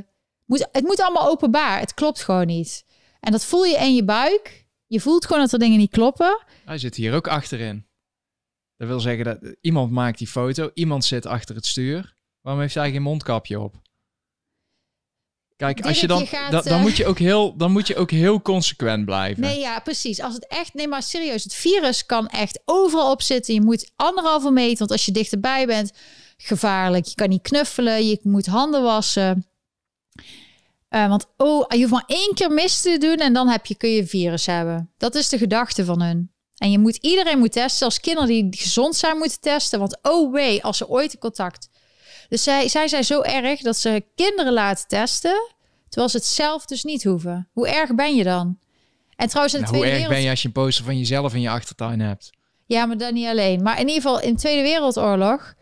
[0.45, 1.79] moet, het moet allemaal openbaar.
[1.79, 2.85] Het klopt gewoon niet.
[3.19, 4.67] En dat voel je in je buik.
[4.87, 6.43] Je voelt gewoon dat er dingen niet kloppen.
[6.65, 7.85] Hij zit hier ook achterin.
[8.77, 10.71] Dat wil zeggen dat iemand maakt die foto.
[10.73, 12.15] Iemand zit achter het stuur.
[12.41, 13.83] Waarom heeft hij geen mondkapje op?
[15.55, 18.11] Kijk, als je dan, gaat, dan, dan, moet je ook heel, dan moet je ook
[18.11, 19.41] heel consequent blijven.
[19.41, 20.21] Nee, ja, precies.
[20.21, 23.53] Als het echt, nee, maar serieus, het virus kan echt overal op zitten.
[23.53, 25.91] Je moet anderhalve meter, want als je dichterbij bent,
[26.37, 27.05] gevaarlijk.
[27.05, 29.45] Je kan niet knuffelen, je moet handen wassen.
[30.95, 33.75] Uh, want oh, je hoeft maar één keer mis te doen en dan heb je,
[33.75, 34.91] kun je virus hebben.
[34.97, 36.31] Dat is de gedachte van hun.
[36.57, 39.79] En je moet iedereen moet testen, zelfs kinderen die gezond zijn moeten testen.
[39.79, 41.69] Want oh wee, als ze ooit in contact.
[42.29, 45.53] Dus zij, zij zijn zo erg dat ze kinderen laten testen,
[45.89, 47.49] terwijl ze het zelf dus niet hoeven.
[47.51, 48.59] Hoe erg ben je dan?
[49.15, 50.13] En trouwens, in de Nou, hoe Tweede erg Wereld...
[50.13, 52.29] ben je als je een poster van jezelf in je achtertuin hebt?
[52.65, 53.63] Ja, maar dan niet alleen.
[53.63, 55.53] Maar in ieder geval, in de Tweede Wereldoorlog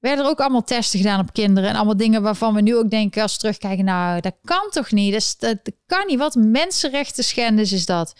[0.00, 1.70] werden er ook allemaal testen gedaan op kinderen.
[1.70, 3.84] En allemaal dingen waarvan we nu ook denken als we terugkijken.
[3.84, 5.12] Nou, dat kan toch niet?
[5.12, 6.18] Dat, is- dat, kan niet.
[6.18, 8.12] Wat mensenrechten schendis is dat.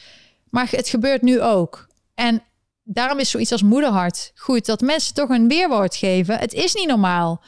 [0.50, 1.86] Maar het gebeurt nu ook.
[2.14, 2.42] En
[2.84, 4.66] daarom is zoiets als moederhart goed.
[4.66, 6.38] Dat mensen toch een weerwoord geven.
[6.38, 7.42] Het is niet normaal.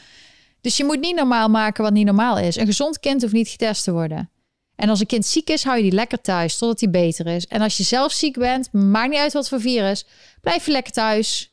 [0.61, 2.57] Dus je moet niet normaal maken wat niet normaal is.
[2.57, 4.31] Een gezond kind hoeft niet getest te worden.
[4.77, 7.47] En als een kind ziek is, hou je die lekker thuis totdat hij beter is.
[7.47, 10.07] En als je zelf ziek bent, maakt niet uit wat voor virus,
[10.41, 11.50] blijf je lekker thuis.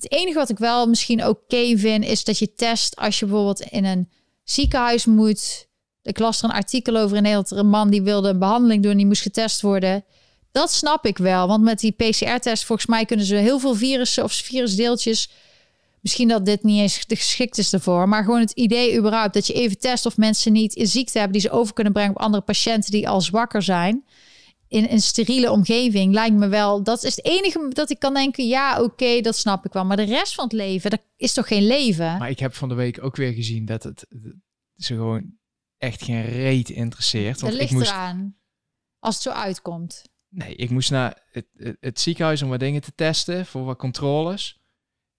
[0.00, 3.60] Het enige wat ik wel misschien oké vind, is dat je test als je bijvoorbeeld
[3.60, 4.08] in een
[4.44, 5.68] ziekenhuis moet.
[6.02, 7.50] Ik las er een artikel over in Nederland.
[7.50, 10.04] Een man die wilde een behandeling doen, die moest getest worden.
[10.52, 14.24] Dat snap ik wel, want met die PCR-test, volgens mij kunnen ze heel veel virussen
[14.24, 15.30] of virusdeeltjes.
[16.00, 19.46] Misschien dat dit niet eens de geschikt is ervoor, maar gewoon het idee überhaupt dat
[19.46, 22.20] je even test of mensen niet een ziekte hebben die ze over kunnen brengen op
[22.20, 24.04] andere patiënten die al zwakker zijn
[24.70, 26.82] in een steriele omgeving lijkt me wel.
[26.82, 28.46] Dat is het enige dat ik kan denken.
[28.46, 29.84] Ja, oké, dat snap ik wel.
[29.84, 32.18] Maar de rest van het leven, dat is toch geen leven?
[32.18, 35.32] Maar ik heb van de week ook weer gezien dat het dat ze gewoon
[35.78, 37.32] echt geen reet interesseert.
[37.32, 38.36] dat Want ligt ik moest, eraan.
[38.98, 40.04] Als het zo uitkomt.
[40.28, 43.78] nee, ik moest naar het, het, het ziekenhuis om wat dingen te testen voor wat
[43.78, 44.58] controles.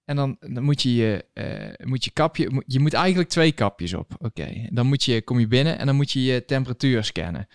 [0.06, 3.94] En dan, dan moet je je, eh, moet je kapje, je moet eigenlijk twee kapjes
[3.94, 4.16] op.
[4.20, 7.48] Oké, dan moet je, kom je binnen en dan moet je je temperatuur scannen.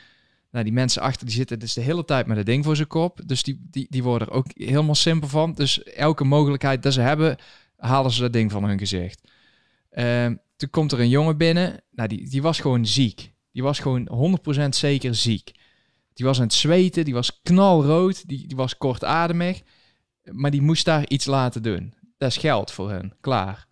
[0.56, 2.88] Nou, die mensen achter die zitten dus de hele tijd met het ding voor zijn
[2.88, 3.20] kop.
[3.26, 5.52] Dus die, die, die worden er ook helemaal simpel van.
[5.52, 7.36] Dus elke mogelijkheid dat ze hebben,
[7.76, 9.20] halen ze dat ding van hun gezicht.
[9.90, 11.80] Ehm, toen komt er een jongen binnen.
[11.90, 13.32] Nou, die, die was gewoon ziek.
[13.52, 15.52] Die was gewoon 100% zeker ziek.
[16.12, 19.62] Die was aan het zweten, die was knalrood, die, die was kortademig.
[20.22, 21.94] Maar die moest daar iets laten doen.
[22.18, 23.66] Dat is geld voor hen, klaar.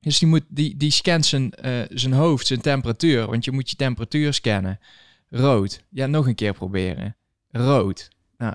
[0.00, 3.26] Dus die, moet, die, die scant zijn, eh, zijn hoofd, zijn temperatuur.
[3.26, 4.78] Want je moet je temperatuur scannen.
[5.28, 5.80] Rood.
[5.90, 7.16] Ja, nog een keer proberen.
[7.50, 8.08] Rood.
[8.36, 8.54] Nou,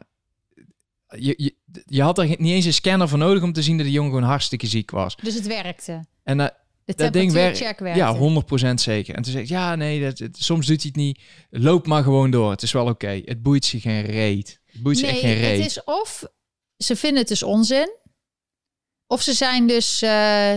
[1.17, 1.55] je, je,
[1.85, 4.11] je had er niet eens een scanner voor nodig om te zien dat de jongen
[4.11, 5.15] gewoon hartstikke ziek was.
[5.15, 6.05] Dus het werkte.
[6.23, 6.47] En eh,
[6.85, 7.59] De dat ding werkt.
[7.59, 7.83] werkte.
[7.85, 8.15] Ja,
[8.71, 9.15] 100% zeker.
[9.15, 11.19] En toen zei ik, ja, nee, dat, het- soms doet hij het niet.
[11.49, 12.51] Loop maar gewoon door.
[12.51, 13.21] Het is wel oké.
[13.25, 14.59] Het boeit zich geen reet.
[14.65, 15.57] Het boeit zich Nee, geen reet.
[15.57, 16.23] het is of
[16.77, 17.97] ze vinden het dus onzin.
[19.07, 20.53] Of ze zijn dus eh,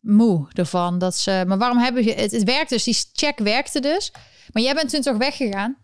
[0.00, 0.98] moe ervan.
[0.98, 2.12] Dat ze, maar waarom hebben je...
[2.14, 4.12] Het, het werkt dus, die check werkte dus.
[4.52, 5.76] Maar jij bent toen toch weggegaan?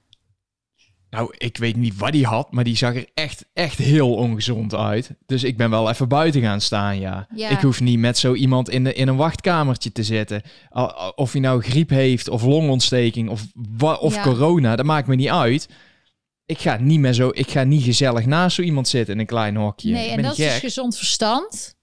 [1.11, 4.75] Nou, ik weet niet wat hij had, maar die zag er echt, echt heel ongezond
[4.75, 5.11] uit.
[5.27, 7.27] Dus ik ben wel even buiten gaan staan, ja.
[7.35, 7.49] Ja.
[7.49, 10.43] Ik hoef niet met zo iemand in, de, in een wachtkamertje te zitten.
[11.15, 13.43] Of hij nou griep heeft, of longontsteking, of,
[14.01, 14.23] of Ja.
[14.23, 15.69] corona, dat maakt me niet uit.
[16.47, 19.27] Ik ga niet meer zo, ik ga niet gezellig naast zo iemand zitten in een
[19.27, 19.93] klein hokje.
[19.93, 21.77] Nee, en dat is gezond verstand.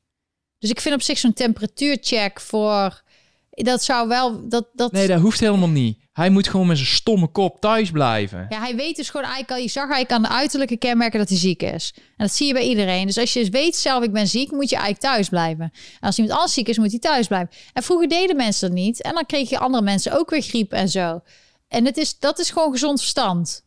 [0.58, 3.02] Dus ik vind op zich zo'n temperatuurcheck voor...
[3.50, 4.50] Dat zou wel...
[4.50, 6.00] Dat, dat, Nee, dat hoeft helemaal niet.
[6.22, 8.46] Hij moet gewoon met zijn stomme kop thuis blijven.
[8.50, 9.66] Ja, hij weet dus gewoon eigenlijk al...
[9.66, 11.94] Je zag eigenlijk aan de uiterlijke kenmerken dat hij ziek is.
[11.96, 13.06] En dat zie je bij iedereen.
[13.06, 15.64] Dus als je weet zelf, ik ben ziek, moet je eigenlijk thuis blijven.
[15.64, 17.50] En als iemand anders ziek is, moet hij thuis blijven.
[17.74, 19.02] En vroeger deden mensen dat niet.
[19.02, 21.22] En dan kreeg je andere mensen ook weer griep en zo.
[21.68, 23.64] En het is, dat is gewoon gezond verstand.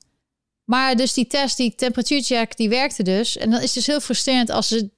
[0.64, 3.36] Maar dus die test, die temperatuurcheck, die werkte dus.
[3.36, 4.90] En dan is het dus heel frustrerend als ze...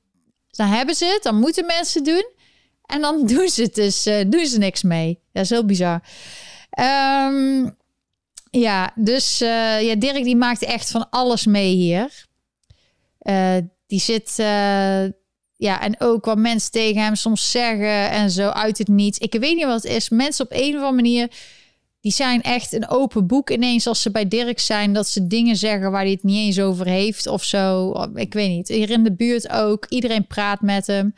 [0.50, 2.26] Dan hebben ze het, dan moeten mensen doen.
[2.82, 5.20] En dan doen ze het dus, eh, doen ze niks mee.
[5.32, 6.02] Dat is heel bizar.
[6.76, 7.68] Ehm,
[8.50, 12.26] ja, dus eh, ja, Dirk die maakt echt van alles mee hier.
[13.18, 15.04] Eh, die zit, eh,
[15.56, 19.18] ja, en ook wat mensen tegen hem soms zeggen en zo uit het niets.
[19.18, 20.08] Ik weet niet wat het is.
[20.08, 21.30] Mensen op een of andere manier,
[22.00, 24.92] die zijn echt een open boek ineens als ze bij Dirk zijn.
[24.92, 27.92] Dat ze dingen zeggen waar hij het niet eens over heeft of zo.
[28.14, 28.68] Ik weet niet.
[28.68, 29.86] Hier in de buurt ook.
[29.88, 31.14] Iedereen praat met hem.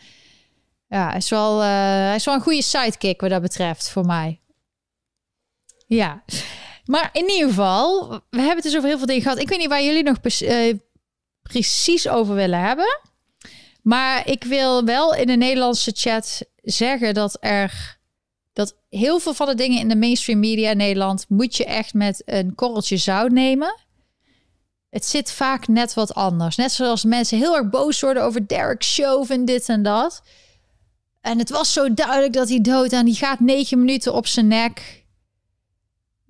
[0.89, 4.41] Ja, is wel, hij is wel een goede sidekick wat dat betreft voor mij.
[5.89, 6.25] Ja.
[6.85, 9.39] Maar in ieder geval, we hebben het dus over heel veel dingen gehad.
[9.39, 10.75] Ik weet niet waar jullie nog eh,
[11.43, 13.01] precies over willen hebben.
[13.83, 17.99] Maar ik wil wel in de Nederlandse chat zeggen dat er...
[18.53, 21.25] dat heel veel van de dingen in de mainstream media in Nederland...
[21.29, 23.81] moet je echt met een korreltje zout nemen.
[24.91, 26.57] Het zit vaak net wat anders.
[26.57, 30.23] Net zoals mensen heel erg boos worden over Derek Chauvin dit en dat.
[31.21, 34.49] En het was zo duidelijk dat hij dood en die gaat negen minuten op zijn
[34.49, 35.07] nek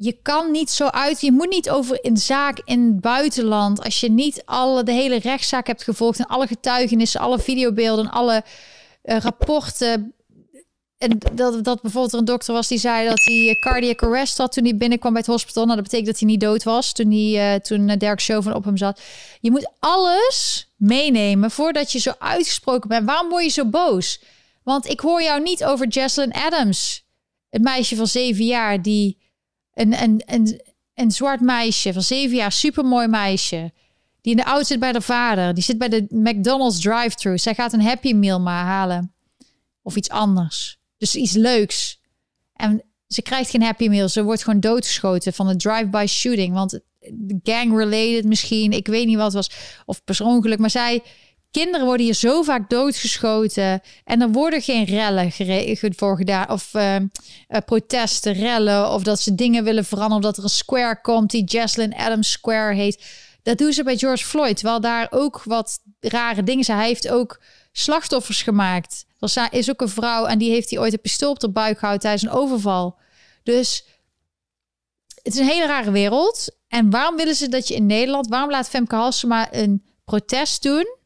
[0.01, 1.21] je kan niet zo uit.
[1.21, 3.85] Je moet niet over een zaak in het buitenland.
[3.85, 6.19] Als je niet alle, de hele rechtszaak hebt gevolgd.
[6.19, 8.45] En alle getuigenissen, alle videobeelden, alle
[9.03, 10.15] eh, rapporten.
[10.99, 14.53] en dat, dat bijvoorbeeld er een dokter was die zei dat hij cardiac arrest had
[14.53, 15.65] toen hij binnenkwam bij het hospital.
[15.65, 18.65] Nou, dat betekent dat hij niet dood was toen, hij, uh, toen Dirk Chauvin op
[18.65, 19.01] hem zat.
[19.41, 23.07] Je moet alles meenemen voordat je zo uitgesproken bent.
[23.07, 24.21] Waarom word je zo boos?
[24.63, 27.05] Want ik hoor jou niet over Jesselyn Adams.
[27.51, 29.27] Het meisje van zeven jaar die...
[29.79, 30.61] Een, een, een,
[30.95, 33.73] een zwart meisje van zeven jaar, supermooi meisje.
[34.21, 35.55] Die in de auto zit bij de vader.
[35.55, 37.39] Die zit bij de McDonald's drive-thru.
[37.39, 39.15] Zij gaat een Happy Meal maar halen.
[39.83, 40.79] Of iets anders.
[40.97, 42.01] Dus iets leuks.
[42.53, 44.09] En ze krijgt geen Happy Meal.
[44.09, 46.55] Ze wordt gewoon doodgeschoten van een drive-by shooting.
[46.55, 46.81] Want
[47.43, 48.73] gang-related misschien.
[48.73, 49.51] Ik weet niet wat het was.
[49.87, 50.61] Of persoonlijk.
[50.61, 51.03] Maar zij
[51.59, 53.81] Kinderen worden hier zo vaak doodgeschoten.
[54.05, 55.33] En er worden geen rellen
[55.97, 56.51] voor gedaan.
[56.51, 56.97] Of uh,
[57.65, 58.91] protesten, rellen.
[58.91, 60.17] Of dat ze dingen willen veranderen.
[60.17, 63.05] Of dat er een square komt die Jesslyn Adams Square heet.
[63.43, 64.57] Dat doen ze bij George Floyd.
[64.57, 66.79] Terwijl daar ook wat rare dingen zijn.
[66.79, 67.41] Hij heeft ook
[67.73, 69.07] slachtoffers gemaakt.
[69.19, 71.79] Er is ook een vrouw en die heeft hij ooit een pistool op de buik
[71.79, 72.97] gehouden tijdens een overval.
[73.43, 73.85] Dus
[75.23, 76.57] het is een hele rare wereld.
[76.69, 78.29] En waarom willen ze dat je in Nederland...
[78.29, 80.97] Waarom laat Femke Halsema een protest doen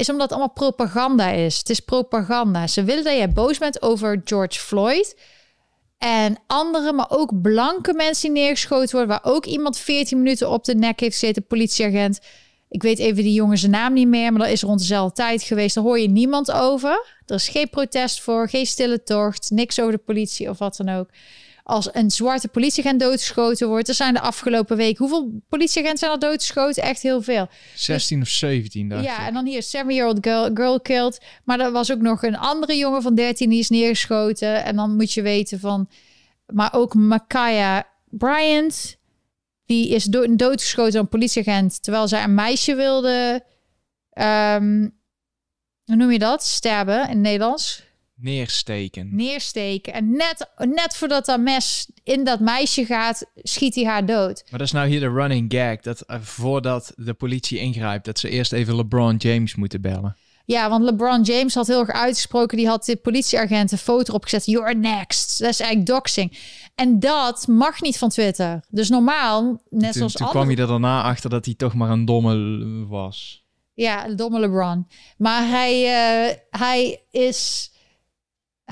[0.00, 1.58] is omdat het allemaal propaganda is.
[1.58, 2.66] Het is propaganda.
[2.66, 5.16] Ze willen dat jij boos bent over George Floyd.
[5.98, 9.08] En andere, maar ook blanke mensen die neergeschoten worden.
[9.08, 12.20] Waar ook iemand 14 minuten op de nek heeft gezeten, politieagent.
[12.68, 15.42] Ik weet even die jongen zijn naam niet meer, maar dat is rond dezelfde tijd
[15.42, 15.74] geweest.
[15.74, 17.18] Daar hoor je niemand over.
[17.26, 20.88] Er is geen protest voor, geen stille tocht, niks over de politie of wat dan
[20.88, 21.08] ook
[21.70, 23.88] als een zwarte politieagent doodgeschoten wordt.
[23.88, 24.98] Er zijn de afgelopen week...
[24.98, 26.82] Hoeveel politieagenten zijn er doodgeschoten?
[26.82, 27.48] Echt heel veel.
[27.74, 31.20] 16 of 17, Ja, en dan hier seven-year-old girl, girl killed.
[31.44, 34.64] Maar er was ook nog een andere jongen van 13 die is neergeschoten.
[34.64, 35.88] En dan moet je weten van...
[36.46, 38.98] Maar ook Makaya Bryant...
[39.66, 41.82] Die is do doodgeschoten door een politieagent...
[41.82, 43.44] terwijl zij een meisje wilde...
[44.14, 44.98] Um,
[45.84, 46.42] hoe noem je dat?
[46.42, 47.82] Sterben in Nederlands.
[48.20, 49.08] Neersteken.
[49.16, 49.92] Neersteken.
[49.92, 54.42] En net, net voordat dat mes in dat meisje gaat, schiet hij haar dood.
[54.50, 55.80] Maar dat is nou hier de running gag.
[55.80, 60.16] Dat uh, voordat de politie ingrijpt, dat ze eerst even LeBron James moeten bellen.
[60.44, 62.56] Ja, want LeBron James had heel erg uitgesproken.
[62.56, 64.46] Die had de politieagent een foto opgezet.
[64.46, 65.38] You're next.
[65.38, 66.38] Dat is eigenlijk doxing.
[66.74, 68.64] En dat mag niet van Twitter.
[68.68, 71.90] Dus normaal, net toen, zoals Toen kwam je er daarna achter dat hij toch maar
[71.90, 73.44] een domme was.
[73.74, 74.86] Ja, een domme LeBron.
[75.16, 77.70] Maar hij, uh, hij is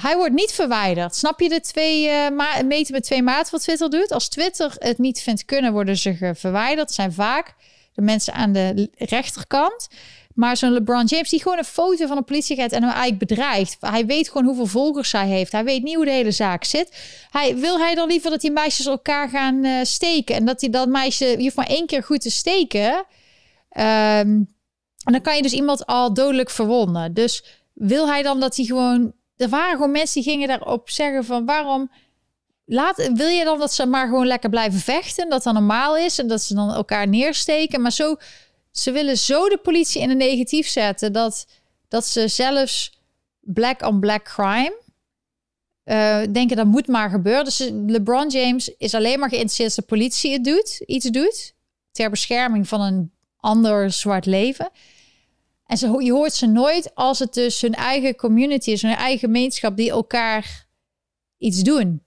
[0.01, 1.15] hij wordt niet verwijderd.
[1.15, 4.12] Snap je de twee uh, meten met twee maten wat Twitter doet?
[4.12, 6.91] Als Twitter het niet vindt kunnen, worden ze verwijderd.
[6.91, 7.55] Zijn vaak
[7.95, 9.89] de mensen aan de rechterkant.
[10.35, 13.77] Maar zo'n LeBron James, die gewoon een foto van een politieagent en hem eigenlijk bedreigt.
[13.81, 15.53] Hij weet gewoon hoeveel volgers hij heeft.
[15.53, 16.97] Hij weet niet hoe de hele zaak zit.
[17.31, 20.35] Hij, wil hij dan liever dat die meisjes elkaar gaan uh, steken?
[20.35, 22.93] En dat hij dat meisje, je hoeft maar één keer goed te steken.
[22.93, 24.57] Um,
[25.05, 27.15] en dan kan je dus iemand al dodelijk verwonden.
[27.15, 27.45] Dus
[27.75, 31.44] wil hij dan dat hij gewoon er waren gewoon mensen die gingen daarop zeggen van
[31.44, 31.90] waarom
[32.65, 36.19] laat, wil je dan dat ze maar gewoon lekker blijven vechten, dat dat normaal is
[36.19, 38.16] en dat ze dan elkaar neersteken, maar zo
[38.70, 41.47] ze willen zo de politie in een negatief zetten dat
[41.89, 43.01] dat ze zelfs
[43.40, 44.81] black on black crime
[45.85, 47.44] uh, denken dat moet maar gebeuren.
[47.44, 51.55] Dus LeBron James is alleen maar geïnteresseerd als de politie het doet, iets doet
[51.93, 54.70] ter bescherming van een ander zwart leven.
[55.69, 59.19] En ze, je hoort ze nooit als het dus hun eigen community is, hun eigen
[59.19, 60.66] gemeenschap die elkaar
[61.39, 62.03] iets doen.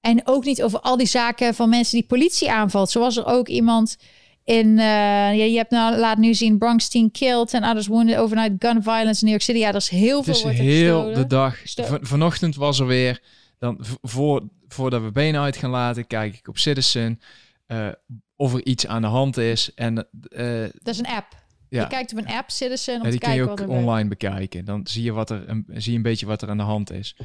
[0.00, 2.90] En ook niet over al die zaken van mensen die politie aanvalt.
[2.90, 3.96] Zoals er ook iemand
[4.44, 8.16] in, uh, ja, je hebt nou laat nu zien Bronx Teen Killed en others wounded
[8.16, 9.58] overnight gun violence in New York City.
[9.58, 10.34] Ja, dat is heel veel.
[10.34, 11.56] Het is heel de dag.
[11.64, 13.22] Van, vanochtend was er weer,
[13.58, 17.20] dan voor, voordat we benen uit gaan laten, kijk ik op Citizen
[17.66, 17.88] uh,
[18.36, 19.74] of er iets aan de hand is.
[19.74, 21.37] En, uh, dat is een app.
[21.68, 21.82] Ja.
[21.82, 24.64] Je kijkt op een app, Citizen, om ja, die kun je ook online bekijken.
[24.64, 26.90] Dan zie je, wat er, een, zie je een beetje wat er aan de hand
[26.92, 27.16] is.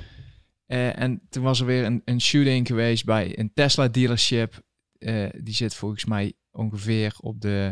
[0.68, 4.62] Uh, en toen was er weer een, een shooting geweest bij een Tesla dealership.
[5.00, 7.72] Uh, die zit volgens mij ongeveer op de...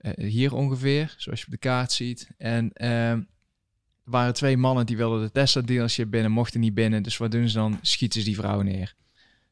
[0.00, 2.28] Uh, hier ongeveer, zoals je op de kaart ziet.
[2.36, 3.18] En ehm,
[4.04, 7.02] er waren twee mannen die wilden de Tesla dealership binnen, mochten niet binnen.
[7.02, 7.78] Dus wat doen ze dan?
[7.82, 8.94] Schieten ze die vrouw neer.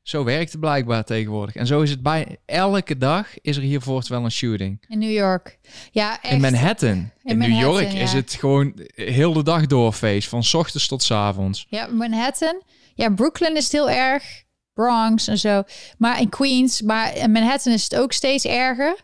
[0.02, 1.56] Zo werkt het blijkbaar tegenwoordig.
[1.56, 4.84] En zo is het bij elke dag is er hiervoor wel een shooting.
[4.88, 5.58] In New York.
[5.90, 6.32] Ja, echt.
[6.32, 7.10] In Manhattan.
[7.22, 10.28] In, New York is het gewoon heel de dag door feest.
[10.28, 11.66] Van s ochtends tot s avonds.
[11.68, 12.62] Ja, Manhattan.
[12.94, 14.42] Ja, Brooklyn is het heel erg.
[14.74, 15.62] Bronx en zo.
[15.98, 16.82] Maar in Queens.
[16.82, 18.96] Maar in Manhattan is het ook steeds erger.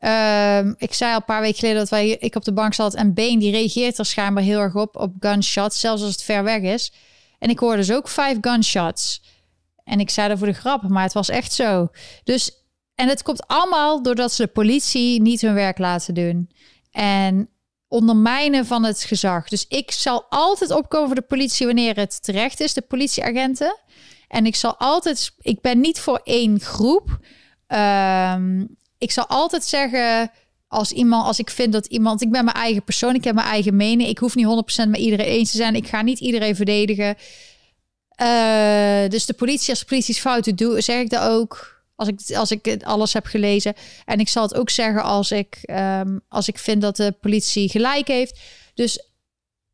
[0.00, 2.94] Um, ik zei al een paar weken geleden dat wij, ik op de bank zat
[2.94, 6.44] en Been die reageert er schijnbaar heel erg op op gunshots, zelfs als het ver
[6.44, 6.92] weg is.
[7.38, 9.22] En ik hoorde dus ook vijf gunshots.
[9.86, 11.88] En ik zei dat voor de grap, maar het was echt zo.
[12.24, 12.50] Dus,
[12.94, 16.50] en het komt allemaal doordat ze de politie niet hun werk laten doen.
[16.90, 17.48] En
[17.88, 19.48] ondermijnen van het gezag.
[19.48, 23.78] Dus ik zal altijd opkomen voor de politie wanneer het terecht is, de politieagenten.
[24.28, 27.18] En ik zal altijd, ik ben niet voor één groep.
[27.66, 28.64] Ehm,
[28.98, 30.30] ik zal altijd zeggen,
[30.68, 33.46] als iemand, als ik vind dat iemand, ik ben mijn eigen persoon, ik heb mijn
[33.46, 34.08] eigen mening.
[34.08, 35.74] Ik hoef niet 100% met iedereen eens te zijn.
[35.74, 37.16] Ik ga niet iedereen verdedigen.
[38.22, 41.74] Uh, dus de politie, als de politie fouten doet, zeg ik dat ook.
[41.94, 43.74] Als ik, als ik alles heb gelezen.
[44.04, 47.68] En ik zal het ook zeggen als ik, um, als ik vind dat de politie
[47.68, 48.40] gelijk heeft.
[48.74, 49.10] Dus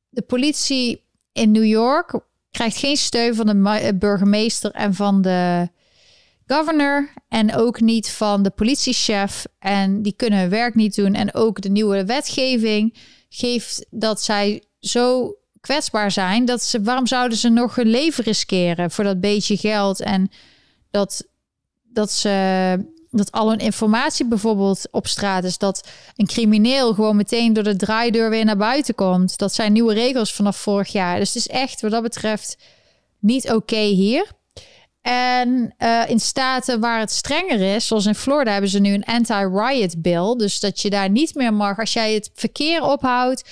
[0.08, 2.20] de politie in New York
[2.50, 5.68] krijgt geen steun van de burgemeester en van de
[6.46, 7.12] governor.
[7.28, 9.44] En ook niet van de politiechef.
[9.58, 11.14] En die kunnen hun werk niet doen.
[11.14, 12.96] En ook de nieuwe wetgeving
[13.28, 16.44] geeft dat zij zo kwetsbaar zijn.
[16.44, 20.00] Dat ze, waarom zouden ze nog hun leven riskeren voor dat beetje geld?
[20.00, 20.30] En
[20.90, 21.26] dat
[21.82, 25.58] dat ze dat al hun informatie bijvoorbeeld op straat is.
[25.58, 29.38] Dat een crimineel gewoon meteen door de draaideur weer naar buiten komt.
[29.38, 31.18] Dat zijn nieuwe regels vanaf vorig jaar.
[31.18, 32.56] Dus het is echt wat dat betreft
[33.18, 34.26] niet oké hier.
[35.02, 39.04] En uh, in staten waar het strenger is, zoals in Florida, hebben ze nu een
[39.04, 40.36] anti-riot bill.
[40.36, 43.48] Dus dat je daar niet meer mag, als jij het verkeer ophoudt,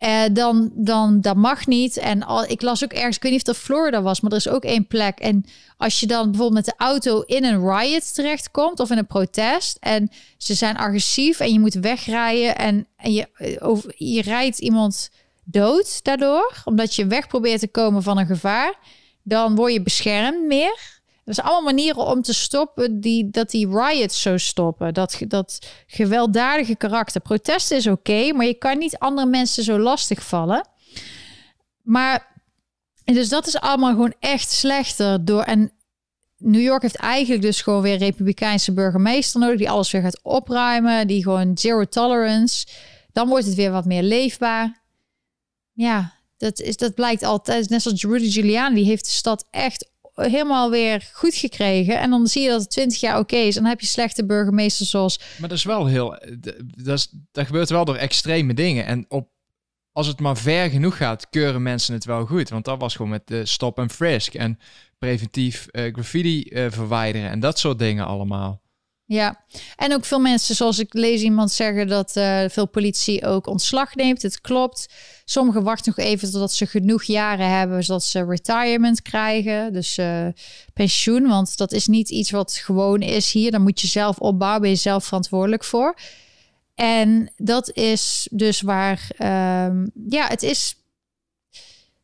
[0.00, 1.96] uh, dan, dan dat mag niet.
[1.96, 4.36] En al, ik las ook ergens, ik weet niet of dat Florida was, maar er
[4.36, 5.18] is ook één plek.
[5.18, 5.44] En
[5.76, 9.76] als je dan bijvoorbeeld met de auto in een riot terechtkomt of in een protest
[9.80, 14.58] en ze zijn agressief en je moet wegrijden en, en je, eh, over, je rijdt
[14.58, 15.10] iemand
[15.44, 18.74] dood daardoor, omdat je weg probeert te komen van een gevaar,
[19.22, 20.99] dan word je beschermd meer.
[21.30, 24.94] Er zijn allemaal manieren om te stoppen die, dat die riots zo stoppen.
[24.94, 27.20] Dat, dat gewelddadige karakter.
[27.20, 30.68] Protest is oké, maar je kan niet andere mensen zo lastig vallen.
[31.82, 32.42] Maar
[33.04, 35.42] dus dat is allemaal gewoon echt slechter door.
[35.42, 35.72] En
[36.36, 41.06] New York heeft eigenlijk dus gewoon weer republikeinse burgemeester nodig die alles weer gaat opruimen,
[41.06, 42.66] die gewoon zero tolerance.
[43.12, 44.82] Dan wordt het weer wat meer leefbaar.
[45.72, 47.68] Ja, dat, is, dat blijkt altijd.
[47.68, 49.90] Net zoals Rudy Giuliani, die heeft de stad echt
[50.20, 52.00] helemaal weer goed gekregen.
[52.00, 53.56] En dan zie je dat het 20 jaar oké is.
[53.56, 55.20] En dan heb je slechte burgemeesters zoals.
[55.38, 56.18] Maar dat is wel heel.
[56.60, 58.86] Dat, is, dat gebeurt wel door extreme dingen.
[58.86, 59.28] En op,
[59.92, 62.48] als het maar ver genoeg gaat, keuren mensen het wel goed.
[62.48, 64.34] Want dat was gewoon met de stop en frisk.
[64.34, 64.58] En
[64.98, 67.30] preventief uh, graffiti uh, verwijderen.
[67.30, 68.59] En dat soort dingen allemaal.
[69.12, 69.44] Ja,
[69.76, 73.94] en ook veel mensen, zoals ik lees iemand zeggen dat uh, veel politie ook ontslag
[73.94, 74.22] neemt.
[74.22, 74.88] Het klopt.
[75.24, 79.72] Sommigen wachten nog even totdat ze genoeg jaren hebben, zodat ze retirement krijgen.
[79.72, 80.26] Dus uh,
[80.72, 83.50] pensioen, want dat is niet iets wat gewoon is hier.
[83.50, 85.94] Dan moet je zelf opbouwen, ben je zelf verantwoordelijk voor.
[86.74, 89.10] En dat is dus waar,
[89.66, 90.74] um, ja, het is,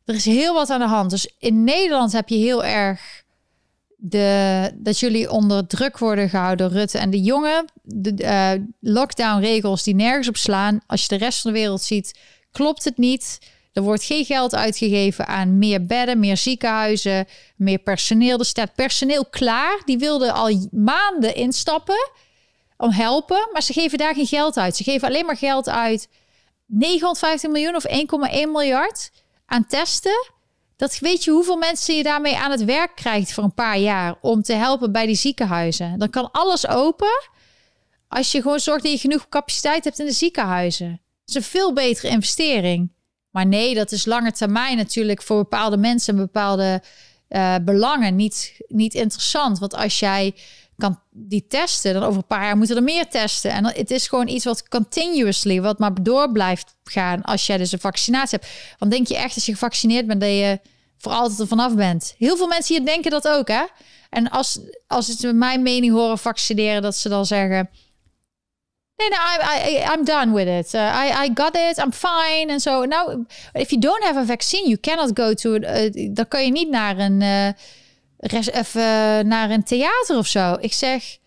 [0.05, 1.09] er is heel wat aan de hand.
[1.09, 3.16] Dus in Nederland heb je heel erg
[3.99, 7.65] de, dat jullie onder druk worden gehouden, Rutte en de jongen.
[7.83, 10.79] De uh, lockdown-regels die nergens op slaan.
[10.87, 12.19] Als je de rest van de wereld ziet,
[12.51, 13.39] klopt het niet.
[13.73, 18.39] Er wordt geen geld uitgegeven aan meer bedden, meer ziekenhuizen, meer personeel.
[18.39, 19.81] Er staat personeel klaar.
[19.85, 22.11] Die wilden al maanden instappen
[22.77, 24.75] om helpen, maar ze geven daar geen geld uit.
[24.75, 26.09] Ze geven alleen maar geld uit
[26.65, 27.95] 950 miljoen of 1,1
[28.31, 29.11] miljard
[29.45, 30.35] aan testen.
[30.77, 34.15] Dat weet je hoeveel mensen je daarmee aan het werk krijgt voor een paar jaar
[34.21, 35.99] om te helpen bij die ziekenhuizen.
[35.99, 37.29] Dan kan alles open
[38.07, 40.89] als je gewoon zorgt dat je genoeg capaciteit hebt in de ziekenhuizen.
[40.89, 42.91] Dat is een veel betere investering.
[43.29, 46.81] Maar nee, dat is lange termijn natuurlijk voor bepaalde mensen en bepaalde
[47.29, 49.59] uh, belangen niet, niet interessant.
[49.59, 50.35] Want als jij
[50.77, 53.51] kan die testen, dan over een paar jaar moeten er meer testen.
[53.51, 57.71] En het is gewoon iets wat continuously, wat maar door blijft gaan als jij dus
[57.71, 58.51] een vaccinatie hebt.
[58.79, 60.59] Want denk je echt als je gevaccineerd bent dat je
[60.97, 62.15] voor altijd er vanaf bent?
[62.17, 63.63] Heel veel mensen hier denken dat ook, hè?
[64.09, 67.69] En als, als ze mijn mening horen vaccineren, dat ze dan zeggen...
[68.95, 70.73] Nee, no, I, I, I'm done with it.
[70.73, 71.77] Uh, I, I got it.
[71.77, 72.45] I'm fine.
[72.47, 72.85] En zo.
[72.85, 75.55] Nou, if you don't have a vaccine, you cannot go to...
[75.55, 77.21] Uh, dan kan je niet naar een...
[77.21, 77.47] Uh,
[78.17, 80.57] even naar een theater of zo.
[80.59, 81.17] Ik zeg,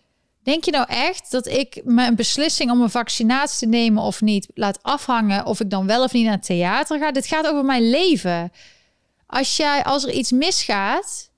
[0.43, 4.47] denk je nou echt dat ik mijn beslissing om een vaccinatie te nemen of niet
[4.53, 7.11] laat afhangen of ik dan wel of niet naar theater ga?
[7.11, 8.51] Dit gaat over mijn leven.
[9.27, 11.31] Als jij, als er iets misgaat,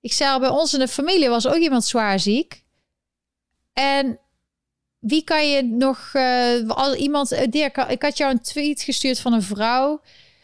[0.00, 2.62] ik zei al bij ons in de familie was ook iemand zwaar ziek.
[3.72, 4.18] En
[4.98, 9.32] wie kan je nog, uh, iemand, uh, Dirk, ik had jou een tweet gestuurd van
[9.32, 10.00] een vrouw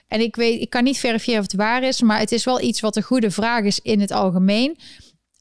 [0.09, 2.61] en ik weet, ik kan niet verifiëren of het waar is, maar het is wel
[2.61, 4.79] iets wat een goede vraag is in het algemeen.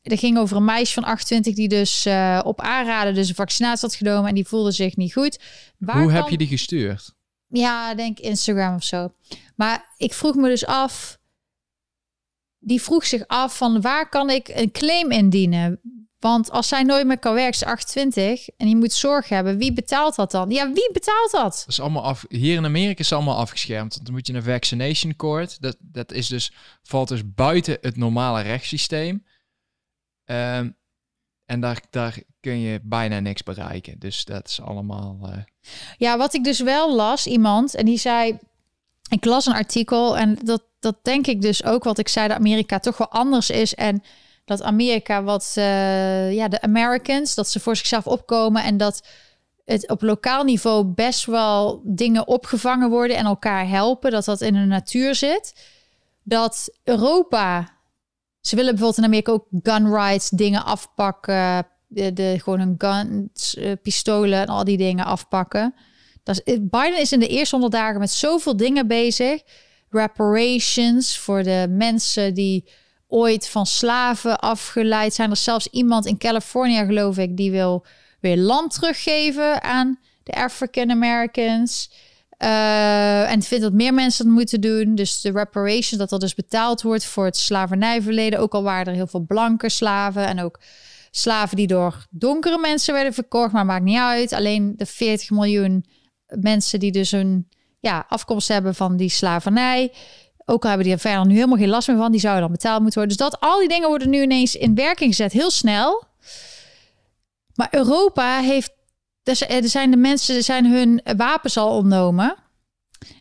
[0.01, 3.87] Er ging over een meisje van 28 die dus uh, op aanraden dus een vaccinatie
[3.87, 5.39] had genomen en die voelde zich niet goed.
[5.77, 7.15] Waar Hoe heb je die gestuurd?
[7.47, 9.13] Ja, denk Instagram of zo.
[9.55, 11.17] Maar ik vroeg me dus af,
[12.59, 15.79] die vroeg zich af van waar kan ik een claim indienen?
[16.19, 19.73] Want als zij nooit meer kan werken, is 28 en je moet zorg hebben, wie
[19.73, 20.49] betaalt dat dan?
[20.49, 21.41] Ja, wie betaalt dat?
[21.59, 22.25] Dat is allemaal af.
[22.29, 23.93] Hier in Amerika is het allemaal afgeschermd.
[23.93, 25.61] Want dan moet je een vaccination court.
[25.61, 26.51] Dat, dat is dus,
[26.83, 29.25] valt dus buiten het normale rechtssysteem.
[30.25, 30.69] Ehm,
[31.45, 33.99] en daar, daar kun je bijna niks bereiken.
[33.99, 35.19] Dus dat is allemaal.
[35.23, 35.37] eh,
[35.97, 38.37] Ja, wat ik dus wel las, iemand, en die zei...
[39.09, 42.37] Ik las een artikel en dat, dat denk ik dus ook, wat ik zei, dat
[42.37, 43.75] Amerika toch wel anders is.
[43.75, 44.03] En
[44.47, 49.07] dat Amerika wat, eh, ja, de Americans, dat ze voor zichzelf opkomen en dat
[49.65, 54.55] het op lokaal niveau best wel dingen opgevangen worden en elkaar helpen, dat dat in
[54.55, 55.53] hun natuur zit.
[56.23, 57.73] Dat Europa,
[58.41, 63.55] ze willen bijvoorbeeld in Amerika ook gun rights dingen afpakken, de, de gewoon hun guns,
[63.55, 65.73] eh, pistolen en al die dingen afpakken.
[66.23, 69.41] Dat is, Biden is in de eerste honderd dagen met zoveel dingen bezig.
[69.89, 72.69] Reparations voor de mensen die
[73.07, 75.29] ooit van slaven afgeleid zijn.
[75.29, 77.85] Er zelfs iemand in Californië, geloof ik, die wil
[78.19, 81.91] weer land teruggeven aan de African Americans.
[82.43, 84.95] Uh, en vindt dat meer mensen dat moeten doen.
[84.95, 88.39] Dus de reparations, dat er dus betaald wordt voor het slavernijverleden.
[88.39, 90.59] Ook al waren er heel veel blanke slaven en ook
[91.11, 93.51] slaven die door donkere mensen werden verkocht.
[93.51, 94.33] Maar maakt niet uit.
[94.33, 95.85] Alleen de 40 miljoen
[96.27, 97.47] mensen die dus een
[97.79, 99.91] ja, afkomst hebben van die slavernij.
[100.49, 102.11] Ook al hebben die verder nu helemaal geen last meer van.
[102.11, 103.17] Die zouden dan betaald moeten worden.
[103.17, 105.31] Dus dat al die dingen worden nu ineens in werking gezet.
[105.31, 106.03] Heel snel.
[107.55, 108.71] Maar Europa heeft...
[109.23, 112.35] Er zijn de mensen zijn hun wapens al ontnomen.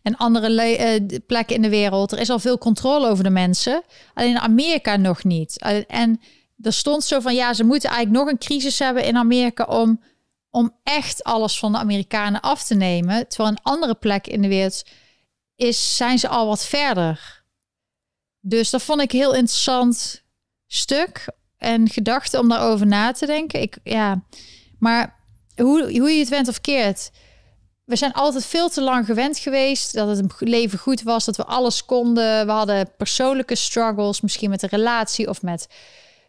[0.02, 2.12] En andere uh, plekken in de wereld.
[2.12, 3.82] Er is al veel controle over de mensen.
[4.14, 5.58] Alleen Amerika nog niet.
[5.88, 6.20] En
[6.60, 7.34] er stond zo van...
[7.34, 9.64] Ja, ze moeten eigenlijk nog een crisis hebben in Amerika...
[9.64, 10.00] om,
[10.50, 13.28] om echt alles van de Amerikanen af te nemen.
[13.28, 14.84] Terwijl een andere plek in de wereld...
[15.56, 17.44] Is, zijn ze al wat verder.
[18.40, 20.22] Dus dat vond ik een heel interessant
[20.66, 23.60] stuk en gedachte om daarover na te denken.
[23.60, 24.22] Ik, ja,
[24.78, 25.16] maar
[25.56, 27.10] hoe, hoe je het went of keert.
[27.84, 31.44] We zijn altijd veel te lang gewend geweest dat het leven goed was, dat we
[31.44, 32.46] alles konden.
[32.46, 35.68] We hadden persoonlijke struggles, misschien met een relatie of met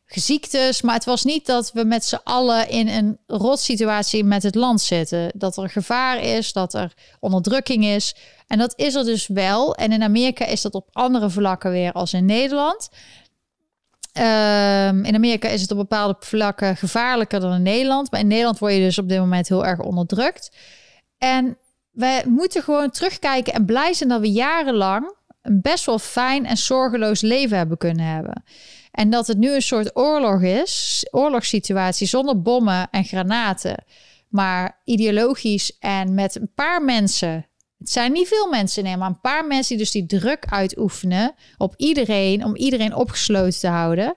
[0.05, 0.81] ziektes.
[0.81, 4.81] Maar het was niet dat we met z'n allen in een rotsituatie met het land
[4.81, 5.31] zitten.
[5.35, 8.15] Dat er gevaar is, dat er onderdrukking is.
[8.47, 9.75] En dat is er dus wel.
[9.75, 12.89] En in Amerika is dat op andere vlakken weer als in Nederland.
[14.13, 18.11] Um, in Amerika is het op bepaalde vlakken gevaarlijker dan in Nederland.
[18.11, 20.55] Maar in Nederland word je dus op dit moment heel erg onderdrukt.
[21.17, 21.57] En
[21.91, 26.57] wij moeten gewoon terugkijken en blij zijn dat we jarenlang een best wel fijn en
[26.57, 28.43] zorgeloos leven hebben kunnen hebben.
[28.91, 33.83] En dat het nu een soort oorlog is, oorlogssituatie zonder bommen en granaten,
[34.27, 37.45] maar ideologisch en met een paar mensen.
[37.77, 41.35] Het zijn niet veel mensen, nee, maar een paar mensen die dus die druk uitoefenen
[41.57, 44.15] op iedereen, om iedereen opgesloten te houden.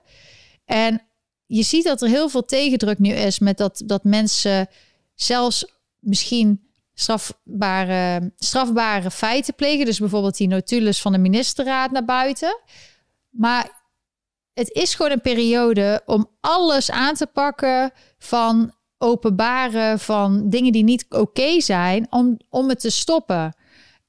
[0.65, 1.01] En
[1.45, 4.67] je ziet dat er heel veel tegendruk nu is met dat, dat mensen
[5.15, 5.65] zelfs
[5.99, 9.85] misschien strafbare, strafbare feiten plegen.
[9.85, 12.61] Dus bijvoorbeeld die notules van de ministerraad naar buiten.
[13.29, 13.81] Maar
[14.53, 20.83] het is gewoon een periode om alles aan te pakken van openbaren van dingen die
[20.83, 23.55] niet oké zijn, om, om het te stoppen.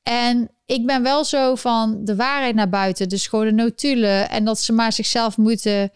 [0.03, 4.45] En ik ben wel zo van de waarheid naar buiten, dus gewoon de notulen en
[4.45, 5.93] dat ze maar zichzelf moeten.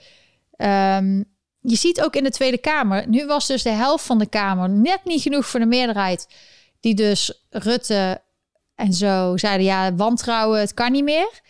[0.57, 1.25] Um,
[1.61, 4.71] je ziet ook in de Tweede Kamer, nu was dus de helft van de Kamer
[4.71, 6.29] net niet genoeg voor de meerderheid,
[6.81, 8.23] die dus Rutte
[8.75, 11.41] en zo zeiden ja, wantrouwen, het kan niet meer.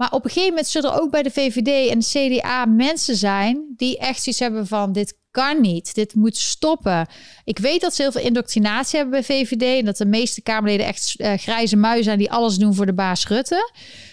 [0.00, 3.16] Maar op een gegeven moment zullen er ook bij de VVD en de CDA mensen
[3.16, 7.06] zijn die echt zoiets hebben van dit kan niet, dit moet stoppen.
[7.44, 10.86] Ik weet dat ze heel veel indoctrinatie hebben bij VVD en dat de meeste Kamerleden
[10.86, 13.72] echt uh, grijze muizen zijn die alles doen voor de baas Rutte.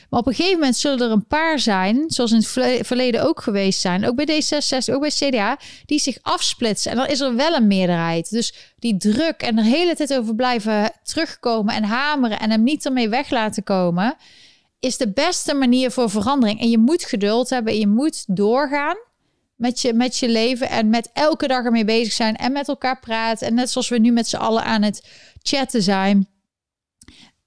[0.09, 3.41] Maar op een gegeven moment zullen er een paar zijn, zoals in het verleden ook
[3.41, 6.91] geweest zijn, ook bij D66, ook bij CDA, die zich afsplitsen.
[6.91, 8.30] En dan is er wel een meerderheid.
[8.30, 12.64] Dus die druk en er de hele tijd over blijven terugkomen en hameren en hem
[12.64, 14.18] niet ermee weg laten komen
[14.80, 16.60] is de beste manier voor verandering.
[16.60, 18.98] En je moet geduld hebben en je moet doorgaan
[19.56, 22.99] met je, met je leven en met elke dag ermee bezig zijn en met elkaar
[22.99, 23.48] praten.
[23.48, 25.08] En net zoals we nu met z'n allen aan het
[25.41, 26.28] chatten zijn.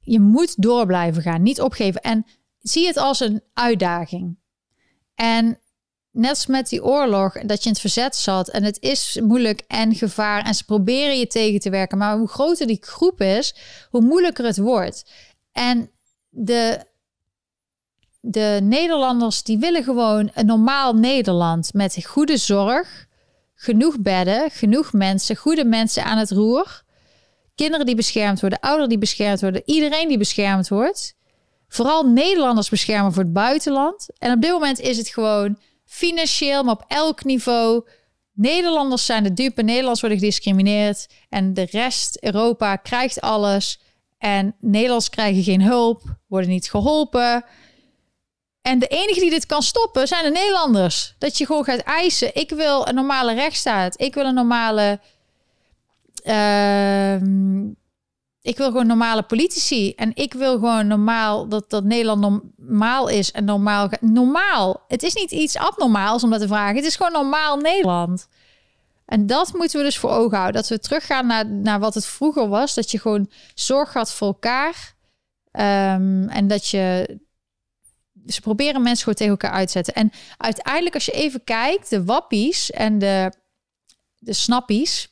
[0.01, 2.01] Je moet door blijven gaan, niet opgeven.
[2.01, 2.27] En
[2.59, 4.39] zie het als een uitdaging.
[5.15, 5.59] En
[6.11, 9.65] net als met die oorlog, dat je in het verzet zat en het is moeilijk
[9.67, 11.99] en gevaar en ze proberen je tegen te werken.
[11.99, 13.55] Maar hoe groter die groep is,
[13.91, 15.11] hoe moeilijker het wordt.
[15.53, 15.91] En
[16.29, 16.89] de
[18.21, 23.07] de Nederlanders die willen gewoon een normaal Nederland met goede zorg,
[23.55, 26.83] genoeg bedden, genoeg mensen, goede mensen aan het roer,
[27.55, 31.15] kinderen die beschermd worden, ouderen die beschermd worden, iedereen die beschermd wordt.
[31.69, 34.09] Vooral Nederlanders beschermen voor het buitenland.
[34.19, 37.89] En op dit moment is het gewoon financieel, maar op elk niveau
[38.33, 43.81] Nederlanders zijn de dupe, Nederlanders worden gediscrimineerd en de rest Europa krijgt alles
[44.19, 47.45] en Nederlanders krijgen geen hulp, worden niet geholpen.
[48.63, 51.15] En de enige die dit kan stoppen zijn de Nederlanders.
[51.19, 52.35] Dat je gewoon gaat eisen.
[52.35, 54.01] Ik wil een normale rechtsstaat.
[54.01, 55.01] Ik wil een normale.
[56.23, 57.69] ehm,
[58.43, 59.93] ik wil gewoon normale politici.
[59.95, 63.31] En ik wil gewoon normaal dat, dat Nederland normaal is.
[63.31, 63.89] En normaal.
[64.01, 64.85] Normaal.
[64.89, 66.77] Het is niet iets abnormaals om dat te vragen.
[66.77, 68.29] Het is gewoon normaal Nederland.
[69.07, 70.61] En dat moeten we dus voor ogen houden.
[70.61, 72.75] Dat we teruggaan naar, naar wat het vroeger was.
[72.75, 74.95] Dat je gewoon zorg had voor elkaar.
[75.51, 77.19] Ehm, en dat je
[78.27, 79.95] ze proberen mensen gewoon tegen elkaar uit te zetten.
[79.95, 83.33] En uiteindelijk, als je even kijkt, de wappies en de,
[84.19, 85.09] de snappies.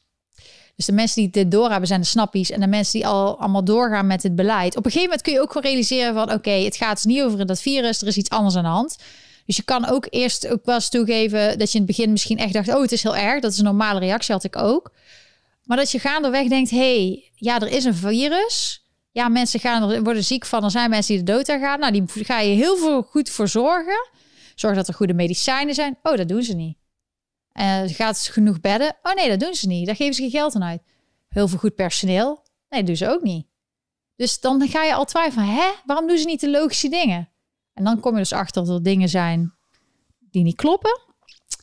[0.77, 2.51] Dus de mensen die dit doorhebben zijn de snappies.
[2.51, 4.77] En de mensen die al allemaal doorgaan met het beleid.
[4.77, 6.33] Op een gegeven moment kun je ook gewoon realiseren van...
[6.33, 8.97] oké, het gaat niet over dat virus, er is iets anders aan de hand.
[9.47, 11.59] Dus je kan ook eerst ook wel eens toegeven...
[11.59, 12.69] dat je in het begin misschien echt dacht...
[12.69, 14.93] oh, het is heel erg, dat is een normale reactie, had ik ook.
[15.65, 16.71] Maar dat je gaandeweg denkt...
[16.71, 18.83] hé, hey, ja, er is een virus...
[19.19, 20.65] Ja, mensen gaan er, worden ziek van.
[20.65, 21.81] Er zijn mensen die de dood aan gaan.
[21.81, 24.09] Nou, die ga je heel veel goed voor zorgen.
[24.55, 25.99] Zorg dat er goede medicijnen zijn.
[26.03, 26.79] Oh, dat doen ze niet.
[27.53, 28.97] En gaat ze genoeg bedden?
[29.03, 29.87] Oh nee, dat doen ze niet.
[29.87, 30.83] Daar geven ze geen geld aan uit.
[31.29, 32.43] Heel veel goed personeel?
[32.69, 33.47] Nee, dat doen ze ook niet.
[34.17, 35.47] Dus dan ga je al twijfelen.
[35.47, 37.29] Hè, waarom doen ze niet de logische dingen?
[37.73, 39.55] En dan kom je dus achter dat er dingen zijn
[40.19, 41.01] die niet kloppen.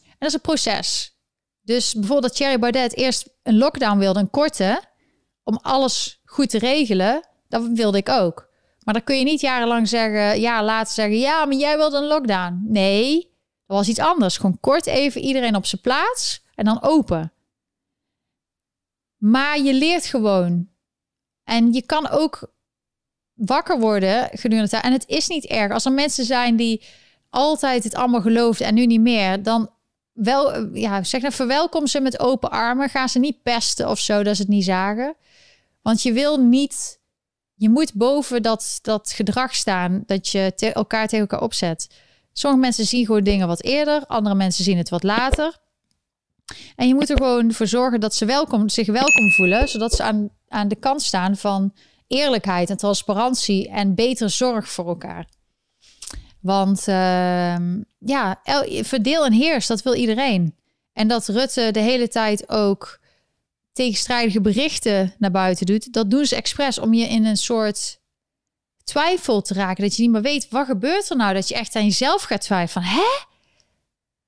[0.03, 1.17] En dat is een proces.
[1.61, 4.81] Dus bijvoorbeeld dat Thierry Baudet eerst een lockdown wilde, een korte,
[5.43, 7.33] om alles goed te regelen.
[7.47, 8.49] Dat wilde ik ook.
[8.83, 12.07] Maar dan kun je niet jarenlang zeggen, ja, later zeggen, ja, maar jij wilde een
[12.07, 12.63] lockdown.
[12.67, 13.33] Nee,
[13.65, 14.37] dat was iets anders.
[14.37, 17.33] Gewoon kort even iedereen op zijn plaats en dan open.
[19.17, 20.69] Maar je leert gewoon.
[21.43, 22.53] En je kan ook
[23.33, 24.83] wakker worden gedurende de tijd.
[24.83, 25.71] En het is niet erg.
[25.71, 26.83] Als er mensen zijn die
[27.29, 29.69] altijd het allemaal geloofden en nu niet meer, dan
[30.11, 32.89] wel, ja, zeg dan verwelkom ze met open armen.
[32.89, 35.15] Ga ze niet pesten of zo, dat ze het niet zagen.
[35.81, 36.99] Want je wil niet,
[37.55, 41.89] je moet boven dat, dat gedrag staan dat je elkaar tegen elkaar opzet.
[42.33, 45.57] Sommige mensen zien gewoon dingen wat eerder, andere mensen zien het wat later.
[46.75, 50.03] En je moet er gewoon voor zorgen dat ze welkom, zich welkom voelen, zodat ze
[50.03, 51.73] aan, aan de kant staan van
[52.07, 55.27] eerlijkheid en transparantie en betere zorg voor elkaar.
[56.41, 57.55] Want uh,
[57.99, 60.55] ja, el, verdeel en heers, dat wil iedereen.
[60.93, 62.99] En dat Rutte de hele tijd ook
[63.75, 67.99] tegenstrijdige berichten naar buiten doet, dat doen ze expres om je in een soort
[68.83, 69.83] twijfel te raken.
[69.83, 71.33] Dat je niet meer weet, wat gebeurt er nou?
[71.33, 72.87] Dat je echt aan jezelf gaat twijfelen.
[72.87, 73.25] Van, hè?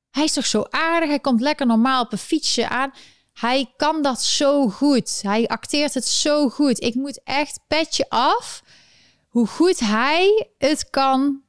[0.09, 1.09] Hij is toch zo aardig?
[1.09, 2.93] Hij komt lekker normaal op een fietsje aan.
[3.33, 5.19] Hij kan dat zo goed.
[5.21, 6.81] Hij acteert het zo goed.
[6.81, 8.63] Ik moet echt petje af
[9.27, 11.41] hoe goed hij het kan.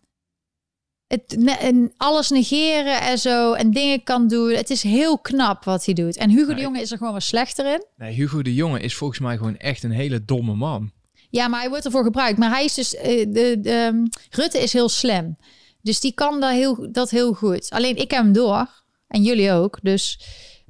[1.09, 3.53] Het, en alles negeren en zo.
[3.53, 4.51] En dingen kan doen.
[4.51, 6.17] Het is heel knap wat hij doet.
[6.17, 6.55] En Hugo nee.
[6.55, 7.85] de Jonge is er gewoon wat slechter in.
[7.97, 10.93] Nee, Hugo de Jonge is volgens mij gewoon echt een hele domme man.
[11.31, 12.39] Ja, maar hij wordt ervoor gebruikt.
[12.39, 12.95] Maar hij is dus.
[12.95, 15.37] Uh, de, de um, Rutte is heel slim.
[15.83, 17.71] Dus die kan dat heel, dat heel goed.
[17.71, 18.67] Alleen ik heb hem door.
[19.09, 19.79] En jullie ook.
[19.83, 20.21] Dus.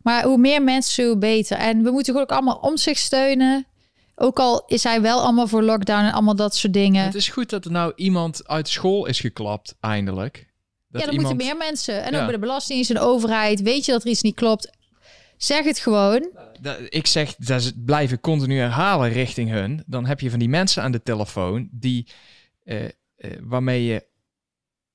[0.03, 1.57] Maar hoe meer mensen, hoe beter.
[1.57, 3.67] En we moeten gewoon ook allemaal om zich steunen.
[4.21, 7.05] Ook al is hij wel allemaal voor lockdown en allemaal dat soort dingen.
[7.05, 10.47] Het is goed dat er nou iemand uit school is geklapt, eindelijk.
[10.89, 11.35] Dat ja, dan iemand...
[11.35, 12.05] moeten meer mensen.
[12.05, 12.19] En ja.
[12.19, 13.63] ook bij de belastingdienst en de overheid.
[13.63, 14.71] Weet je dat er iets niet klopt?
[15.37, 16.31] Zeg het gewoon.
[16.89, 19.83] Ik zeg, dat ze blijven continu herhalen richting hun.
[19.87, 22.09] Dan heb je van die mensen aan de telefoon die
[22.65, 22.91] uh, uh,
[23.41, 24.07] waarmee je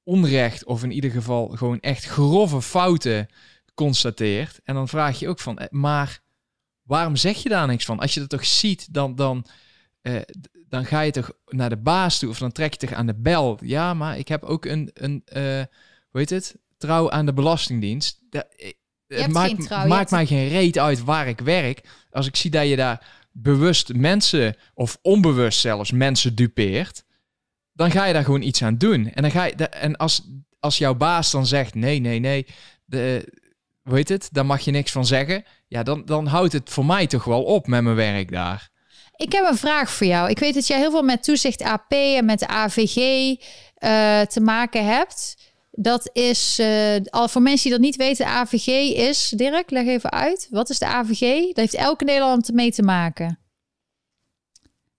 [0.03, 3.27] onrecht of in ieder geval gewoon echt grove fouten
[3.73, 4.59] constateert.
[4.63, 6.22] En dan vraag je ook van, eh, maar
[6.83, 7.99] waarom zeg je daar niks van?
[7.99, 9.45] Als je dat toch ziet, dan, dan,
[10.01, 10.21] uh,
[10.69, 13.15] dan ga je toch naar de baas toe of dan trek je toch aan de
[13.15, 13.59] bel.
[13.61, 15.63] Ja, maar ik heb ook een, een uh,
[16.09, 16.55] hoe heet het?
[16.77, 18.19] Trouw aan de Belastingdienst.
[18.29, 18.45] Dat,
[19.07, 21.89] het maakt, trouw, maakt mij geen reet uit waar ik werk.
[22.11, 27.05] Als ik zie dat je daar bewust mensen, of onbewust zelfs mensen dupeert,
[27.73, 29.09] dan ga je daar gewoon iets aan doen.
[29.09, 30.29] En, dan ga je, en als,
[30.59, 32.45] als jouw baas dan zegt, nee, nee, nee,
[32.85, 33.33] de,
[33.83, 35.43] heet het, daar mag je niks van zeggen.
[35.67, 38.71] Ja, dan, dan houdt het voor mij toch wel op met mijn werk daar.
[39.15, 40.29] Ik heb een vraag voor jou.
[40.29, 44.41] Ik weet dat jij heel veel met toezicht AP en met de AVG uh, te
[44.41, 45.37] maken hebt.
[45.71, 49.33] Dat is, uh, al voor mensen die dat niet weten, de AVG is...
[49.35, 50.47] Dirk, leg even uit.
[50.49, 51.45] Wat is de AVG?
[51.45, 53.39] Dat heeft elke Nederland mee te maken.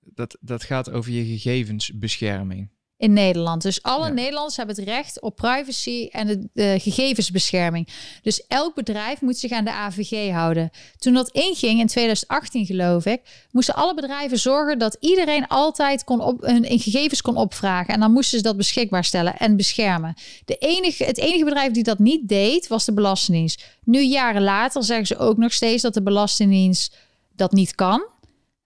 [0.01, 2.73] Dat, dat gaat over je gegevensbescherming.
[3.05, 3.62] In Nederland.
[3.62, 7.89] Dus alle Nederlanders hebben het recht op privacy en de, de, gegevensbescherming.
[8.22, 10.70] Dus elk bedrijf moet zich aan de AVG houden.
[10.98, 13.20] Toen dat inging in 2018, geloof ik,
[13.51, 17.94] moesten alle bedrijven zorgen dat iedereen altijd kon op, hun gegevens kon opvragen.
[17.94, 20.14] En dan moesten ze dat beschikbaar stellen en beschermen.
[20.44, 23.64] De enige, het enige bedrijf die dat niet deed, was de Belastingdienst.
[23.85, 26.97] Nu, jaren later, zeggen ze ook nog steeds dat de Belastingdienst
[27.36, 28.12] dat niet kan.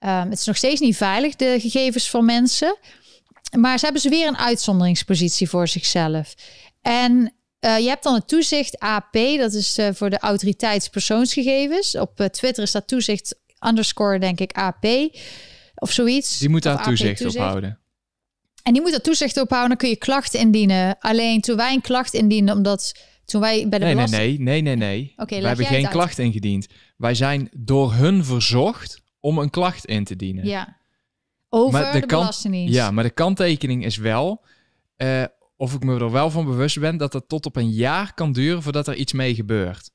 [0.00, 2.76] Um, het is nog steeds niet veilig, de gegevens van mensen.
[3.56, 6.34] Maar ze hebben ze weer een uitzonderingspositie voor zichzelf.
[6.82, 11.96] En uh, je hebt dan het toezicht AP, dat is uh, voor de autoriteitspersoonsgegevens.
[11.96, 14.84] Op uh, Twitter is dat toezicht underscore, denk ik, AP
[15.74, 16.38] of zoiets.
[16.38, 17.78] Die moet daar toezicht, toezicht, op houden.
[18.62, 20.96] En die moet er toezicht op houden, dan kun je klachten indienen.
[20.98, 22.94] Alleen toen wij een klacht indienden, omdat
[23.24, 24.22] toen wij bij de nee, belasting...
[24.22, 25.12] Nee, nee, nee, nee, nee.
[25.16, 26.66] Okay, wij hebben geen klacht ingediend.
[26.96, 30.46] Wij zijn door hun verzocht om een klacht in te dienen.
[30.46, 30.77] Ja.
[31.48, 32.74] Over maar de, de Belastingdienst.
[32.74, 34.44] Ja, maar de kanttekening is wel,
[34.96, 35.24] uh,
[35.56, 38.32] of ik me er wel van bewust ben, dat het tot op een jaar kan
[38.32, 39.90] duren voordat er iets mee gebeurt.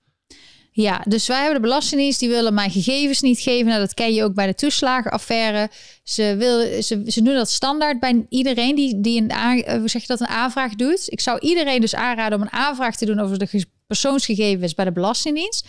[0.76, 3.66] Ja, dus wij hebben de Belastingdienst, die willen mijn gegevens niet geven.
[3.66, 5.70] Nou, dat ken je ook bij de toeslagenaffaire.
[6.04, 10.02] Ze, willen, ze, ze doen dat standaard bij iedereen die, die een, uh, hoe zeg
[10.02, 11.12] je dat, een aanvraag doet.
[11.12, 14.92] Ik zou iedereen dus aanraden om een aanvraag te doen over de persoonsgegevens bij de
[14.92, 15.68] Belastingdienst.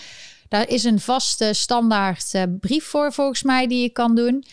[0.48, 4.44] Daar is een vaste standaard uh, brief voor, volgens mij, die je kan doen.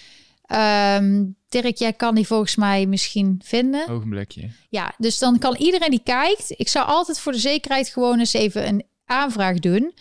[0.53, 3.90] Um, Dirk, jij kan die volgens mij misschien vinden.
[3.90, 4.49] Ogenblikje.
[4.69, 6.53] Ja, dus dan kan iedereen die kijkt.
[6.57, 9.94] Ik zou altijd voor de zekerheid gewoon eens even een aanvraag doen.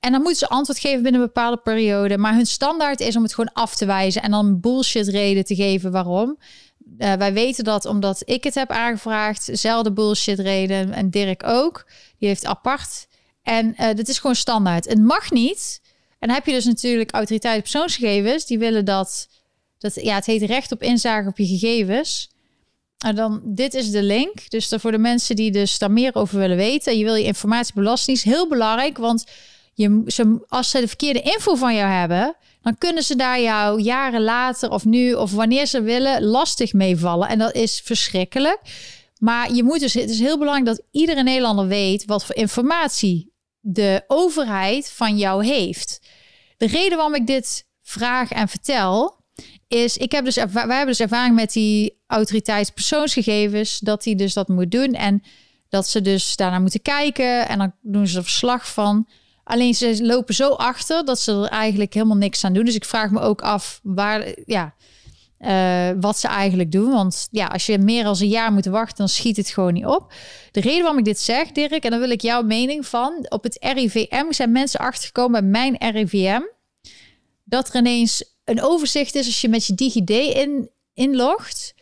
[0.00, 2.18] En dan moeten ze antwoord geven binnen een bepaalde periode.
[2.18, 5.54] Maar hun standaard is om het gewoon af te wijzen en dan bullshit reden te
[5.54, 6.38] geven waarom.
[6.98, 11.86] Uh, wij weten dat omdat ik het heb aangevraagd, zelfde bullshit reden en Dirk ook.
[12.18, 13.06] Die heeft apart.
[13.42, 14.88] En uh, dit is gewoon standaard.
[14.88, 15.80] Het mag niet.
[16.18, 18.46] En dan heb je dus natuurlijk autoriteit persoonsgegevens.
[18.46, 19.28] Die willen dat
[19.82, 22.30] dat, ja, het heet recht op inzage op je gegevens.
[22.98, 24.50] En dan, dit is de link.
[24.50, 26.98] Dus voor de mensen die dus daar meer over willen weten.
[26.98, 28.98] Je wil je informatiebelasting is heel belangrijk.
[28.98, 29.24] Want
[29.74, 33.80] je, ze, als ze de verkeerde info van jou hebben, dan kunnen ze daar jou
[33.80, 37.28] jaren later of nu of wanneer ze willen lastig meevallen.
[37.28, 38.60] En dat is verschrikkelijk.
[39.18, 43.32] Maar je moet dus, het is heel belangrijk dat iedere Nederlander weet wat voor informatie
[43.60, 46.00] de overheid van jou heeft.
[46.56, 49.21] De reden waarom ik dit vraag en vertel,
[49.72, 54.48] is, ik heb dus, wij hebben dus ervaring met die autoriteitspersoonsgegevens, dat hij dus dat
[54.48, 55.22] moet doen en
[55.68, 59.08] dat ze dus daarna moeten kijken en dan doen ze er verslag van.
[59.44, 62.64] Alleen ze lopen zo achter dat ze er eigenlijk helemaal niks aan doen.
[62.64, 64.74] Dus ik vraag me ook af waar, ja,
[65.42, 66.90] uh, wat ze eigenlijk doen.
[66.90, 69.86] Want ja, als je meer dan een jaar moet wachten, dan schiet het gewoon niet
[69.86, 70.12] op.
[70.50, 73.26] De reden waarom ik dit zeg, Dirk, en dan wil ik jouw mening van.
[73.28, 76.40] Op het RIVM zijn mensen achtergekomen bij mijn RIVM.
[77.44, 81.74] Dat er ineens een overzicht is als je met je DigiD in, inlogt.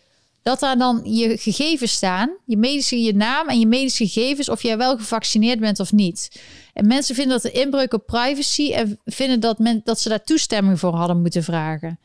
[0.42, 4.62] Dat daar dan je gegevens staan, je medische, je naam en je medische gegevens, of
[4.62, 6.40] jij wel gevaccineerd bent of niet.
[6.72, 10.22] En mensen vinden dat een inbreuk op privacy en vinden dat, men, dat ze daar
[10.22, 11.98] toestemming voor hadden moeten vragen.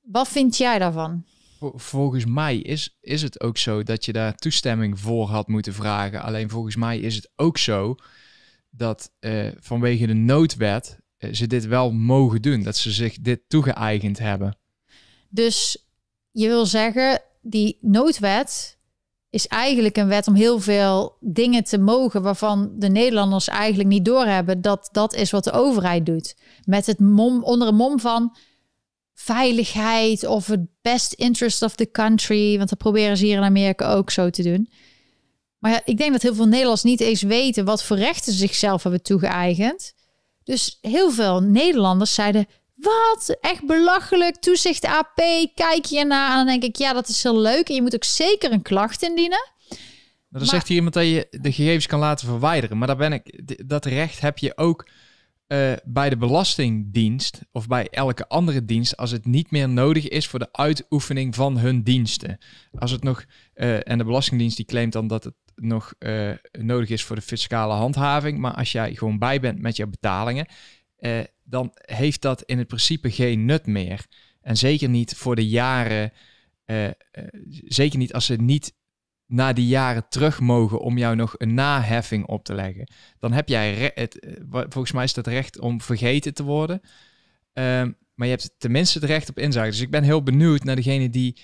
[0.00, 1.24] Wat vind jij daarvan?
[1.74, 6.22] Volgens mij is, is het ook zo dat je daar toestemming voor had moeten vragen.
[6.22, 7.96] Alleen volgens mij is het ook zo
[8.70, 10.97] dat uh, vanwege de noodwet eh,
[11.32, 14.56] ze dit wel mogen doen, dat ze zich dit toegeëigend hebben.
[15.28, 15.86] Dus
[16.30, 18.78] je wil zeggen, die noodwet
[19.30, 24.04] is eigenlijk een wet om heel veel dingen te mogen waarvan de Nederlanders eigenlijk niet
[24.04, 26.36] doorhebben dat dat is wat de overheid doet.
[26.64, 28.36] Met het mom onder een mom van
[29.14, 33.92] veiligheid of het best interest of the country, want dat proberen ze hier in Amerika
[33.92, 34.70] ook zo te doen.
[35.58, 38.82] Maar ik denk dat heel veel Nederlanders niet eens weten wat voor rechten ze zichzelf
[38.82, 39.94] hebben toegeëigend.
[40.48, 43.36] Dus heel veel Nederlanders zeiden: Wat?
[43.40, 44.36] Echt belachelijk.
[44.36, 45.16] Toezicht AP,
[45.54, 46.30] kijk je naar.
[46.30, 47.68] En dan denk ik: Ja, dat is heel leuk.
[47.68, 49.52] En je moet ook zeker een klacht indienen.
[50.28, 52.78] dan zegt hier iemand dat je de gegevens kan laten verwijderen.
[52.78, 54.88] Maar daar ben ik, dat recht heb je ook
[55.48, 60.26] uh, bij de Belastingdienst of bij elke andere dienst als het niet meer nodig is
[60.26, 62.38] voor de uitoefening van hun diensten.
[62.78, 66.88] Als het nog, uh, en de Belastingdienst die claimt dan dat het nog uh, nodig
[66.88, 68.38] is voor de fiscale handhaving.
[68.38, 70.46] Maar als jij gewoon bij bent met je betalingen,
[71.00, 74.06] uh, dan heeft dat in het principe geen nut meer.
[74.40, 76.12] En zeker niet voor de jaren,
[76.66, 76.88] uh,
[77.64, 78.76] zeker niet als ze niet
[79.26, 82.90] na die jaren terug mogen om jou nog een naheffing op te leggen.
[83.18, 86.80] Dan heb jij, het, volgens mij is dat recht om vergeten te worden.
[87.52, 89.70] Ehm, maar je hebt tenminste het recht op inzage.
[89.70, 91.40] Dus ik ben heel benieuwd naar degene die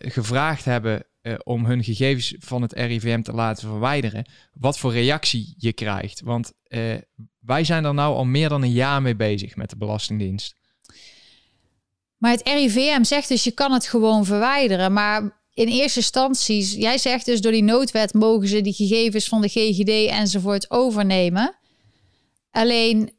[0.00, 5.54] gevraagd hebben uh, om hun gegevens van het RIVM te laten verwijderen, wat voor reactie
[5.56, 6.20] je krijgt.
[6.20, 6.94] Want uh,
[7.38, 10.54] wij zijn er nou al meer dan een jaar mee bezig met de Belastingdienst.
[12.16, 14.92] Maar het RIVM zegt dus je kan het gewoon verwijderen.
[14.92, 19.40] Maar in eerste instantie, jij zegt dus door die noodwet mogen ze die gegevens van
[19.40, 21.56] de GGD enzovoort overnemen.
[22.50, 23.12] Alleen.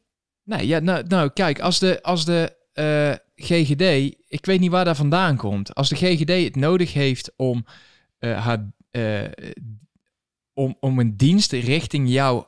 [0.44, 4.84] Nee, ja, nou, nou kijk, als de, als de uh, GGD, ik weet niet waar
[4.84, 5.74] dat vandaan komt.
[5.74, 7.64] Als de GGD het nodig heeft om,
[8.22, 9.24] uh,
[10.52, 12.44] om, om een dienst richting jou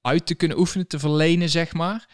[0.00, 2.08] uit te kunnen oefenen, te verlenen, zeg maar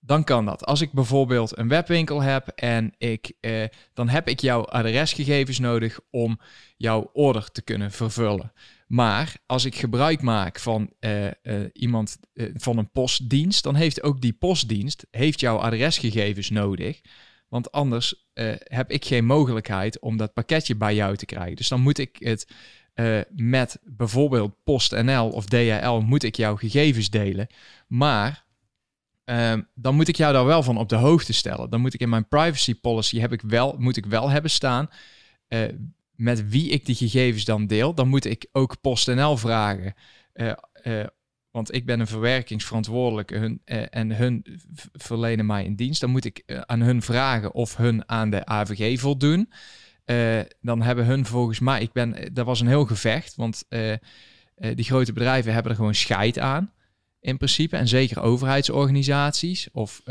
[0.00, 0.64] dan kan dat.
[0.64, 3.64] Als ik bijvoorbeeld een webwinkel heb en ik, eh,
[3.94, 6.40] dan heb ik jouw adresgegevens nodig om
[6.76, 8.52] jouw order te kunnen vervullen.
[8.86, 10.92] Maar als ik gebruik maak van
[11.72, 12.18] iemand
[12.54, 17.00] van een postdienst, dan heeft ook die postdienst heeft jouw adresgegevens nodig.
[17.48, 18.26] Want anders
[18.62, 21.56] heb ik geen mogelijkheid om dat pakketje bij jou te krijgen.
[21.56, 22.48] Dus dan moet ik het
[23.28, 27.46] met bijvoorbeeld PostNL of DHL moet ik jouw gegevens delen.
[27.86, 28.46] Maar
[29.28, 31.70] Ehm, dan moet ik jou daar wel van op de hoogte stellen.
[31.70, 34.90] Dan moet ik in mijn privacy policy heb ik wel, moet ik wel hebben staan
[35.48, 35.62] uh,
[36.10, 37.94] met wie ik die gegevens dan deel.
[37.94, 39.94] Dan moet ik ook PostNL vragen.
[41.50, 43.60] Want ik ben een verwerkingsverantwoordelijke hun,
[43.90, 44.60] en hun
[44.92, 46.00] verlenen mij een dienst.
[46.00, 49.52] Dan moet ik aan hun vragen of hun aan de AVG voldoen.
[50.60, 53.64] dan hebben hun volgens mij, ik ben, dat was een heel gevecht, want
[54.74, 56.72] die grote bedrijven hebben er gewoon scheid aan
[57.20, 57.76] in principe.
[57.76, 60.02] En zeker overheidsorganisaties of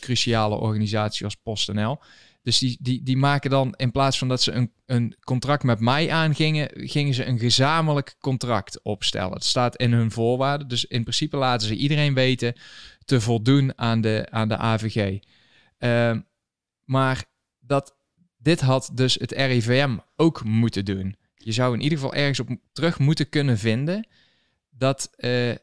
[0.00, 2.00] cruciale organisaties als PostNL.
[2.44, 5.80] Dus die, die, die maken dan in plaats van dat ze een, een contract met
[5.80, 9.32] mij aangingen, gingen ze een gezamenlijk contract opstellen.
[9.32, 10.68] Het staat in hun voorwaarden.
[10.68, 12.54] Dus in principe laten ze iedereen weten
[13.04, 15.18] te voldoen aan de, aan de AVG.
[15.78, 16.20] Ehm,
[16.84, 17.24] maar
[17.60, 17.96] dat,
[18.36, 21.16] dit had dus het RIVM ook moeten doen.
[21.34, 24.08] Je zou in ieder geval ergens op terug moeten kunnen vinden
[24.70, 25.54] dat, uh,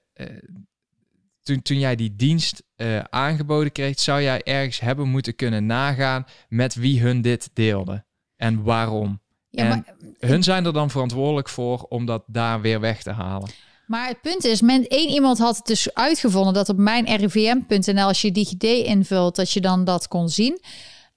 [1.43, 6.25] toen, toen jij die dienst uh, aangeboden kreeg, zou jij ergens hebben moeten kunnen nagaan
[6.49, 8.05] met wie hun dit deelde
[8.35, 9.21] en waarom.
[9.49, 9.85] Ja, en
[10.19, 13.49] hun zijn er dan verantwoordelijk voor om dat daar weer weg te halen.
[13.87, 18.07] Maar het punt is, men, één iemand had het dus uitgevonden dat op mijn rivm.nl,
[18.07, 20.61] als je DigiD invult, dat je dan dat kon zien.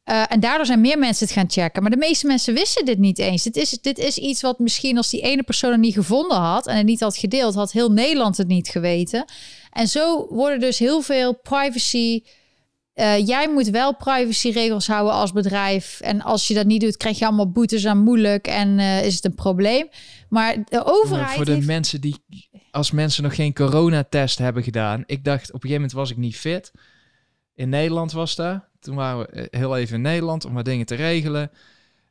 [0.04, 1.82] Uh, en daardoor zijn meer mensen het gaan checken.
[1.82, 3.42] Maar de meeste mensen wisten dit niet eens.
[3.42, 6.66] Dit is, dit is iets wat misschien als die ene persoon het niet gevonden had
[6.66, 9.24] en het niet had gedeeld, had heel Nederland het niet geweten.
[9.74, 12.22] En zo worden dus heel veel privacy.
[12.94, 16.00] Uh, jij moet wel privacyregels houden als bedrijf.
[16.00, 19.14] En als je dat niet doet, krijg je allemaal boetes aan moeilijk en uh, is
[19.14, 19.88] het een probleem.
[20.28, 21.36] Maar de overheid.
[21.36, 22.16] voor de mensen die,
[22.70, 25.02] als mensen nog geen coronatest hebben gedaan.
[25.06, 26.72] Ik dacht op een gegeven moment was ik niet fit.
[27.54, 28.64] In Nederland was dat.
[28.80, 31.50] Toen waren we eh, heel even in Nederland om wat dingen te regelen.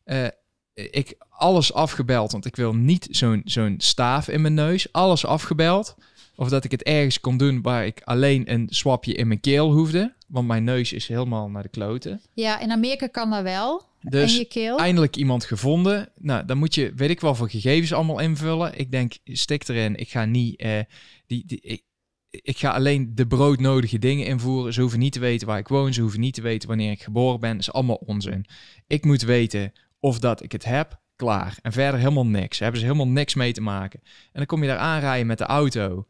[0.06, 0.28] Uh,
[0.74, 4.92] ik alles afgebeld, want ik wil niet zo'n zo'n staaf in mijn neus.
[4.92, 5.96] Alles afgebeld.
[6.36, 9.72] Of dat ik het ergens kon doen waar ik alleen een swapje in mijn keel
[9.72, 10.14] hoefde.
[10.28, 12.22] Want mijn neus is helemaal naar de kloten.
[12.34, 13.82] Ja, in Amerika kan dat wel.
[14.02, 14.78] Dus in je keel.
[14.78, 16.10] eindelijk iemand gevonden.
[16.20, 18.80] Nou, dan moet je, weet ik wel, voor gegevens allemaal invullen.
[18.80, 19.96] Ik denk, stik erin.
[19.96, 20.80] Ik ga niet, uh,
[21.28, 21.84] die, die, ik,
[22.30, 24.74] ik ga alleen de broodnodige dingen invoeren.
[24.74, 25.94] Ze hoeven niet te weten waar ik woon.
[25.94, 27.52] Ze hoeven niet te weten wanneer ik geboren ben.
[27.52, 28.46] Dat is allemaal onzin.
[28.88, 31.02] Ik moet weten of dat ik het heb.
[31.16, 31.58] Klaar.
[31.62, 32.58] En verder helemaal niks.
[32.58, 34.00] Daar hebben ze helemaal niks mee te maken.
[34.04, 36.06] En dan kom je daar aanrijden met de auto.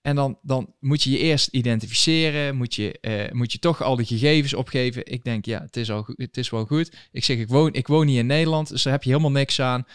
[0.00, 3.96] En dan, dan moet je je eerst identificeren, moet je, uh, moet je toch al
[3.96, 5.06] die gegevens opgeven.
[5.06, 6.96] Ik denk, ja, het is, al, het is wel goed.
[7.12, 9.86] Ik zeg, ik woon, ik woon in Nederland, dus daar heb je helemaal niks aan.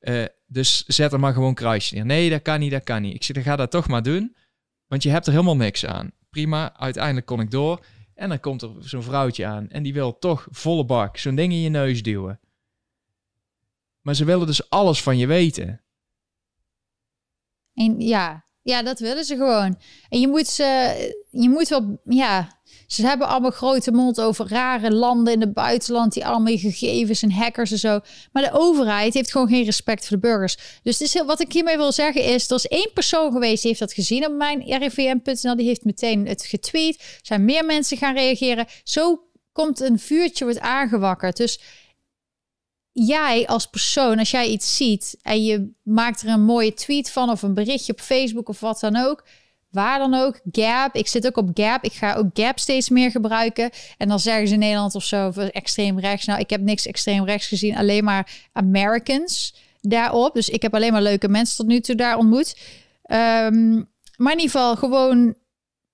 [0.00, 2.06] Uh, dus zet er maar gewoon kruisje neer.
[2.06, 3.14] Nee, dat kan niet, dat kan niet.
[3.14, 4.36] Ik zeg, dan ga dat toch maar doen,
[4.86, 6.12] want je hebt er helemaal niks aan.
[6.30, 7.84] Prima, uiteindelijk kon ik door.
[8.14, 11.52] En dan komt er zo'n vrouwtje aan en die wil toch volle bak zo'n ding
[11.52, 12.40] in je neus duwen.
[14.00, 15.82] Maar ze willen dus alles van je weten.
[17.74, 19.78] En ja, ja, dat willen ze gewoon.
[20.08, 20.64] En je moet ze,
[21.30, 26.12] je moet wel, ja, ze hebben allemaal grote mond over rare landen in het buitenland
[26.12, 28.00] die allemaal gegevens en hackers en zo.
[28.32, 30.56] Maar de overheid heeft gewoon geen respect voor de burgers.
[30.82, 33.60] Dus het is heel, wat ik hiermee wil zeggen is, er is één persoon geweest
[33.60, 35.56] die heeft dat gezien op mijn rivm.nl.
[35.56, 36.96] Die heeft meteen het getweet.
[36.98, 38.66] Er zijn meer mensen gaan reageren.
[38.84, 39.22] Zo
[39.52, 41.36] komt een vuurtje wordt aangewakkerd.
[41.36, 41.60] Dus
[42.92, 47.30] jij als persoon, als jij iets ziet en je maakt er een mooie tweet van
[47.30, 49.24] of een berichtje op Facebook of wat dan ook,
[49.70, 53.10] waar dan ook, Gap, ik zit ook op Gap, ik ga ook Gap steeds meer
[53.10, 53.70] gebruiken.
[53.98, 56.26] En dan zeggen ze in Nederland of zo, extreem rechts.
[56.26, 60.34] Nou, ik heb niks extreem rechts gezien, alleen maar Americans daarop.
[60.34, 62.56] Dus ik heb alleen maar leuke mensen tot nu toe daar ontmoet.
[63.06, 65.34] Um, maar in ieder geval gewoon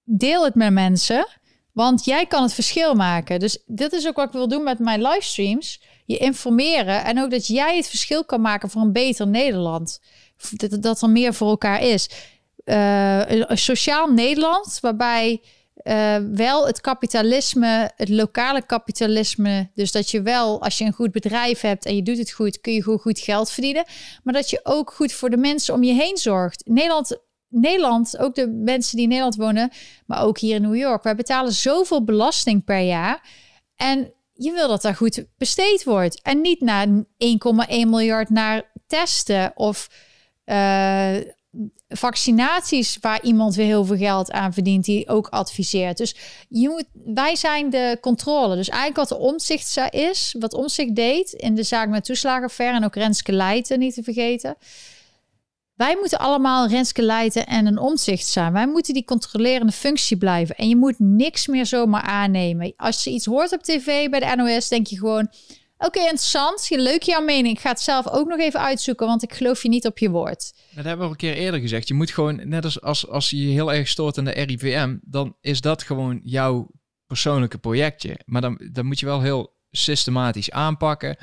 [0.05, 1.27] deel het met mensen.
[1.73, 3.39] Want jij kan het verschil maken.
[3.39, 7.31] Dus dit is ook wat ik wil doen met mijn livestreams je informeren en ook
[7.31, 10.01] dat jij het verschil kan maken voor een beter Nederland.
[10.51, 12.11] Dat, dat er meer voor elkaar is.
[12.65, 15.41] Uh, een sociaal Nederland waarbij
[15.75, 19.71] eh, wel het kapitalisme, het lokale kapitalisme.
[19.75, 22.61] Dus dat je wel, als je een goed bedrijf hebt en je doet het goed,
[22.61, 23.85] kun je goed, goed geld verdienen.
[24.23, 26.63] Maar dat je ook goed voor de mensen om je heen zorgt.
[26.67, 27.19] Nederland,
[27.49, 29.71] Nederland, ook de mensen die in Nederland wonen,
[30.07, 31.03] maar ook hier in New York.
[31.03, 33.29] Wij betalen zoveel belasting per jaar.
[33.77, 36.23] En je wil dat daar goed besteed wordt.
[36.23, 37.05] En niet naar 1,1
[37.69, 39.91] miljard naar testen of
[40.47, 41.17] uh,
[41.89, 45.97] vaccinaties waar iemand weer heel veel geld aan verdient, die ook adviseert.
[45.97, 46.15] Dus
[46.49, 46.85] je moet,
[47.15, 48.57] wij zijn de controle.
[48.57, 52.85] Dus eigenlijk wat de omzicht is, wat omzicht deed in de zaak met toeslagenaffaire en
[52.85, 54.57] ook Renske Leijten niet te vergeten.
[55.79, 58.53] Wij moeten allemaal Renske Leijten en een omzicht zijn.
[58.53, 60.57] Wij moeten die controlerende functie blijven.
[60.57, 62.73] En je moet niks meer zomaar aannemen.
[62.77, 65.29] Als je iets hoort op tv bij de NOS, denk je gewoon...
[65.79, 66.69] Oké, interessant.
[66.71, 67.57] Leuk jouw mening.
[67.57, 70.11] Ik ga het zelf ook nog even uitzoeken, want ik geloof je niet op je
[70.11, 70.53] woord.
[70.75, 71.89] Dat hebben we al een keer eerder gezegd.
[71.89, 74.97] Je moet gewoon, net als, als, als je je heel erg stoort aan de RIVM,
[75.01, 76.71] dan is dat gewoon jouw
[77.07, 78.21] persoonlijke projectje.
[78.25, 81.17] Maar dan, dan moet je wel heel systematisch aanpakken.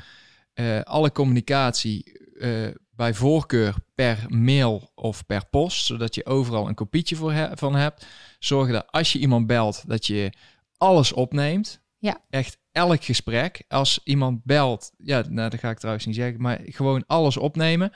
[0.54, 6.74] Uh, alle communicatie uh, bij voorkeur per mail of per post, zodat je overal een
[6.74, 8.06] kopietje voor he van hebt.
[8.38, 10.32] Zorg dat als je iemand belt, dat je
[10.76, 11.80] alles opneemt.
[11.98, 12.20] Ja.
[12.30, 13.62] Echt elk gesprek.
[13.68, 17.92] Als iemand belt, ja, nou, dat ga ik trouwens niet zeggen, maar gewoon alles opnemen.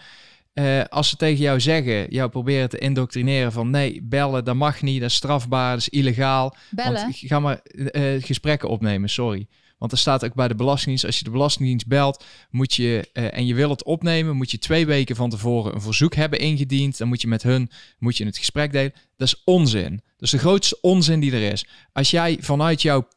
[0.55, 4.83] Uh, als ze tegen jou zeggen, jou proberen te indoctrineren van nee, bellen, dat mag
[4.83, 6.57] niet, dat is strafbaar, dat is illegaal.
[6.71, 7.03] Bellen?
[7.03, 9.47] Want, ga maar uh, gesprekken opnemen, sorry.
[9.81, 13.37] Want er staat ook bij de Belastingdienst, als je de Belastingdienst belt, moet je, uh,
[13.37, 16.99] en je wil het opnemen, moet je twee weken van tevoren een verzoek hebben ingediend.
[16.99, 18.93] Dan moet je met hun moet je het gesprek delen.
[19.17, 19.91] Dat is onzin.
[19.91, 21.67] Dat is de grootste onzin die er is.
[21.93, 23.09] Als jij vanuit jouw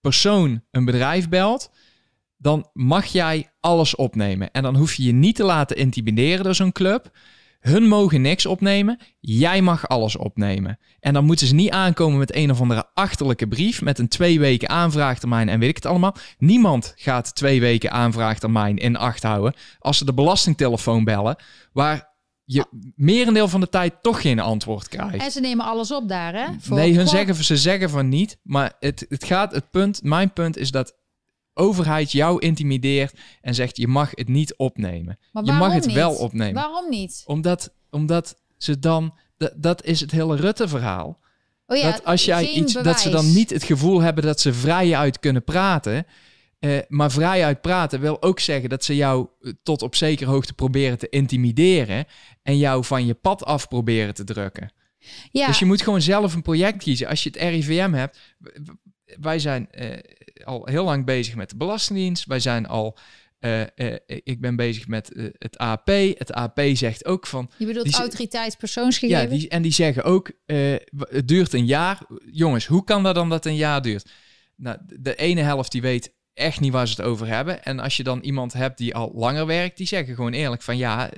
[0.00, 1.70] persoon een bedrijf belt,
[2.36, 4.50] dan mag jij alles opnemen.
[4.50, 7.18] En dan hoef je je niet te laten intimideren door zo'n club.
[7.60, 10.78] Hun mogen niks opnemen, jij mag alles opnemen.
[11.00, 14.40] En dan moeten ze niet aankomen met een of andere achterlijke brief met een twee
[14.40, 16.16] weken aanvraagtermijn en weet ik het allemaal.
[16.38, 21.36] Niemand gaat twee weken aanvraagtermijn in acht houden als ze de belastingtelefoon bellen,
[21.72, 22.08] waar
[22.44, 25.24] je merendeel van de tijd toch geen antwoord krijgt.
[25.24, 26.46] En ze nemen alles op daar, hè?
[26.60, 28.38] Voor nee, hun zeggen, ze zeggen van niet.
[28.42, 30.99] Maar het, het gaat, het punt, mijn punt is dat
[31.60, 35.18] overheid jou intimideert en zegt je mag het niet opnemen.
[35.32, 35.94] Maar je mag het niet?
[35.94, 36.62] wel opnemen.
[36.62, 37.22] Waarom niet?
[37.26, 39.14] Omdat, omdat ze dan,
[39.56, 41.18] dat, is het hele Rutte-verhaal.
[41.66, 44.54] Oh ja, dat als jij iets, dat ze dan niet het gevoel hebben dat ze
[44.54, 46.06] vrij uit kunnen praten.
[46.60, 50.30] Uh, maar vrij uit praten wil ook zeggen dat ze jou eh, tot op zekere
[50.30, 52.04] hoogte proberen te intimideren
[52.42, 54.72] en jou van je pad af proberen te drukken.
[55.30, 55.46] Ja.
[55.46, 57.08] Dus je moet gewoon zelf een project kiezen.
[57.08, 58.18] Als je het RIVM hebt,
[59.20, 59.86] wij zijn uh,
[60.44, 62.26] al heel lang bezig met de Belastingdienst.
[62.26, 62.98] Wij zijn al
[63.40, 65.86] uh, uh, ik ben bezig met uh, het AP.
[65.86, 67.50] Het AP zegt ook van.
[67.56, 69.32] Je bedoelt autoriteit persoonsgegevens?
[69.32, 70.30] Ja, die, en die zeggen ook:
[70.92, 71.98] het duurt een jaar.
[72.30, 74.10] Jongens, hoe kan dat dan dat een jaar duurt?
[74.56, 77.64] Nou, de ene helft die weet echt niet waar ze het over hebben.
[77.64, 80.76] En als je dan iemand hebt die al langer werkt, die zeggen gewoon eerlijk van
[80.76, 81.10] ja,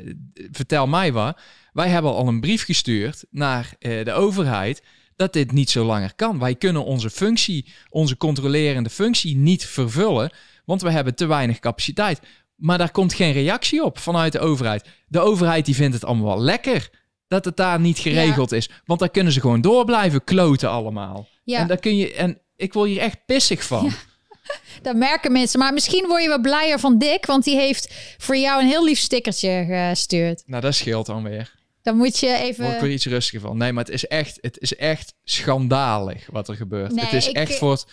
[0.51, 1.41] vertel mij wat.
[1.73, 4.83] Wij hebben al een brief gestuurd naar de overheid
[5.17, 6.39] dat dit niet zo langer kan.
[6.39, 10.33] Wij kunnen onze functie, onze controlerende functie niet vervullen,
[10.65, 12.21] want we hebben te weinig capaciteit.
[12.57, 14.89] Maar daar komt geen reactie op vanuit de overheid.
[15.07, 16.91] De overheid die vindt het allemaal wel lekker
[17.29, 21.29] dat het daar niet geregeld is, want daar kunnen ze gewoon door blijven kloten allemaal.
[21.45, 21.59] Ja.
[21.59, 23.85] En daar kun je en ik word hier echt pissig van.
[23.85, 23.91] Ja.
[24.83, 25.59] Dat merken mensen.
[25.59, 28.85] Maar misschien word je wel blijer van Dick, want die heeft voor jou een heel
[28.85, 30.43] lief stickertje gestuurd.
[30.47, 31.53] Nou, dat scheelt dan weer.
[31.83, 32.65] Dan moet je even.
[32.65, 33.57] Word ik weer iets rustiger van.
[33.57, 36.93] Nee, maar het is echt, het is echt schandalig wat er gebeurt.
[36.93, 37.87] Nee, het is ik- echt voor het,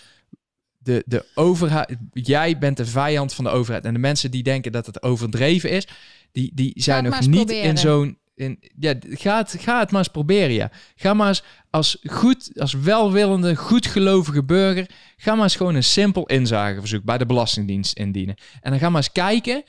[0.77, 1.95] de, de overheid.
[2.13, 3.85] Jij bent de vijand van de overheid.
[3.85, 5.87] En de mensen die denken dat het overdreven is,
[6.31, 7.63] die, die zijn nog niet proberen.
[7.63, 8.17] in zo'n.
[8.35, 10.71] In, ja, ga het, ga het maar eens proberen, ja.
[10.95, 16.25] Ga maar eens als goed, als welwillende, goedgelovige burger, ga maar eens gewoon een simpel
[16.25, 18.35] inzageverzoek bij de Belastingdienst indienen.
[18.61, 19.63] En dan ga maar eens kijken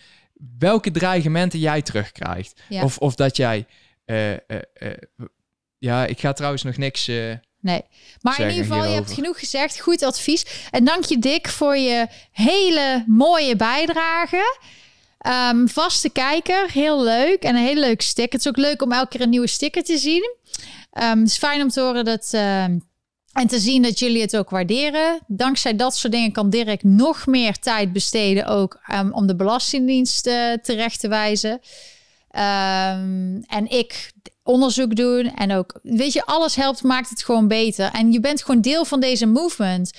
[0.59, 2.61] welke dreigementen jij terugkrijgt.
[2.69, 2.83] Ja.
[2.83, 3.67] Of, of dat jij
[4.11, 4.91] eh,
[5.79, 7.07] ja, ik ga trouwens nog niks.
[7.61, 7.83] Nee.
[8.21, 9.81] Maar in ieder geval, je hebt genoeg gezegd.
[9.81, 10.47] Goed advies.
[10.71, 14.59] En dank je, Dick, voor je hele mooie bijdrage.
[15.19, 17.43] Ehm, vaste kijker, heel leuk.
[17.43, 18.33] En een hele leuke sticker.
[18.33, 20.35] Het is ook leuk om elke keer een nieuwe sticker te zien.
[20.91, 22.29] Ehm, het is fijn om te horen dat...
[22.33, 22.79] ehm,
[23.33, 25.21] en te zien dat jullie het ook waarderen.
[25.27, 28.81] Dankzij dat soort dingen kan Dirk nog meer tijd besteden ook
[29.13, 30.23] om de Belastingdienst
[30.63, 31.61] terecht te wijzen.
[32.31, 34.13] Ehm, en ik
[34.43, 37.91] onderzoek doen en ook, weet je, alles helpt, maakt het gewoon beter.
[37.93, 39.93] En je bent gewoon deel van deze movement.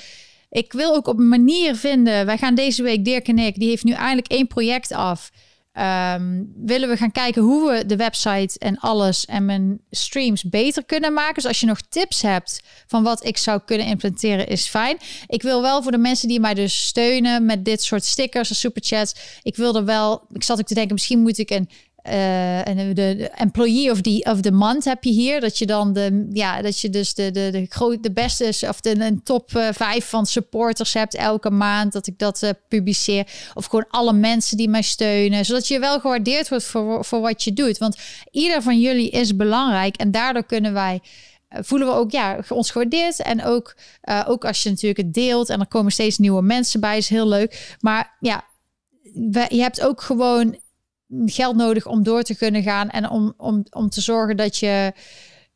[0.49, 2.25] Ik wil ook op een manier vinden.
[2.25, 5.31] Wij gaan deze week, Dirk en ik, die heeft nu eindelijk één project af.
[5.71, 10.85] ehm, willen we gaan kijken hoe we de website en alles en mijn streams beter
[10.85, 11.35] kunnen maken.
[11.35, 14.97] Dus als je nog tips hebt van wat ik zou kunnen implementeren, is fijn.
[15.27, 18.55] Ik wil wel voor de mensen die mij dus steunen met dit soort stickers en
[18.55, 19.15] superchats.
[19.43, 21.69] Ik wilde wel, ik zat ook te denken, misschien moet ik een
[22.03, 25.41] uh, en de, employee of the, of month heb je hier.
[25.41, 28.81] Dat je dan de, ja, dat je dus de, de, de, groot, de beste of
[28.81, 31.93] de een top uh, vijf van supporters hebt elke maand.
[31.93, 33.27] Dat ik dat uh, publiceer.
[33.53, 35.45] Of gewoon alle mensen die mij steunen.
[35.45, 37.77] Zodat je wel gewaardeerd wordt voor, voor wat je doet.
[37.77, 37.97] Want
[38.31, 39.95] ieder van jullie is belangrijk.
[39.95, 40.99] En daardoor kunnen wij
[41.49, 43.21] voelen we ook ja, ons gewaardeerd.
[43.21, 43.75] En ook,
[44.27, 47.27] ook als je natuurlijk het deelt en er komen steeds nieuwe mensen bij, is heel
[47.27, 47.77] leuk.
[47.79, 48.43] Maar ja,
[49.49, 50.57] je hebt ook gewoon
[51.25, 54.93] geld nodig om door te kunnen gaan en om, om, om te zorgen dat je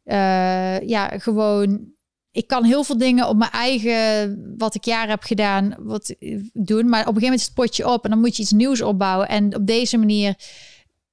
[0.06, 1.94] uh, ja, gewoon.
[2.32, 6.16] Ik kan heel veel dingen op mijn eigen, wat ik jaren heb gedaan, wat
[6.54, 6.90] doen.
[6.90, 8.82] Maar op een gegeven moment is het potje op en dan moet je iets nieuws
[8.82, 9.28] opbouwen.
[9.28, 10.36] En op deze manier,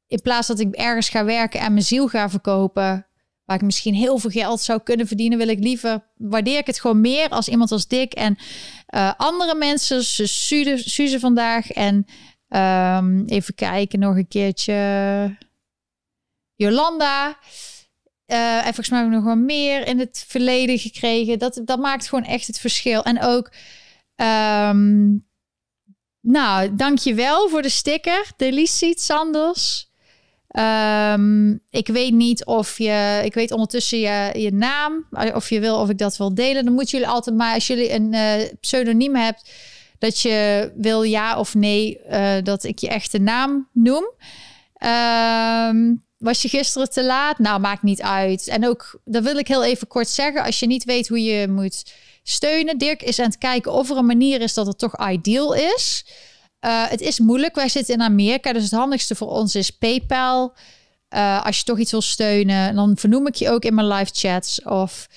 [0.07, 3.07] in plaats dat ik ergens ga werken en mijn ziel ga verkopen,
[3.45, 6.81] waar ik misschien heel veel geld zou kunnen verdienen, wil ik liever, waardeer ik het
[6.81, 8.37] gewoon meer als iemand als Dick en
[8.95, 12.07] uh, andere mensen, Suze, Suze vandaag en
[12.57, 15.37] Um, even kijken, nog een keertje.
[16.55, 17.39] Jolanda.
[18.27, 21.39] Uh, en volgens mij nog wel meer in het verleden gekregen.
[21.39, 23.03] Dat, dat maakt gewoon echt het verschil.
[23.03, 23.53] En ook,
[24.17, 25.27] um,
[26.21, 28.31] nou, dankjewel voor de sticker.
[28.37, 29.91] Delicie Sanders.
[30.59, 35.77] Um, ik weet niet of je, ik weet ondertussen je, je naam, of je wil
[35.77, 36.65] of ik dat wil delen.
[36.65, 39.51] Dan moeten jullie altijd maar, als jullie een uh, pseudoniem hebt,
[40.03, 44.05] dat je wil ja of nee uh, dat ik je echte naam noem.
[45.69, 47.39] Um, was je gisteren te laat?
[47.39, 48.49] Nou, maakt niet uit.
[48.49, 50.43] En ook, dat wil ik heel even kort zeggen.
[50.43, 51.93] Als je niet weet hoe je moet
[52.23, 52.79] steunen.
[52.79, 56.07] Dirk is aan het kijken of er een manier is dat het toch ideal is.
[56.65, 57.55] Uh, het is moeilijk.
[57.55, 58.53] Wij zitten in Amerika.
[58.53, 60.55] Dus het handigste voor ons is PayPal.
[61.15, 64.11] Uh, als je toch iets wil steunen, dan vernoem ik je ook in mijn live
[64.15, 64.63] chats.
[64.63, 65.09] Of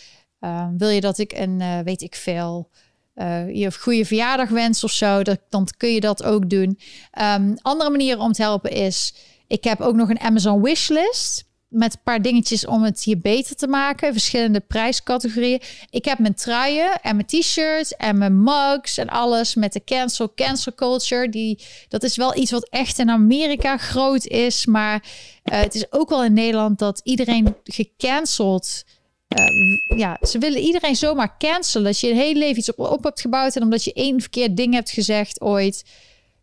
[0.77, 2.69] wil je dat ik een, weet ik veel
[3.15, 6.79] uh, je goede verjaardag wenst of zo, dat, dan kun je dat ook doen.
[7.21, 9.13] Um, andere manieren om te helpen is,
[9.47, 13.55] ik heb ook nog een Amazon wishlist met een paar dingetjes om het hier beter
[13.55, 14.11] te maken.
[14.11, 15.61] Verschillende prijscategorieën.
[15.89, 20.33] Ik heb mijn truien en mijn t-shirts en mijn mugs en alles met de cancel
[20.35, 21.29] cancel culture.
[21.29, 24.65] Die, dat is wel iets wat echt in Amerika groot is.
[24.65, 25.03] Maar
[25.43, 28.83] uh, het is ook wel in Nederland dat iedereen gecanceld
[29.27, 31.85] uh, ja, ze willen iedereen zomaar cancelen.
[31.85, 33.55] Dat je een hele leven iets op, op hebt gebouwd.
[33.55, 35.85] En omdat je één verkeerd ding hebt gezegd ooit,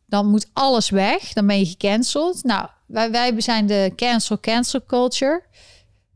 [0.07, 1.33] dan moet alles weg.
[1.33, 2.43] Dan ben je gecanceld.
[2.45, 5.43] Nou, wij, wij zijn de cancel cancel culture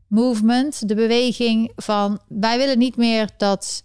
[0.07, 0.87] movement.
[0.87, 3.83] De beweging van wij willen niet meer dat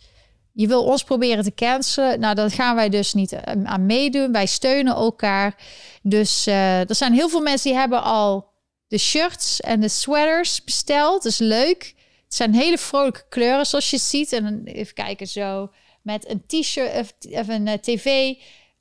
[0.52, 2.20] je wil ons proberen te cancelen.
[2.20, 4.32] Nou, dat gaan wij dus niet eh, aan meedoen.
[4.32, 5.56] Wij steunen elkaar.
[6.02, 8.50] Dus uh, er zijn heel veel mensen die hebben al
[8.88, 11.22] de shirts en de sweaters besteld.
[11.22, 11.94] Dat is leuk.
[12.32, 14.32] Het zijn hele vrolijke kleuren zoals je ziet.
[14.32, 15.70] En even kijken zo
[16.02, 18.34] met een t-shirt of, een uh, tv.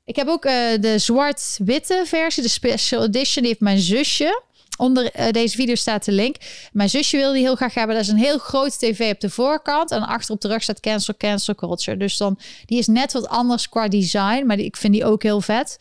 [0.04, 3.42] Ik heb ook uh, de zwart-witte versie, de special edition.
[3.42, 4.42] Die heeft mijn zusje.
[4.78, 6.36] Onder uh, deze video staat de link.
[6.72, 7.96] Mijn zusje wil die heel graag hebben.
[7.96, 9.90] Dat is een heel grote tv op de voorkant.
[9.90, 11.96] En achter op de rug staat cancel, cancel culture.
[11.96, 14.46] Dus dan, die is net wat anders qua design.
[14.46, 15.76] Maar ik vind die ook heel vet.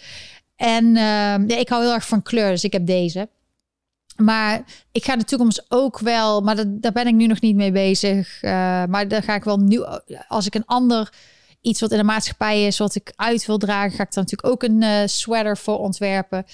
[0.55, 2.49] En uh, ik hou heel erg van kleur.
[2.49, 3.29] Dus ik heb deze.
[4.23, 7.71] Maar ik ga de toekomst ook wel, maar daar ben ik nu nog niet mee
[7.71, 8.43] bezig.
[8.43, 8.51] Uh,
[8.85, 9.83] maar daar ga ik wel nu,
[10.27, 11.13] als ik een ander
[11.61, 14.53] iets wat in de maatschappij is, wat ik uit wil dragen, ga ik dan natuurlijk
[14.53, 16.45] ook een uh, sweater voor ontwerpen.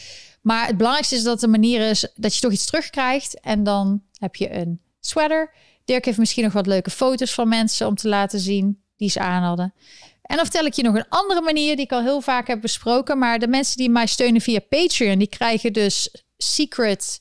[0.41, 4.01] Maar het belangrijkste is dat de manier is dat je toch iets terugkrijgt en dan
[4.19, 5.53] heb je een sweater.
[5.85, 9.19] Dirk heeft misschien nog wat leuke foto's van mensen om te laten zien die ze
[9.19, 9.73] aan hadden.
[10.21, 12.61] En dan vertel ik je nog een andere manier die ik al heel vaak heb
[12.61, 13.17] besproken.
[13.17, 17.19] Maar de mensen die mij steunen via Patreon, die krijgen dus secret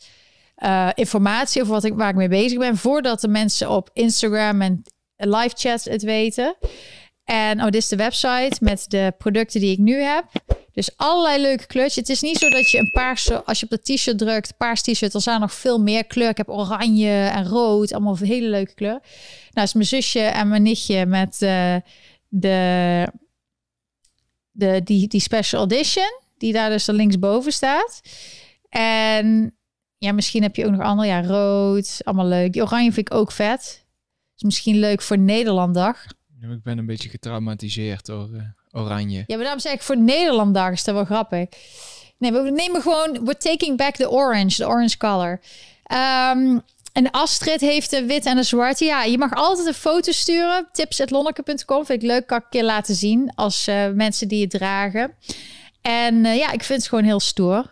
[0.65, 2.77] uh, informatie over wat ik, waar ik mee bezig ben.
[2.77, 4.83] Voordat de mensen op Instagram en
[5.17, 6.57] live chats het weten.
[7.25, 10.25] En oh, dit is de website met de producten die ik nu heb.
[10.73, 11.97] Dus allerlei leuke kleurtjes.
[11.97, 14.83] Het is niet zo dat je een paarse, als je op de t-shirt drukt, paars
[14.83, 16.29] t-shirt, dan zijn nog veel meer kleur.
[16.29, 19.01] Ik heb oranje en rood, allemaal hele leuke kleur.
[19.51, 21.77] Nou, is mijn zusje en mijn nichtje met uh,
[22.29, 23.09] de,
[24.51, 28.01] de, die, die special edition, die daar dus er linksboven staat.
[28.69, 29.56] En
[29.99, 31.09] ja, misschien heb je ook nog andere.
[31.09, 32.53] Ja, rood, allemaal leuk.
[32.53, 33.85] Die oranje vind ik ook vet.
[34.37, 36.05] Is misschien leuk voor Nederlanddag.
[36.41, 39.25] Ja, ik ben een beetje getraumatiseerd door uh, oranje.
[39.27, 41.49] Ja, maar daarom zeg ik voor Nederlanddag is dat wel grappig.
[42.19, 43.13] Nee, we nemen gewoon...
[43.13, 45.41] We're taking back the orange, the orange color.
[45.93, 46.63] Um,
[46.97, 48.85] en Astrid heeft de wit en de zwarte.
[48.85, 50.69] Ja, je mag altijd een foto sturen.
[50.73, 52.27] Tips.lonneke.com vind ik leuk.
[52.27, 55.15] Kan ik een keer laten zien als uh, mensen die het dragen.
[55.83, 57.71] En uh, ja, ik vind het gewoon heel stoer.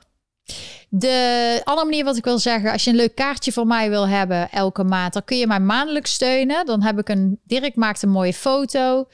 [0.89, 4.09] De andere manier wat ik wil zeggen, als je een leuk kaartje van mij wil
[4.09, 6.67] hebben elke maand, dan kun je mij maandelijks steunen.
[6.67, 9.07] Dan heb ik een, Dirk maakt een mooie foto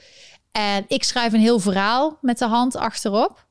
[0.51, 3.45] en ik schrijf een heel verhaal met de hand achterop.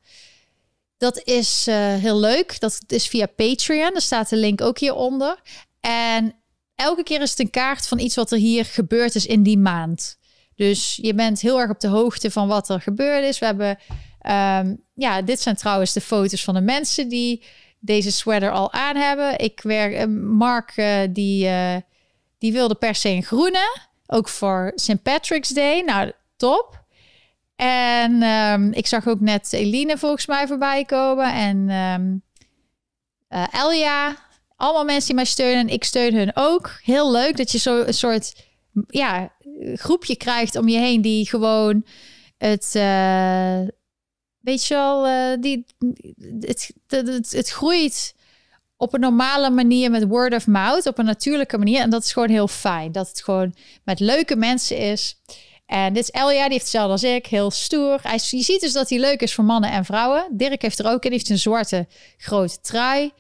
[0.99, 2.61] Dat is uh, heel leuk.
[2.61, 3.93] Dat is via Patreon.
[3.93, 5.41] Daar staat de link ook hieronder.
[5.81, 6.35] En
[6.75, 9.59] elke keer is het een kaart van iets wat er hier gebeurd is in die
[9.59, 10.19] maand.
[10.55, 13.39] Dus je bent heel erg op de hoogte van wat er gebeurd is.
[13.39, 13.79] We hebben,
[14.67, 17.45] um, ja, dit zijn trouwens de foto's van de mensen die
[17.81, 19.39] deze sweater al aan hebben.
[19.39, 21.77] Ik werk, uh, Mark, uh, die, uh,
[22.39, 23.79] die wilde per se een groene.
[24.07, 25.03] Ook voor St.
[25.03, 25.81] Patrick's Day.
[25.81, 26.85] Nou, top.
[27.57, 31.35] En um, ik zag ook net Eline volgens mij voorbij komen.
[31.35, 32.23] En um,
[33.53, 34.17] Elja.
[34.57, 35.61] Allemaal mensen die mij steunen.
[35.61, 36.81] En ik steun hun ook.
[36.83, 38.47] Heel leuk dat je zo een soort
[38.89, 39.33] ja,
[39.75, 41.85] groepje krijgt om je heen die gewoon
[42.39, 42.75] het.
[44.41, 45.65] Weet je wel, uh, die,
[46.41, 48.15] het, het, het, groeit
[48.77, 51.81] op een normale manier met word of mouth, op een natuurlijke manier.
[51.81, 52.93] En dat is gewoon heel fijn.
[52.93, 53.55] Dat het gewoon
[53.85, 55.21] met leuke mensen is.
[55.67, 57.99] En dit is Elja, die heeft hetzelfde als ik, heel stoer.
[58.03, 60.27] Hij, je ziet dus dat hij leuk is voor mannen en vrouwen.
[60.31, 61.87] Dirk heeft er ook in, heeft een zwarte
[62.17, 63.13] grote trui.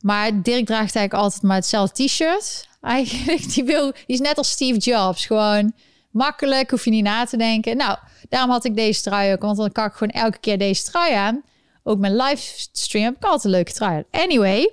[0.00, 2.68] Maar Dirk draagt eigenlijk altijd maar hetzelfde t-shirt.
[2.80, 5.26] Eigenlijk, die, wil, die is net als Steve Jobs.
[5.26, 5.72] Gewoon
[6.10, 7.76] makkelijk, hoef je niet na te denken.
[7.76, 7.98] Nou,
[8.28, 9.42] daarom had ik deze trui ook.
[9.42, 11.42] Want dan kan ik gewoon elke keer deze trui aan.
[11.82, 14.72] Ook mijn livestream heb ik altijd een leuke trui Anyway,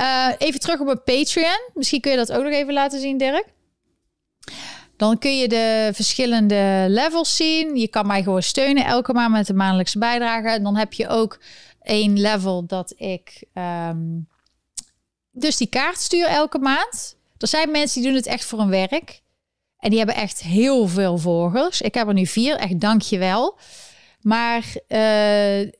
[0.00, 1.70] uh, even terug op mijn Patreon.
[1.74, 3.46] Misschien kun je dat ook nog even laten zien, Dirk.
[4.96, 7.76] Dan kun je de verschillende levels zien.
[7.76, 10.48] Je kan mij gewoon steunen elke maand met de maandelijkse bijdrage.
[10.48, 11.40] En dan heb je ook
[11.82, 14.28] één level dat ik um,
[15.30, 17.16] dus die kaart stuur elke maand.
[17.38, 19.19] Er zijn mensen die doen het echt voor een werk.
[19.80, 21.80] En die hebben echt heel veel volgers.
[21.80, 23.58] Ik heb er nu vier, echt dankjewel.
[24.20, 25.70] Maar uh,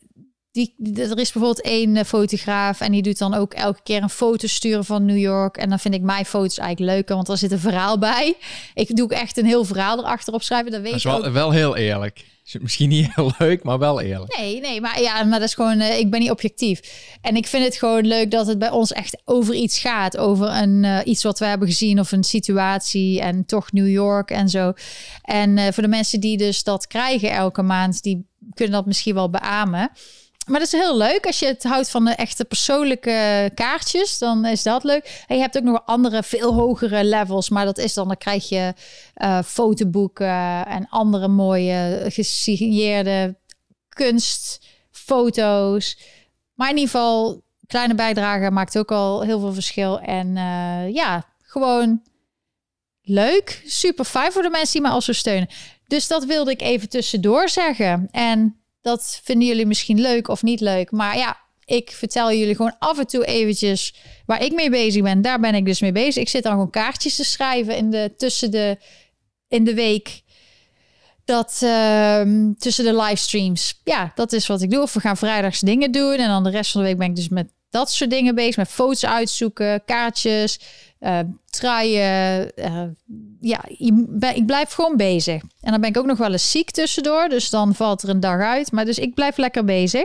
[0.52, 4.10] die, er is bijvoorbeeld één eh, fotograaf en die doet dan ook elke keer een
[4.10, 5.56] foto sturen van New York.
[5.56, 8.36] En dan vind ik mijn foto's eigenlijk leuker, want er zit een verhaal bij.
[8.74, 10.70] Ik doe ook echt een heel verhaal erachter opschrijven.
[10.70, 12.24] Dat weet dat is wel, wel heel eerlijk.
[12.60, 14.36] Misschien niet heel leuk, maar wel eerlijk.
[14.36, 16.80] Nee, nee, maar ja, maar dat is gewoon, uh, ik ben niet objectief.
[17.20, 20.16] En ik vind het gewoon leuk dat het bij ons echt over iets gaat.
[20.16, 24.30] Over een, uh, iets wat we hebben gezien of een situatie en toch New York
[24.30, 24.72] en zo.
[25.22, 29.14] En uh, voor de mensen die dus dat krijgen elke maand, die kunnen dat misschien
[29.14, 29.90] wel beamen.
[30.50, 31.26] Maar dat is heel leuk.
[31.26, 35.24] Als je het houdt van de echte persoonlijke kaartjes, dan is dat leuk.
[35.26, 37.48] En je hebt ook nog andere, veel hogere levels.
[37.48, 38.74] Maar dat is dan, dan krijg je
[39.16, 43.36] uh, fotoboeken en andere mooie gesigneerde
[43.88, 45.98] kunstfoto's.
[46.54, 50.00] Maar in ieder geval, kleine bijdrage maakt ook al heel veel verschil.
[50.00, 52.02] En uh, ja, gewoon
[53.02, 53.62] leuk.
[53.66, 55.48] Super fijn voor de mensen die me al zo steunen.
[55.86, 58.08] Dus dat wilde ik even tussendoor zeggen.
[58.10, 60.90] En dat vinden jullie misschien leuk of niet leuk.
[60.90, 63.94] Maar ja, ik vertel jullie gewoon af en toe eventjes
[64.26, 65.22] waar ik mee bezig ben.
[65.22, 66.22] Daar ben ik dus mee bezig.
[66.22, 68.78] Ik zit dan gewoon kaartjes te schrijven in de, tussen de,
[69.48, 70.22] in de week.
[71.24, 72.22] Dat uh,
[72.58, 73.80] tussen de livestreams.
[73.84, 74.82] Ja, dat is wat ik doe.
[74.82, 76.14] Of we gaan vrijdags dingen doen.
[76.14, 78.56] En dan de rest van de week ben ik dus met dat soort dingen bezig.
[78.56, 80.60] Met foto's uitzoeken, kaartjes,
[81.00, 81.18] uh,
[81.50, 82.52] truien.
[82.56, 82.82] Uh,
[83.40, 83.64] ja,
[84.34, 85.42] ik blijf gewoon bezig.
[85.60, 87.28] En dan ben ik ook nog wel eens ziek tussendoor.
[87.28, 88.72] Dus dan valt er een dag uit.
[88.72, 90.04] Maar dus ik blijf lekker bezig.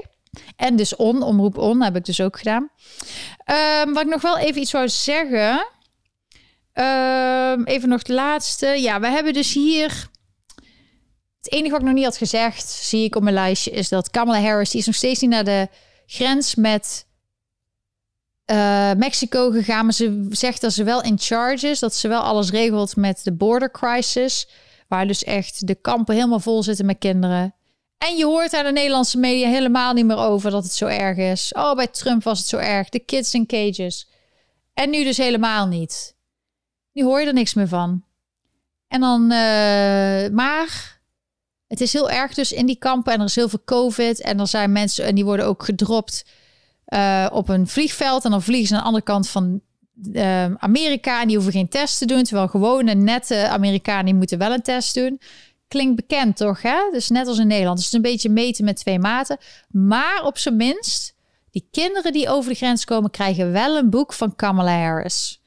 [0.56, 2.70] En dus on, omroep on, heb ik dus ook gedaan.
[3.84, 5.68] Um, wat ik nog wel even iets wou zeggen.
[6.74, 8.68] Um, even nog het laatste.
[8.68, 10.14] Ja, we hebben dus hier...
[11.42, 14.10] Het enige wat ik nog niet had gezegd, zie ik op mijn lijstje, is dat
[14.10, 15.68] Kamala Harris, die is nog steeds niet naar de
[16.06, 17.05] grens met
[18.46, 19.84] uh, Mexico gegaan.
[19.84, 21.80] Maar ze zegt dat ze wel in charge is.
[21.80, 24.48] Dat ze wel alles regelt met de border crisis.
[24.88, 27.56] Waar dus echt de kampen helemaal vol zitten met kinderen.
[27.98, 31.18] En je hoort daar de Nederlandse media helemaal niet meer over dat het zo erg
[31.18, 31.54] is.
[31.54, 32.90] Oh, bij Trump was het zo erg.
[32.90, 34.10] De kids in cages.
[34.74, 36.16] En nu dus helemaal niet.
[36.92, 38.04] Nu hoor je er niks meer van.
[38.88, 41.00] En dan, uh, maar
[41.68, 44.40] het is heel erg dus in die kampen en er is heel veel COVID en
[44.40, 46.26] er zijn mensen en die worden ook gedropt
[46.94, 48.26] uh, op een vliegveld.
[48.26, 49.62] En dan vliegen ze aan de andere kant van
[50.14, 51.22] uh, Amerika.
[51.22, 52.24] En die hoeven geen test te doen.
[52.24, 55.20] Terwijl gewone nette Amerikanen die moeten wel een test doen.
[55.68, 56.62] Klinkt bekend toch?
[56.62, 56.78] Hè?
[56.92, 57.78] Dus net als in Nederland.
[57.78, 59.38] Dus het is een beetje meten met twee maten.
[59.70, 61.16] Maar op zijn minst,
[61.52, 65.42] die kinderen die over de grens komen, krijgen wel een boek van Kamala Harris.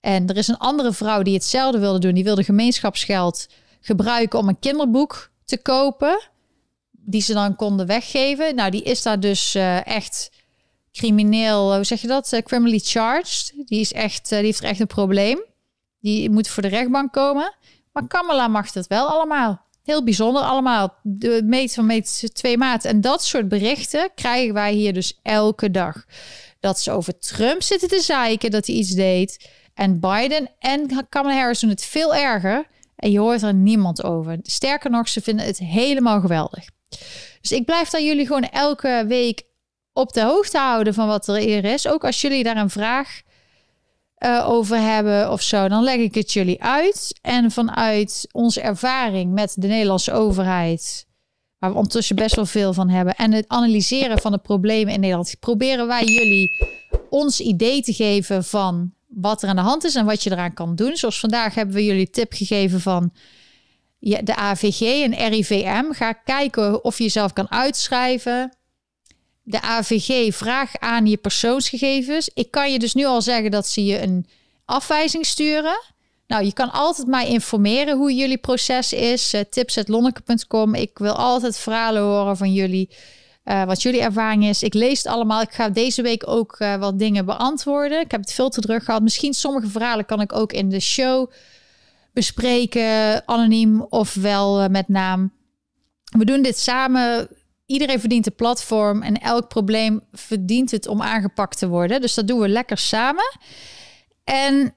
[0.00, 2.14] En er is een andere vrouw die hetzelfde wilde doen.
[2.14, 3.48] Die wilde gemeenschapsgeld
[3.80, 6.22] gebruiken om een kinderboek te kopen.
[6.90, 8.54] Die ze dan konden weggeven.
[8.54, 10.30] Nou, die is daar dus uh, echt
[10.92, 12.32] crimineel, hoe zeg je dat?
[12.32, 13.52] Uh, criminally charged.
[13.64, 15.44] Die, is echt, uh, die heeft echt een probleem.
[16.00, 17.54] Die moet voor de rechtbank komen.
[17.92, 19.66] Maar Kamala mag dat wel allemaal.
[19.82, 20.94] Heel bijzonder allemaal.
[21.02, 22.84] De meet van meet twee maat.
[22.84, 26.04] En dat soort berichten krijgen wij hier dus elke dag.
[26.60, 29.50] dat ze over Trump zitten te zeiken dat hij iets deed.
[29.74, 32.66] En Biden en Kamala Harris doen het veel erger.
[32.96, 34.38] En je hoort er niemand over.
[34.42, 36.64] Sterker nog, ze vinden het helemaal geweldig.
[37.40, 39.42] Dus ik blijf daar jullie gewoon elke week
[39.92, 41.88] op de hoogte houden van wat er hier is.
[41.88, 43.20] Ook als jullie daar een vraag
[44.18, 47.18] uh, over hebben of zo, dan leg ik het jullie uit.
[47.22, 51.06] En vanuit onze ervaring met de Nederlandse overheid,
[51.58, 55.00] waar we ondertussen best wel veel van hebben, en het analyseren van de problemen in
[55.00, 56.50] Nederland, proberen wij jullie
[57.10, 60.54] ons idee te geven van wat er aan de hand is en wat je eraan
[60.54, 60.96] kan doen.
[60.96, 63.12] Zoals vandaag hebben we jullie tip gegeven van
[63.98, 65.92] de AVG en RIVM.
[65.92, 68.56] Ga kijken of je jezelf kan uitschrijven
[69.42, 72.30] de AVG vraag aan je persoonsgegevens.
[72.34, 74.26] Ik kan je dus nu al zeggen dat ze je een
[74.64, 75.80] afwijzing sturen.
[76.26, 79.34] Nou, je kan altijd mij informeren hoe jullie proces is.
[79.34, 80.74] Uh, tips.lonneke.com.
[80.74, 82.90] Ik wil altijd verhalen horen van jullie.
[83.44, 84.62] Uh, wat jullie ervaring is.
[84.62, 85.40] Ik lees het allemaal.
[85.40, 88.00] Ik ga deze week ook uh, wat dingen beantwoorden.
[88.00, 89.02] Ik heb het veel te druk gehad.
[89.02, 91.30] Misschien sommige verhalen kan ik ook in de show
[92.12, 93.22] bespreken.
[93.26, 95.32] Anoniem of wel met naam.
[96.18, 97.28] We doen dit samen
[97.72, 102.00] iedereen verdient een platform en elk probleem verdient het om aangepakt te worden.
[102.00, 103.38] Dus dat doen we lekker samen.
[104.24, 104.74] En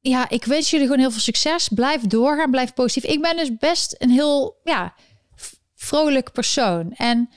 [0.00, 1.68] ja, ik wens jullie gewoon heel veel succes.
[1.68, 3.10] Blijf doorgaan, blijf positief.
[3.10, 4.94] Ik ben dus best een heel ja,
[5.74, 6.92] vrolijk persoon.
[6.92, 7.30] En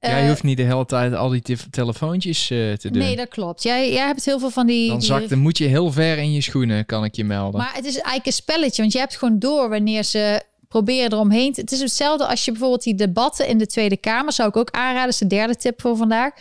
[0.00, 3.02] Jij uh, hoeft niet de hele tijd al die telefoontjes uh, te doen.
[3.02, 3.62] Nee, dat klopt.
[3.62, 4.88] Jij, jij hebt heel veel van die...
[4.88, 7.60] Dan zakt, dan moet je heel ver in je schoenen, kan ik je melden.
[7.60, 11.52] Maar het is eigenlijk een spelletje, want je hebt gewoon door wanneer ze proberen eromheen.
[11.54, 14.70] Het is hetzelfde als je bijvoorbeeld die debatten in de Tweede Kamer zou ik ook
[14.70, 15.02] aanraden.
[15.02, 16.32] Dat is de derde tip voor vandaag.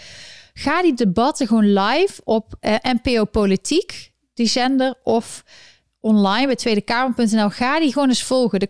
[0.53, 5.43] Ga die debatten gewoon live op eh, NPO Politiek, die zender, of
[5.99, 7.49] online bij tweedekamer.nl.
[7.49, 8.59] Ga die gewoon eens volgen.
[8.59, 8.69] De,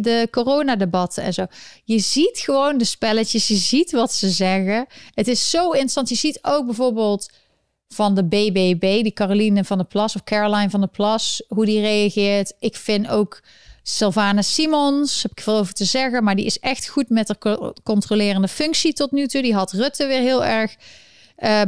[0.00, 1.46] de coronadebatten en zo.
[1.84, 3.48] Je ziet gewoon de spelletjes.
[3.48, 4.86] Je ziet wat ze zeggen.
[5.14, 6.08] Het is zo interessant.
[6.08, 7.30] Je ziet ook bijvoorbeeld
[7.88, 11.80] van de BBB, die Caroline van der Plas of Caroline van der Plas, hoe die
[11.80, 12.54] reageert.
[12.58, 13.42] Ik vind ook
[13.86, 17.74] Sylvana Simons, heb ik veel over te zeggen, maar die is echt goed met de
[17.82, 19.42] controlerende functie tot nu toe.
[19.42, 20.76] Die had Rutte weer heel erg.
[21.38, 21.62] Uh,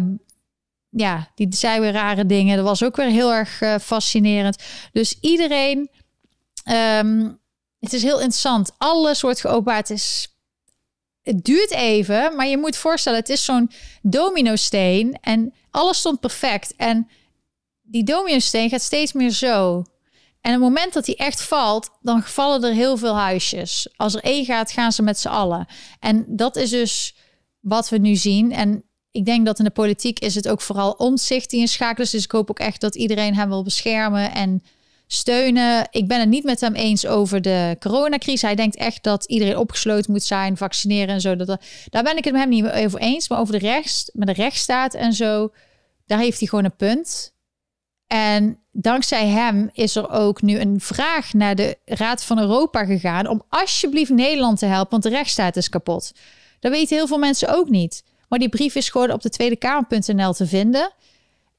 [0.91, 2.57] ja, die zei weer rare dingen.
[2.57, 4.63] Dat was ook weer heel erg uh, fascinerend.
[4.93, 5.91] Dus iedereen.
[7.01, 7.41] Um,
[7.79, 8.71] het is heel interessant.
[8.79, 9.89] Alles wordt geopenbaard.
[9.89, 10.37] Het, is,
[11.23, 13.71] het duurt even, maar je moet voorstellen, het is zo'n
[14.03, 16.75] domino-steen en alles stond perfect.
[16.77, 17.09] En
[17.83, 19.85] die domino-steen gaat steeds meer zo
[20.47, 23.89] en het moment dat hij echt valt, dan vallen er heel veel huisjes.
[23.97, 25.67] Als er één gaat, gaan ze met z'n allen.
[26.01, 27.17] En dat is dus
[27.61, 28.53] wat we nu zien.
[28.53, 32.11] En ik denk dat in de politiek is het ook vooral omzicht die in schakelen.
[32.11, 34.63] Dus ik hoop ook echt dat iedereen hem wil beschermen en
[35.07, 35.89] steunen.
[35.91, 38.43] Ik ben het niet met hem eens over de coronacrisis.
[38.43, 41.37] Hij denkt echt dat iedereen opgesloten moet zijn, vaccineren en zo.
[41.37, 43.29] Dat, daar ben ik het met hem niet over eens.
[43.29, 45.53] Maar over de rechts, met de rechtsstaat en zo,
[46.07, 47.35] daar heeft hij gewoon een punt.
[48.07, 53.27] En dankzij hem is er ook nu een vraag naar de Raad van Europa gegaan
[53.27, 56.13] om alsjeblieft Nederland te helpen, want de rechtsstaat is kapot.
[56.61, 58.05] Dat weten heel veel mensen ook niet.
[58.29, 60.93] Maar die brief is gewoon op de tweedekamer.nl te vinden.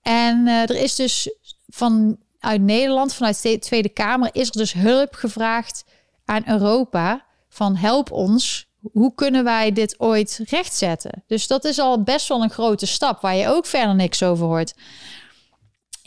[0.01, 1.35] En uh, er is dus
[1.67, 5.83] vanuit Nederland, vanuit de Tweede Kamer, is er dus hulp gevraagd
[6.25, 8.67] aan Europa van help ons.
[8.91, 11.23] Hoe kunnen wij dit ooit rechtzetten?
[11.27, 14.45] Dus dat is al best wel een grote stap waar je ook verder niks over
[14.45, 14.73] hoort.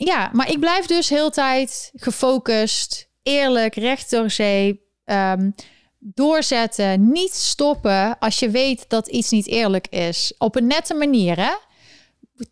[0.05, 4.81] Ja, maar ik blijf dus heel tijd gefocust, eerlijk, recht door zee.
[5.05, 5.51] Ehm,
[5.99, 10.33] doorzetten, niet stoppen als je weet dat iets niet eerlijk is.
[10.37, 11.51] Op een nette manier, hè?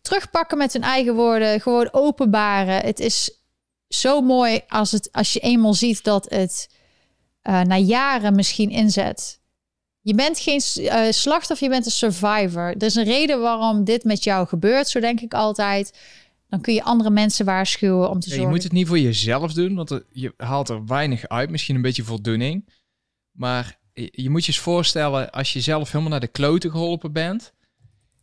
[0.02, 2.80] Terugpakken met hun eigen woorden, gewoon openbaren.
[2.84, 3.42] Het is
[3.88, 6.68] zo mooi als, het, als je eenmaal ziet dat het
[7.42, 9.40] uh, na jaren misschien inzet.
[10.00, 12.68] Je bent geen uh, slachtoffer, je bent een survivor.
[12.68, 15.92] Er is een reden waarom dit met jou gebeurt, zo denk ik altijd.
[16.50, 18.46] Dan kun je andere mensen waarschuwen om te zorgen.
[18.46, 21.50] je moet het niet voor jezelf doen, want je haalt er weinig uit.
[21.50, 22.68] Misschien een beetje voldoening.
[23.30, 27.52] Maar je, moet je eens voorstellen als je zelf helemaal naar de kloten geholpen bent.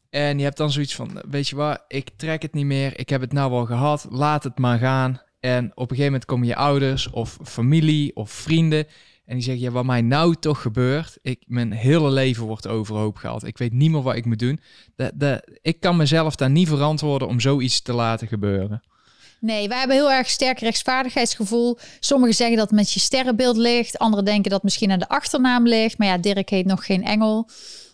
[0.09, 2.99] En je hebt dan zoiets van, weet je wat, ik trek het niet meer.
[2.99, 4.07] Ik heb het nou wel gehad.
[4.09, 5.21] Laat het maar gaan.
[5.39, 8.87] En op een gegeven moment komen je ouders of familie of vrienden.
[9.27, 13.17] En die zeggen, ja, wat mij nou toch gebeurt, ik, mijn hele leven wordt overhoop
[13.17, 13.43] gehaald.
[13.43, 14.59] Ik weet niet meer wat ik moet doen.
[14.95, 18.83] De, de, ik kan mezelf daar niet verantwoorden om zoiets te laten gebeuren.
[19.39, 21.77] Nee, wij hebben heel erg sterk rechtsvaardigheidsgevoel.
[21.99, 23.97] Sommigen zeggen dat het met je sterrenbeeld ligt.
[23.97, 25.97] Anderen denken dat het misschien aan de achternaam ligt.
[25.97, 27.49] Maar ja, Dirk heet nog geen Engel.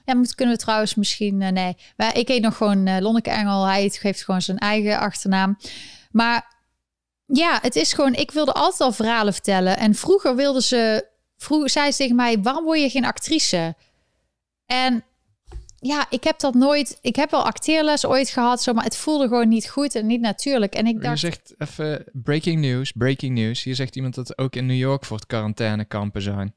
[0.05, 1.41] Ja, moet, kunnen we trouwens misschien...
[1.41, 3.65] Uh, nee, maar ik heet nog gewoon uh, Lonneke Engel.
[3.65, 5.57] Hij geeft gewoon zijn eigen achternaam.
[6.11, 6.55] Maar
[7.26, 8.14] ja, het is gewoon...
[8.14, 9.77] Ik wilde altijd al verhalen vertellen.
[9.77, 11.11] En vroeger wilden ze
[11.43, 13.75] vroeg zei ze tegen mij: waarom word je geen actrice?
[14.65, 15.03] En
[15.79, 16.97] ja, ik heb dat nooit.
[17.01, 20.21] Ik heb wel acteerles ooit gehad, zo, maar het voelde gewoon niet goed en niet
[20.21, 20.73] natuurlijk.
[20.75, 23.63] En ik Je dacht, zegt even breaking news, breaking news.
[23.63, 26.53] Hier zegt iemand dat ook in New York voor het quarantainekampen zijn.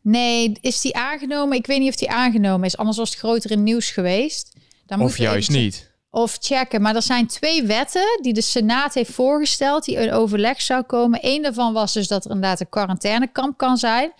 [0.00, 1.56] nee, is die aangenomen?
[1.56, 4.52] Ik weet niet of die aangenomen is, anders was het groter in nieuws geweest.
[4.86, 5.92] Dan Of juist even- niet.
[6.14, 6.82] Of checken.
[6.82, 11.18] Maar er zijn twee wetten die de Senaat heeft voorgesteld, die in overleg zou komen.
[11.22, 14.12] Eén daarvan was dus dat er inderdaad een quarantainekamp kan zijn.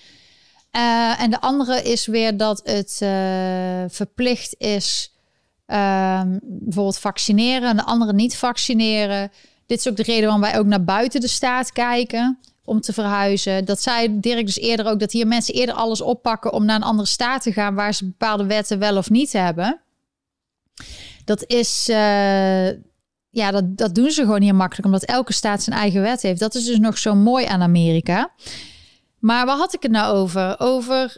[0.70, 5.12] Eh, en de andere is weer dat het eh, verplicht is
[5.66, 9.32] ehm, bijvoorbeeld vaccineren en de andere niet vaccineren.
[9.66, 12.92] Dit is ook de reden waarom wij ook naar buiten de staat kijken om te
[12.92, 13.64] verhuizen.
[13.64, 16.82] Dat zei Dirk dus eerder ook, dat hier mensen eerder alles oppakken om naar een
[16.82, 19.80] andere staat te gaan waar ze bepaalde wetten wel of niet hebben.
[21.24, 22.68] Dat is, eh,
[23.30, 26.40] ja, dat, dat doen ze gewoon hier makkelijk, omdat elke staat zijn eigen wet heeft.
[26.40, 28.32] Dat is dus nog zo mooi aan Amerika.
[29.18, 30.54] Maar waar had ik het nou over?
[30.58, 31.16] Over,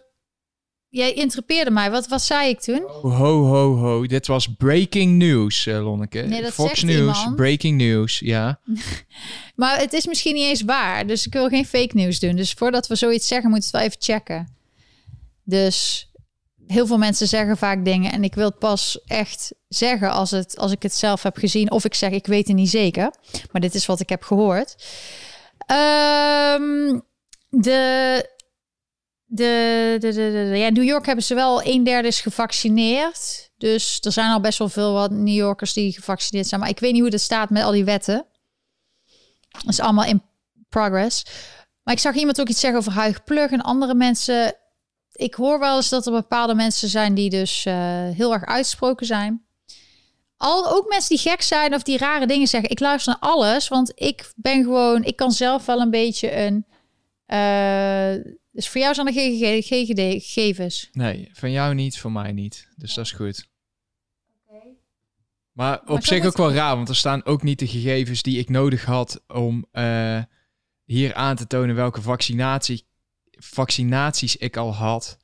[0.88, 1.90] jij interpreteerde mij.
[1.90, 2.82] Wat, wat zei ik toen?
[2.86, 4.06] Ho, ho, ho.
[4.06, 6.20] Dit was breaking news, eh, Lonneke.
[6.20, 7.36] Nee, Fox News, iemand.
[7.36, 8.60] breaking news, ja.
[9.54, 11.06] Maar het is misschien niet eens waar.
[11.06, 12.36] Dus ik wil geen fake news doen.
[12.36, 14.56] Dus voordat we zoiets zeggen, moeten we het wel even checken.
[15.44, 16.08] Dus
[16.66, 18.12] heel veel mensen zeggen vaak dingen.
[18.12, 21.70] En ik wil het pas echt zeggen als, het, als ik het zelf heb gezien.
[21.70, 23.10] Of ik zeg, ik weet het niet zeker.
[23.52, 24.74] Maar dit is wat ik heb gehoord.
[25.66, 26.98] Ehm,
[27.48, 28.28] de,
[29.24, 33.50] de, de, de, de- ja, New York hebben ze wel een derde is gevaccineerd.
[33.58, 36.60] Dus er zijn al best wel veel wat New Yorkers die gevaccineerd zijn.
[36.60, 38.26] Maar ik weet niet hoe dat staat met al die wetten.
[39.48, 40.22] Dat is allemaal in
[40.68, 41.24] progress.
[41.82, 44.54] Maar ik zag iemand ook iets zeggen over Huig Plug en andere mensen.
[45.16, 47.74] Ik hoor wel eens dat er bepaalde mensen zijn die dus eh,
[48.10, 49.44] heel erg uitgesproken zijn.
[50.36, 52.70] Al ook mensen die gek zijn of die rare dingen zeggen.
[52.70, 56.66] Ik luister naar alles, want ik ben gewoon, ik kan zelf wel een beetje een.
[57.26, 60.88] eh, dus voor jou zijn er geen gegevens.
[60.92, 62.68] Nee, van jou niet, van mij niet.
[62.76, 63.48] Dus dat is goed.
[65.52, 68.38] Maar op Maar zich ook wel raar, want er staan ook niet de gegevens die
[68.38, 70.22] ik nodig had om eh,
[70.84, 72.86] hier aan te tonen welke vaccinatie,
[73.36, 75.18] vaccinaties ik al had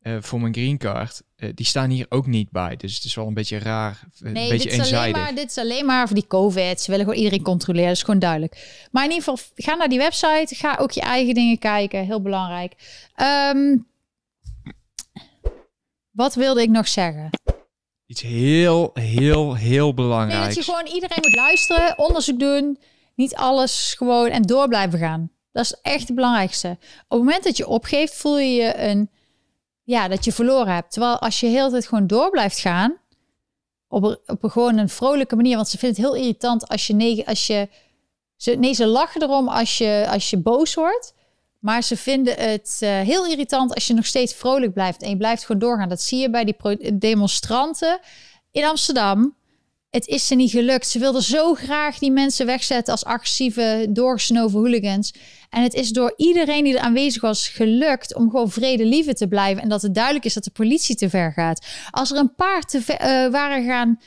[0.00, 1.22] eh, voor mijn green card.
[1.36, 2.76] Eh, die staan hier ook niet bij.
[2.76, 5.50] Dus het is wel een beetje raar, een Nee, beetje dit is, alleen maar, dit
[5.50, 6.80] is alleen maar voor die COVID.
[6.80, 7.88] Ze willen gewoon iedereen controleren.
[7.88, 8.86] Dat is gewoon duidelijk.
[8.90, 10.54] Maar in ieder geval, ga naar die website.
[10.54, 12.04] Ga ook je eigen dingen kijken.
[12.04, 12.72] Heel belangrijk.
[13.14, 13.76] Ehm,
[16.10, 17.30] wat wilde ik nog zeggen?
[18.06, 20.54] Iets heel, heel, heel Nee, belangrijks.
[20.54, 22.78] dat je gewoon iedereen moet luisteren, onderzoek doen.
[23.14, 25.30] Niet alles gewoon en door blijven gaan.
[25.52, 26.68] Dat is echt het belangrijkste.
[26.68, 29.10] Op het moment dat je opgeeft, voel je je een...
[29.82, 30.92] Ja, dat je verloren hebt.
[30.92, 32.96] Terwijl als je heel de tijd gewoon door blijft gaan...
[33.88, 35.56] Op, een- op een gewoon een vrolijke manier.
[35.56, 36.94] Want ze vinden het heel irritant als je...
[36.94, 37.68] negen- Als je
[38.36, 41.14] ze, nee, ze lachen erom als je, als je boos wordt.
[41.58, 45.02] Maar ze vinden het eh, heel irritant als je nog steeds vrolijk blijft.
[45.02, 45.88] En je blijft gewoon doorgaan.
[45.88, 47.98] Dat zie je bij die demonstranten
[48.50, 49.34] in Amsterdam.
[49.90, 50.88] Het is ze niet gelukt.
[50.88, 55.14] Ze wilden zo graag die mensen wegzetten als agressieve, doorgesnoven hooligans.
[55.50, 59.62] En het is door iedereen die er aanwezig was gelukt om gewoon vredelievend te blijven.
[59.62, 61.66] En dat het duidelijk is dat de politie te ver gaat.
[61.90, 64.00] Als er een paar te ver, eh, waren gaan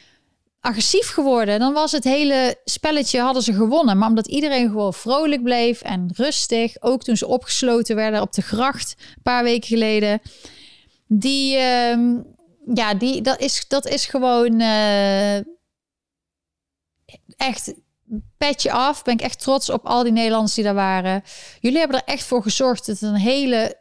[0.59, 3.97] agressief geworden, dan was het hele spelletje hadden ze gewonnen.
[3.97, 8.41] Maar omdat iedereen gewoon vrolijk bleef en rustig, ook toen ze opgesloten werden op de
[8.41, 10.21] gracht een paar weken geleden,
[11.07, 12.15] die, ehm,
[12.73, 15.37] ja, die, dat is, dat is gewoon eh,
[17.41, 17.73] echt
[18.37, 19.03] petje af.
[19.03, 21.23] Ben ik echt trots op al die Nederlanders die daar waren.
[21.59, 23.79] Jullie hebben er echt voor gezorgd dat een hele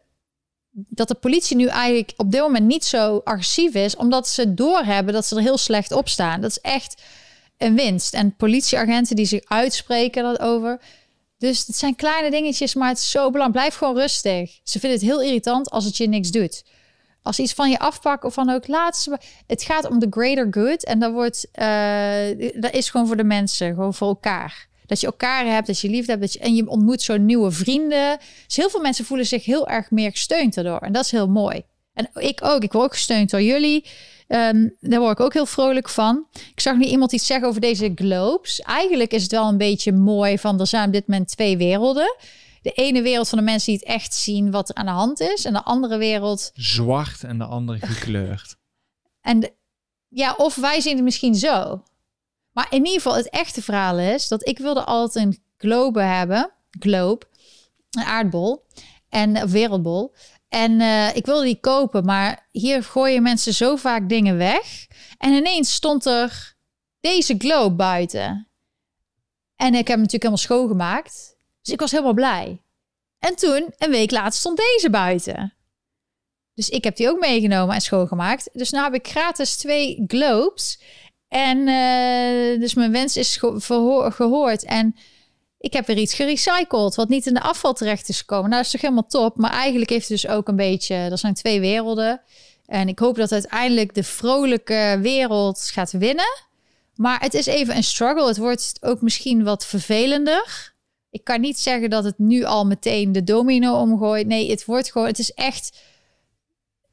[0.73, 5.15] dat de politie nu eigenlijk op dit moment niet zo agressief is, omdat ze doorhebben
[5.15, 6.41] dat ze er heel slecht op staan.
[6.41, 7.03] Dat is echt
[7.59, 8.15] een winst.
[8.15, 10.81] En politieagenten die zich uitspreken daarover.
[11.39, 13.53] Dus het zijn kleine dingetjes, maar het is zo belangrijk.
[13.53, 14.61] Blijf gewoon rustig.
[14.63, 16.63] Ze vinden het heel irritant als het je niks doet.
[17.23, 19.19] Als iets van je afpakken of van ook laat ze.
[19.47, 20.85] Het gaat om de greater good.
[20.85, 24.69] En dat wordt, eh, dat is gewoon voor de mensen, gewoon voor elkaar.
[24.87, 27.51] Dat je elkaar hebt, dat je liefde hebt, dat je, en je ontmoet zo nieuwe
[27.51, 28.19] vrienden.
[28.47, 30.79] Dus heel veel mensen voelen zich heel erg meer gesteund daardoor.
[30.79, 31.63] En dat is heel mooi.
[31.95, 32.63] En ik ook.
[32.63, 33.85] Ik word ook gesteund door jullie.
[34.27, 36.27] Ehm, daar word ik ook heel vrolijk van.
[36.33, 38.61] Ik zag nu iemand iets zeggen over deze globes.
[38.61, 42.17] Eigenlijk is het wel een beetje mooi van er zijn op dit moment twee werelden.
[42.63, 45.21] De ene wereld van de mensen die het echt zien wat er aan de hand
[45.21, 45.45] is.
[45.45, 46.51] En de andere wereld.
[46.55, 48.57] Zwart en de andere gekleurd.
[49.21, 49.55] En de-
[50.09, 51.83] ja, of wij zien het misschien zo.
[52.53, 56.53] Maar in ieder geval, het echte verhaal is dat ik wilde altijd een globe hebben.
[56.71, 57.27] Globe.
[57.91, 58.67] Een aardbol.
[59.09, 60.15] En een wereldbol.
[60.49, 64.87] En eh, ik wilde die kopen, maar hier gooien mensen zo vaak dingen weg.
[65.19, 66.55] En ineens stond er
[67.01, 68.49] deze globe buiten.
[69.57, 71.30] En ik heb hem natuurlijk helemaal schoongemaakt.
[71.63, 72.63] Dus ik was helemaal blij.
[73.19, 75.55] En toen, een week later, stond deze buiten.
[76.55, 78.49] Dus ik heb die ook meegenomen en schoongemaakt.
[78.53, 80.81] Dus nu heb ik gratis twee globes.
[81.29, 84.65] En uh, dus mijn wens is gehoord.
[84.65, 84.97] En
[85.59, 88.51] ik heb weer iets gerecycled, wat niet in de afval terecht is gekomen.
[88.51, 89.37] Nou, dat is toch helemaal top.
[89.37, 90.95] Maar eigenlijk heeft het dus ook een beetje...
[90.95, 92.21] Er zijn twee werelden.
[92.67, 96.43] En ik hoop dat uiteindelijk de vrolijke wereld gaat winnen.
[96.95, 98.27] Maar het is even een struggle.
[98.27, 100.75] Het wordt ook misschien wat vervelender.
[101.11, 104.27] Ik kan niet zeggen dat het nu al meteen de domino omgooit.
[104.27, 105.09] Nee, het wordt gewoon...
[105.09, 105.83] Het is echt...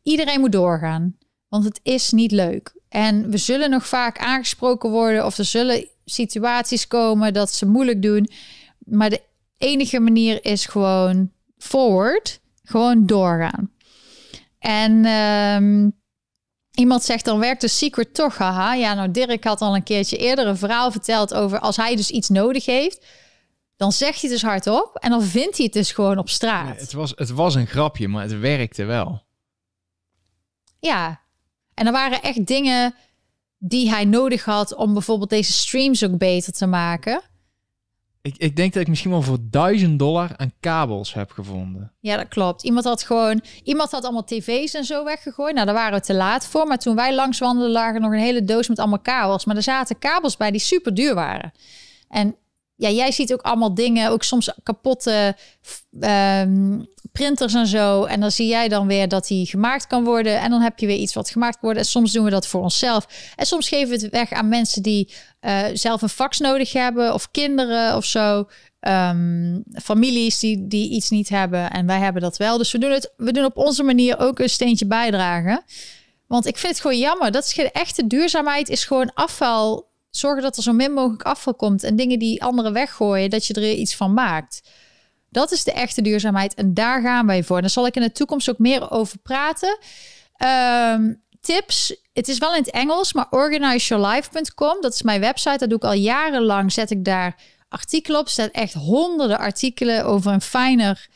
[0.04, 1.18] Iedereen moet doorgaan.
[1.48, 2.76] Want het is niet leuk.
[2.90, 5.26] En we zullen nog vaak aangesproken worden...
[5.26, 8.30] of er zullen situaties komen dat ze moeilijk doen.
[8.80, 9.22] Maar de
[9.58, 12.40] enige manier is gewoon forward.
[12.64, 13.72] Gewoon doorgaan.
[14.60, 15.94] En um,
[16.74, 18.74] iemand zegt dan werkt de secret toch, haha.
[18.74, 22.10] Ja, nou Dirk had al een keertje eerder een verhaal verteld over als hij dus
[22.10, 23.06] iets nodig heeft,
[23.78, 26.66] dan zegt hij het dus hardop en dan vindt hij het dus gewoon op straat.
[26.66, 29.24] Nee, het, was, het was een grapje, maar het werkte wel.
[30.80, 31.22] Ja,
[31.74, 32.96] en er waren echt dingen
[33.58, 37.22] die hij nodig had om bijvoorbeeld deze streams ook beter te maken.
[38.22, 41.94] Ik, ik denk dat ik misschien wel voor duizend dollar aan kabels heb gevonden.
[42.00, 42.64] Ja, dat klopt.
[42.64, 45.54] Iemand had gewoon, iemand had allemaal tv's en zo weggegooid.
[45.54, 46.68] Nou, daar waren we te laat voor.
[46.68, 49.46] Maar toen wij langs wandelden, lagen nog een hele doos met allemaal kabels.
[49.46, 51.52] Maar er zaten kabels bij die super duur waren.
[52.10, 52.36] En
[52.78, 55.36] ja, jij ziet ook allemaal dingen, ook soms kapotte
[56.00, 58.04] um, printers en zo.
[58.04, 60.40] En dan zie jij dan weer dat die gemaakt kan worden.
[60.40, 61.80] En dan heb je weer iets wat gemaakt wordt.
[61.80, 63.08] En soms doen we dat voor onszelf.
[63.36, 67.14] En soms geven we het weg aan mensen die uh, zelf een fax nodig hebben.
[67.14, 68.48] Of kinderen of zo.
[68.80, 71.72] Um, families die, die iets niet hebben.
[71.72, 72.58] En wij hebben dat wel.
[72.58, 73.14] Dus we doen het.
[73.18, 75.64] We doen op onze manier ook een steentje bijdragen.
[76.28, 77.32] Want ik vind het gewoon jammer.
[77.32, 78.70] Dat is geen echte duurzaamheid.
[78.70, 82.74] Is gewoon afval zorgen dat er zo min mogelijk afval komt en dingen die anderen
[82.74, 84.70] weggooien, dat je er iets van maakt.
[85.30, 87.62] Dat is de echte duurzaamheid en daar gaan wij voor.
[87.62, 89.78] daar zal ik in de toekomst ook meer over praten.
[90.36, 91.96] Ehm, tips.
[92.14, 94.82] Het is wel in het Engels, maar organizeyourlife.com.
[94.82, 95.58] Dat is mijn website.
[95.58, 96.72] Dat doe ik al jarenlang.
[96.72, 97.36] Zet ik daar
[97.70, 98.28] artikelen op.
[98.36, 101.08] Er echt honderden artikelen over een fijner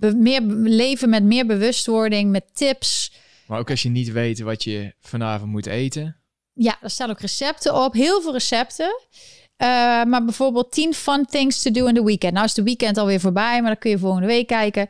[0.00, 3.12] meer leven met meer bewustwording, met tips.
[3.46, 6.16] Maar ook als je niet weet wat je vanavond moet eten.
[6.62, 7.92] Ja, er staan ook recepten op.
[7.92, 9.00] Heel veel recepten.
[9.62, 9.68] Uh,
[10.04, 12.32] maar bijvoorbeeld 10 fun things to do in the weekend.
[12.32, 14.88] Nou is de weekend alweer voorbij, maar dan kun je volgende week kijken.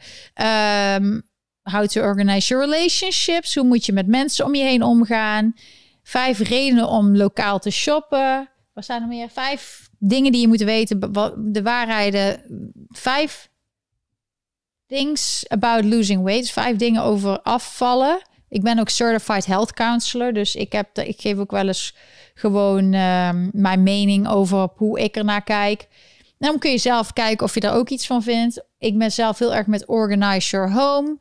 [1.03, 1.23] Um,
[1.63, 3.55] how to organize your relationships.
[3.55, 5.55] Hoe moet je met mensen om je heen omgaan?
[6.03, 8.51] Vijf redenen om lokaal te shoppen.
[8.73, 9.29] Wat staan er meer?
[9.29, 11.01] Vijf dingen die je moet weten.
[11.53, 12.43] De waarheden.
[12.89, 13.51] Vijf
[14.87, 16.43] things about losing weight.
[16.43, 18.23] Dus vijf dingen over afvallen.
[18.53, 21.95] Ik ben ook certified health counselor, dus ik, heb ik geef ook wel eens
[22.35, 25.81] gewoon ehm, mijn mening over hoe ik er naar kijk.
[26.39, 28.65] En dan kun je zelf kijken of je daar ook iets van vindt.
[28.79, 31.19] Ik ben zelf heel erg met Organize Your Home.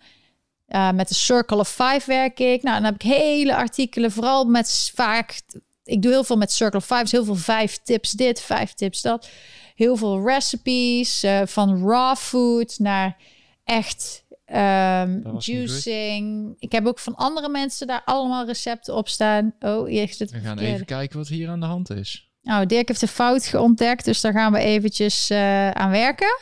[0.67, 2.63] Uh, met de Circle of Five werk ik.
[2.63, 5.41] Nou, dan heb ik hele artikelen, vooral met vaak.
[5.83, 8.73] Ik doe heel veel met Circle of Five, dus heel veel vijf tips dit, vijf
[8.73, 9.29] tips dat.
[9.75, 13.17] Heel veel recipes, uh, van raw food naar
[13.63, 14.20] echt
[14.55, 16.55] Um, juicing.
[16.59, 19.53] Ik heb ook van andere mensen daar allemaal recepten op staan.
[19.59, 22.29] Oh, hier zit We gaan even kijken wat hier aan de hand is.
[22.41, 26.39] Nou, Dirk heeft de fout geontdekt, dus daar gaan we eventjes uh, aan werken.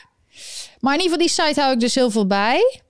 [0.79, 2.81] Maar in ieder geval, die site hou ik dus heel veel bij.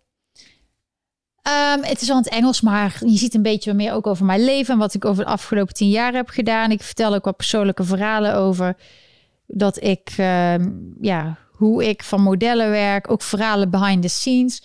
[1.48, 4.26] Um, het is wel in het Engels, maar je ziet een beetje meer ook over
[4.26, 6.72] mijn leven en wat ik over de afgelopen tien jaar heb gedaan.
[6.72, 8.76] Ik vertel ook wat persoonlijke verhalen over
[9.48, 14.64] dat ik, um, ja, hoe ik van modellen werk, ook verhalen behind the scenes.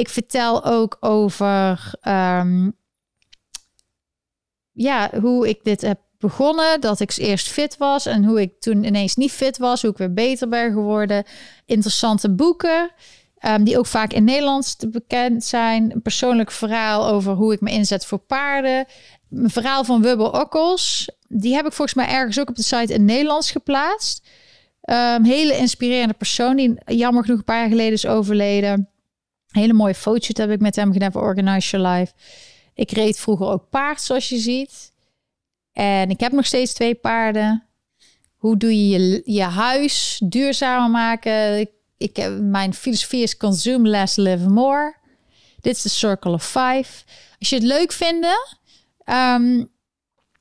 [0.00, 2.76] Ik vertel ook over um,
[4.72, 6.80] ja, hoe ik dit heb begonnen.
[6.80, 9.82] Dat ik eerst fit was en hoe ik toen ineens niet fit was.
[9.82, 11.24] Hoe ik weer beter ben geworden.
[11.66, 12.90] Interessante boeken.
[13.46, 15.92] Um, die ook vaak in Nederlands bekend zijn.
[15.92, 18.86] Een persoonlijk verhaal over hoe ik me inzet voor paarden.
[19.30, 21.10] Een verhaal van Wubble Okkels.
[21.28, 24.28] Die heb ik volgens mij ergens ook op de site in Nederlands geplaatst.
[24.84, 28.89] Um, hele inspirerende persoon die jammer genoeg een paar jaar geleden is overleden.
[29.50, 32.12] Hele mooie fotoshoot heb ik met hem gedaan voor Organize Your Life.
[32.74, 34.92] Ik reed vroeger ook paard, zoals je ziet.
[35.72, 37.64] En ik heb nog steeds twee paarden.
[38.36, 41.60] Hoe doe je je, je huis duurzamer maken?
[41.60, 44.96] Ik, ik heb, mijn filosofie is consume less, live more.
[45.60, 47.04] Dit is de Circle of Five.
[47.38, 48.26] Als je het leuk vindt,
[49.04, 49.70] um,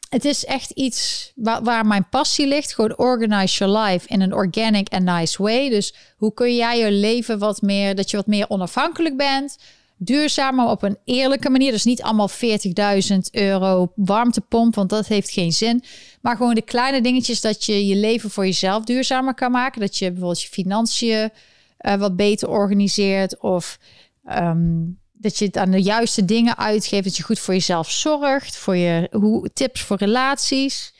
[0.10, 2.74] het is echt iets waar, mijn passie ligt.
[2.74, 5.70] Gewoon organize your life in een organic and nice way.
[5.70, 9.58] Dus hoe kun jij je leven wat meer, dat je wat meer onafhankelijk bent.
[9.98, 11.72] Duurzamer op een eerlijke manier.
[11.72, 15.84] Dus niet allemaal 40.000 euro warmtepomp, want dat heeft geen zin.
[16.22, 19.82] Maar gewoon de kleine dingetjes dat je je leven voor jezelf duurzamer kan maken.
[19.82, 21.30] Dat je bijvoorbeeld je financiën
[21.82, 23.40] uh, wat beter organiseert.
[23.40, 23.80] Of
[24.30, 27.04] um, dat je het aan de juiste dingen uitgeeft.
[27.04, 28.58] Dat je goed voor jezelf zorgt.
[28.58, 30.94] Voor je hoe, tips voor relaties.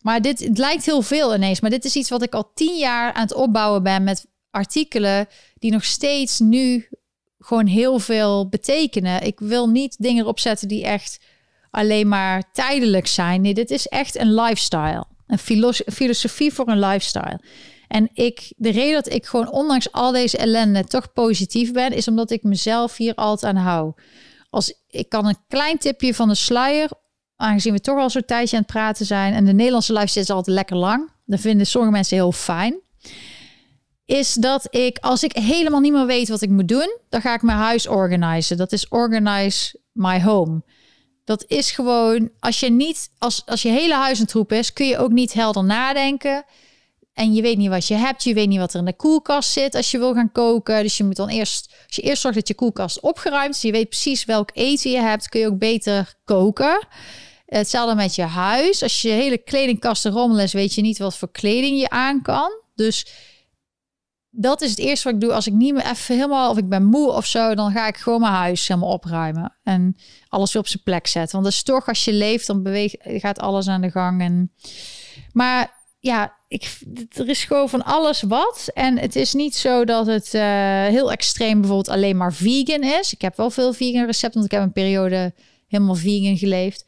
[0.00, 1.60] Maar dit het lijkt heel veel ineens.
[1.60, 5.28] Maar dit is iets wat ik al tien jaar aan het opbouwen ben met artikelen
[5.58, 6.88] die nog steeds nu
[7.38, 9.22] gewoon heel veel betekenen.
[9.22, 11.20] Ik wil niet dingen erop zetten die echt
[11.70, 13.40] alleen maar tijdelijk zijn.
[13.40, 15.04] Nee, dit is echt een lifestyle.
[15.26, 15.38] Een
[15.92, 17.40] filosofie voor een lifestyle.
[17.92, 22.08] En ik, de reden dat ik gewoon ondanks al deze ellende toch positief ben, is
[22.08, 23.92] omdat ik mezelf hier altijd aan hou.
[24.50, 26.90] Als ik kan een klein tipje van de sluier,
[27.36, 30.30] aangezien we toch al zo'n tijdje aan het praten zijn en de Nederlandse lifestyle is
[30.30, 31.10] altijd lekker lang.
[31.26, 32.80] Dat vinden sommige mensen heel fijn.
[34.04, 37.34] Is dat ik, als ik helemaal niet meer weet wat ik moet doen, dan ga
[37.34, 38.58] ik mijn huis organiseren.
[38.58, 40.62] Dat is organize my home.
[41.24, 44.86] Dat is gewoon, als je niet, als, als je hele huis een troep is, kun
[44.86, 46.44] je ook niet helder nadenken.
[47.12, 48.24] En je weet niet wat je hebt.
[48.24, 50.82] Je weet niet wat er in de koelkast zit als je wil gaan koken.
[50.82, 53.72] Dus je moet dan eerst, als je eerst zorgt dat je koelkast opgeruimd is, je
[53.72, 56.86] weet precies welk eten je hebt, kun je ook beter koken.
[57.46, 58.82] Hetzelfde met je huis.
[58.82, 62.50] Als je hele kledingkast rommel is, weet je niet wat voor kleding je aan kan.
[62.74, 63.06] Dus
[64.30, 65.32] dat is het eerste wat ik doe.
[65.32, 67.96] Als ik niet meer even helemaal, of ik ben moe of zo, dan ga ik
[67.96, 69.56] gewoon mijn huis helemaal opruimen.
[69.62, 69.96] En
[70.28, 71.32] alles weer op zijn plek zetten.
[71.32, 74.20] Want dat is toch, als je leeft, dan beweegt, gaat alles aan de gang.
[74.20, 74.52] En,
[75.32, 76.78] maar ja, ik,
[77.16, 78.70] er is gewoon van alles wat.
[78.74, 80.42] En het is niet zo dat het uh,
[80.86, 83.12] heel extreem bijvoorbeeld alleen maar vegan is.
[83.12, 85.32] Ik heb wel veel vegan recepten, want ik heb een periode
[85.68, 86.84] helemaal vegan geleefd.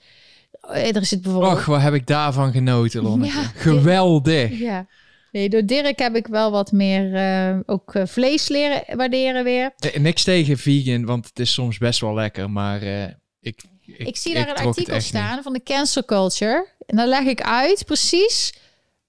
[0.61, 1.53] Eh, er zit bijvoorbeeld...
[1.53, 3.35] Och, wat heb ik daarvan genoten, Lonneke.
[3.35, 4.59] Ja, Geweldig.
[4.59, 4.87] Ja.
[5.33, 9.71] Nee, door Dirk heb ik wel wat meer uh, ook vlees leren waarderen weer.
[9.99, 13.63] niks tegen vegan, want het is soms best wel lekker, maar ik, ik...
[13.87, 16.67] Ik zie daar een artikel staan van de cancel culture.
[16.87, 18.53] En dan leg ik uit precies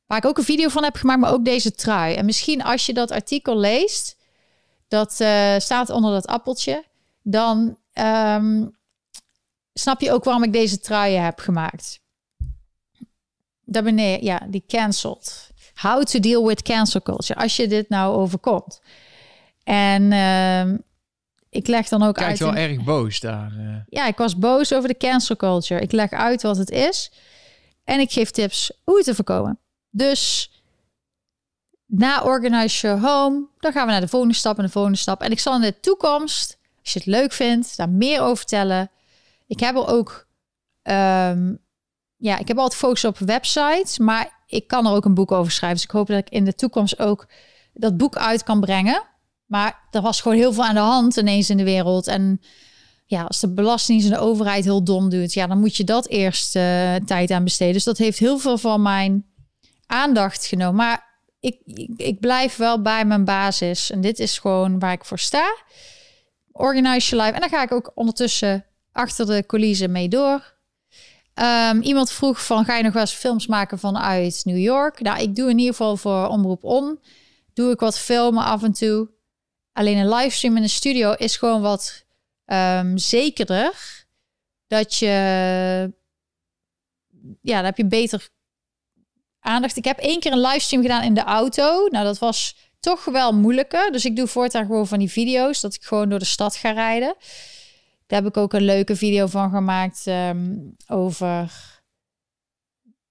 [0.05, 2.15] Waar ik ook een video van heb gemaakt, maar ook deze trui.
[2.15, 4.17] En misschien als je dat artikel leest,
[4.87, 6.83] dat uh, staat onder dat appeltje,
[7.21, 8.77] dan um,
[9.73, 11.99] snap je ook waarom ik deze trui heb gemaakt.
[13.61, 15.53] Daar beneden, ja, die cancelled.
[15.75, 17.39] How to deal with cancel culture.
[17.39, 18.81] Als je dit nou overkomt.
[19.63, 20.77] En uh,
[21.49, 22.39] ik leg dan ook Kijk uit...
[22.39, 22.55] wel in...
[22.55, 23.51] erg boos daar.
[23.57, 23.75] Uh.
[23.85, 25.81] Ja, ik was boos over de cancel culture.
[25.81, 27.11] Ik leg uit wat het is.
[27.83, 29.59] En ik geef tips hoe het te voorkomen.
[29.95, 30.51] Dus
[31.85, 35.21] na Organize Your Home, dan gaan we naar de volgende stap en de volgende stap.
[35.21, 38.91] En ik zal in de toekomst, als je het leuk vindt, daar meer over vertellen.
[39.47, 40.27] Ik heb er ook,
[40.83, 41.59] um,
[42.15, 45.51] ja, ik heb altijd focus op websites, maar ik kan er ook een boek over
[45.51, 45.77] schrijven.
[45.77, 47.27] Dus ik hoop dat ik in de toekomst ook
[47.73, 49.03] dat boek uit kan brengen.
[49.45, 52.07] Maar er was gewoon heel veel aan de hand ineens in de wereld.
[52.07, 52.41] En
[53.05, 56.07] ja, als de belasting en de overheid heel dom doet, ja, dan moet je dat
[56.07, 57.73] eerst uh, tijd aan besteden.
[57.73, 59.25] Dus dat heeft heel veel van mijn
[59.87, 60.75] aandacht genomen.
[60.75, 61.61] Maar ik,
[61.95, 63.91] ik, blijf wel bij mijn basis.
[63.91, 65.55] En dit is gewoon waar ik voor sta.
[66.51, 67.35] Organize your life.
[67.35, 70.53] En dan ga ik ook ondertussen achter de coulissen mee door.
[71.35, 75.01] Um, iemand vroeg van, ga je nog wel eens films maken vanuit New York?
[75.01, 76.99] Nou, ik doe in ieder geval voor Omroep On.
[77.53, 79.09] Doe ik wat filmen af en toe.
[79.73, 82.05] Alleen een livestream in de studio is gewoon wat
[82.45, 83.73] um, zekerder.
[84.67, 85.07] Dat je...
[87.41, 88.29] Ja, dan heb je beter
[89.45, 89.77] aandacht.
[89.77, 91.87] Ik heb één keer een livestream gedaan in de auto.
[91.87, 93.91] Nou, dat was toch wel moeilijker.
[93.91, 95.61] Dus ik doe voortaan gewoon van die video's.
[95.61, 97.15] Dat ik gewoon door de stad ga rijden.
[98.07, 101.51] Daar heb ik ook een leuke video van gemaakt um, over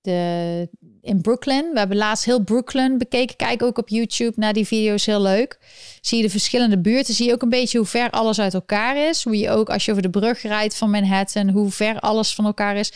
[0.01, 0.69] de,
[1.03, 1.71] in Brooklyn.
[1.73, 3.37] We hebben laatst heel Brooklyn bekeken.
[3.37, 5.59] Kijk ook op YouTube naar die video's, heel leuk.
[6.01, 7.15] Zie je de verschillende buurten.
[7.15, 9.25] Zie je ook een beetje hoe ver alles uit elkaar is.
[9.25, 12.45] Hoe je ook als je over de brug rijdt van Manhattan, hoe ver alles van
[12.45, 12.93] elkaar is.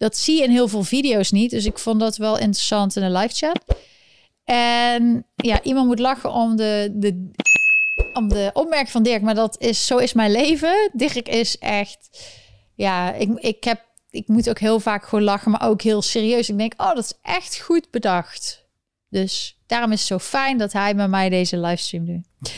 [0.00, 1.50] Dat zie je in heel veel video's niet.
[1.50, 3.60] Dus ik vond dat wel interessant in de live chat.
[4.44, 7.30] En ja, iemand moet lachen om de, de,
[8.12, 9.22] om de opmerking van Dirk.
[9.22, 10.90] Maar dat is, zo is mijn leven.
[10.92, 12.28] Dirk is echt...
[12.74, 16.48] Ja, ik, ik, heb, ik moet ook heel vaak gewoon lachen, maar ook heel serieus.
[16.48, 18.64] Ik denk, oh, dat is echt goed bedacht.
[19.08, 22.52] Dus daarom is het zo fijn dat hij met mij deze livestream doet.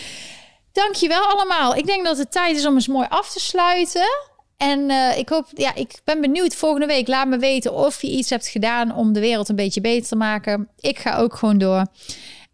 [0.73, 1.75] Dankjewel allemaal.
[1.75, 4.31] Ik denk dat het tijd is om eens mooi af te sluiten.
[4.63, 7.09] En uh, ik hoop, ja, ik ben benieuwd volgende week.
[7.09, 10.17] Laat me weten of je iets hebt gedaan om de wereld een beetje beter te
[10.17, 10.69] maken.
[10.81, 11.87] Ik ga ook gewoon door.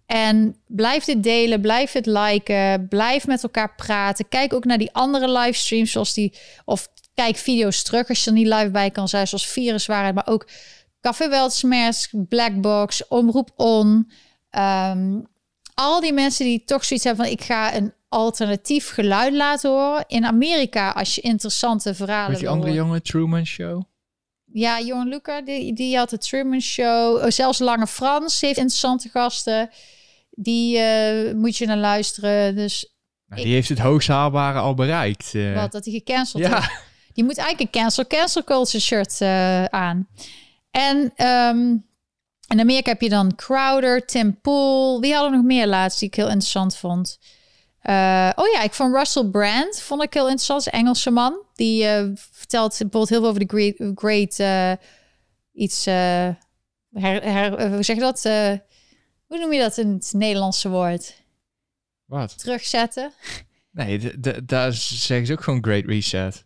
[0.07, 4.29] En blijf dit delen, blijf het liken, blijf met elkaar praten.
[4.29, 6.33] Kijk ook naar die andere livestreams, zoals die,
[6.65, 10.27] of kijk video's terug als je er niet live bij kan zijn, zoals Viruswaarheid, maar
[10.27, 10.49] ook
[11.01, 11.49] Café
[12.29, 14.11] Blackbox, Omroep On.
[14.51, 15.27] Um,
[15.79, 20.05] al die mensen die toch zoiets hebben van ik ga een alternatief geluid laten horen.
[20.07, 22.31] In Amerika, als je interessante verhalen.
[22.31, 23.83] Met die andere jongen, Truman Show.
[24.53, 27.17] Ja, Johan Luca, die, die had de Truman Show.
[27.17, 29.71] Oh, zelfs Lange Frans heeft interessante gasten.
[30.31, 32.57] Die uh, moet je naar luisteren.
[32.57, 32.93] Dus
[33.27, 35.35] Nou, die heeft het hoogst haalbare al bereikt.
[35.35, 35.55] eh.
[35.55, 36.71] Wat, dat hij gecanceld ja,
[37.13, 40.09] Die moet eigenlijk een cancel, cancel culture shirt eh, aan.
[40.71, 41.77] En ehm,
[42.49, 45.01] in Amerika heb je dan Crowder, Tim Pool.
[45.01, 47.19] Wie hadden we nog meer laatst die ik heel interessant vond?
[47.81, 50.67] Eh, oh ja, ik vond Russell Brand, vond ik heel interessant.
[50.67, 51.43] Een Engelse man.
[51.55, 54.73] Die eh, vertelt bijvoorbeeld heel veel over de great, great eh,
[55.53, 56.37] iets, her,
[57.23, 58.23] her- hoe zeg je dat?
[59.27, 61.15] Hoe noem je dat in het Nederlandse woord?
[62.05, 62.39] wat?
[62.39, 63.13] Terugzetten.
[63.71, 64.13] Nee,
[64.45, 66.45] daar zeggen ze ook gewoon Great Reset.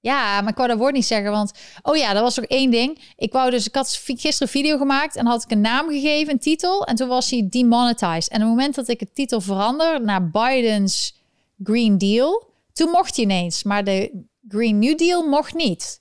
[0.00, 1.52] Ja, maar ik wou dat woord niet zeggen, want...
[1.82, 3.12] Oh ja, dat was ook één ding.
[3.16, 3.66] Ik wou dus...
[3.66, 6.84] Ik had gisteren een video gemaakt en had ik een naam gegeven, een titel.
[6.84, 8.28] En toen was hij demonetized.
[8.28, 11.14] En op het moment dat ik het titel verander naar Biden's
[11.62, 12.46] Green Deal...
[12.78, 16.00] Toen mocht hij ineens, maar de Green New Deal mocht niet.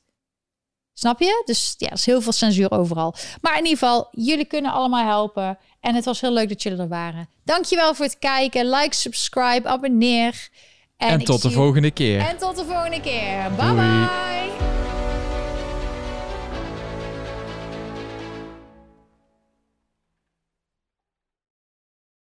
[0.94, 1.42] Snap je?
[1.46, 3.16] Dus ja, is heel veel censuur overal.
[3.42, 5.58] Maar in ieder geval, jullie kunnen allemaal helpen.
[5.80, 7.30] En het was heel leuk dat jullie er waren.
[7.44, 8.70] Dankjewel voor het kijken.
[8.70, 10.50] Like, subscribe, abonneer.
[10.98, 12.20] En, tot de volgende keer.
[12.20, 13.52] En tot de volgende keer.
[13.56, 13.76] Bye Doei.
[13.76, 14.87] bye.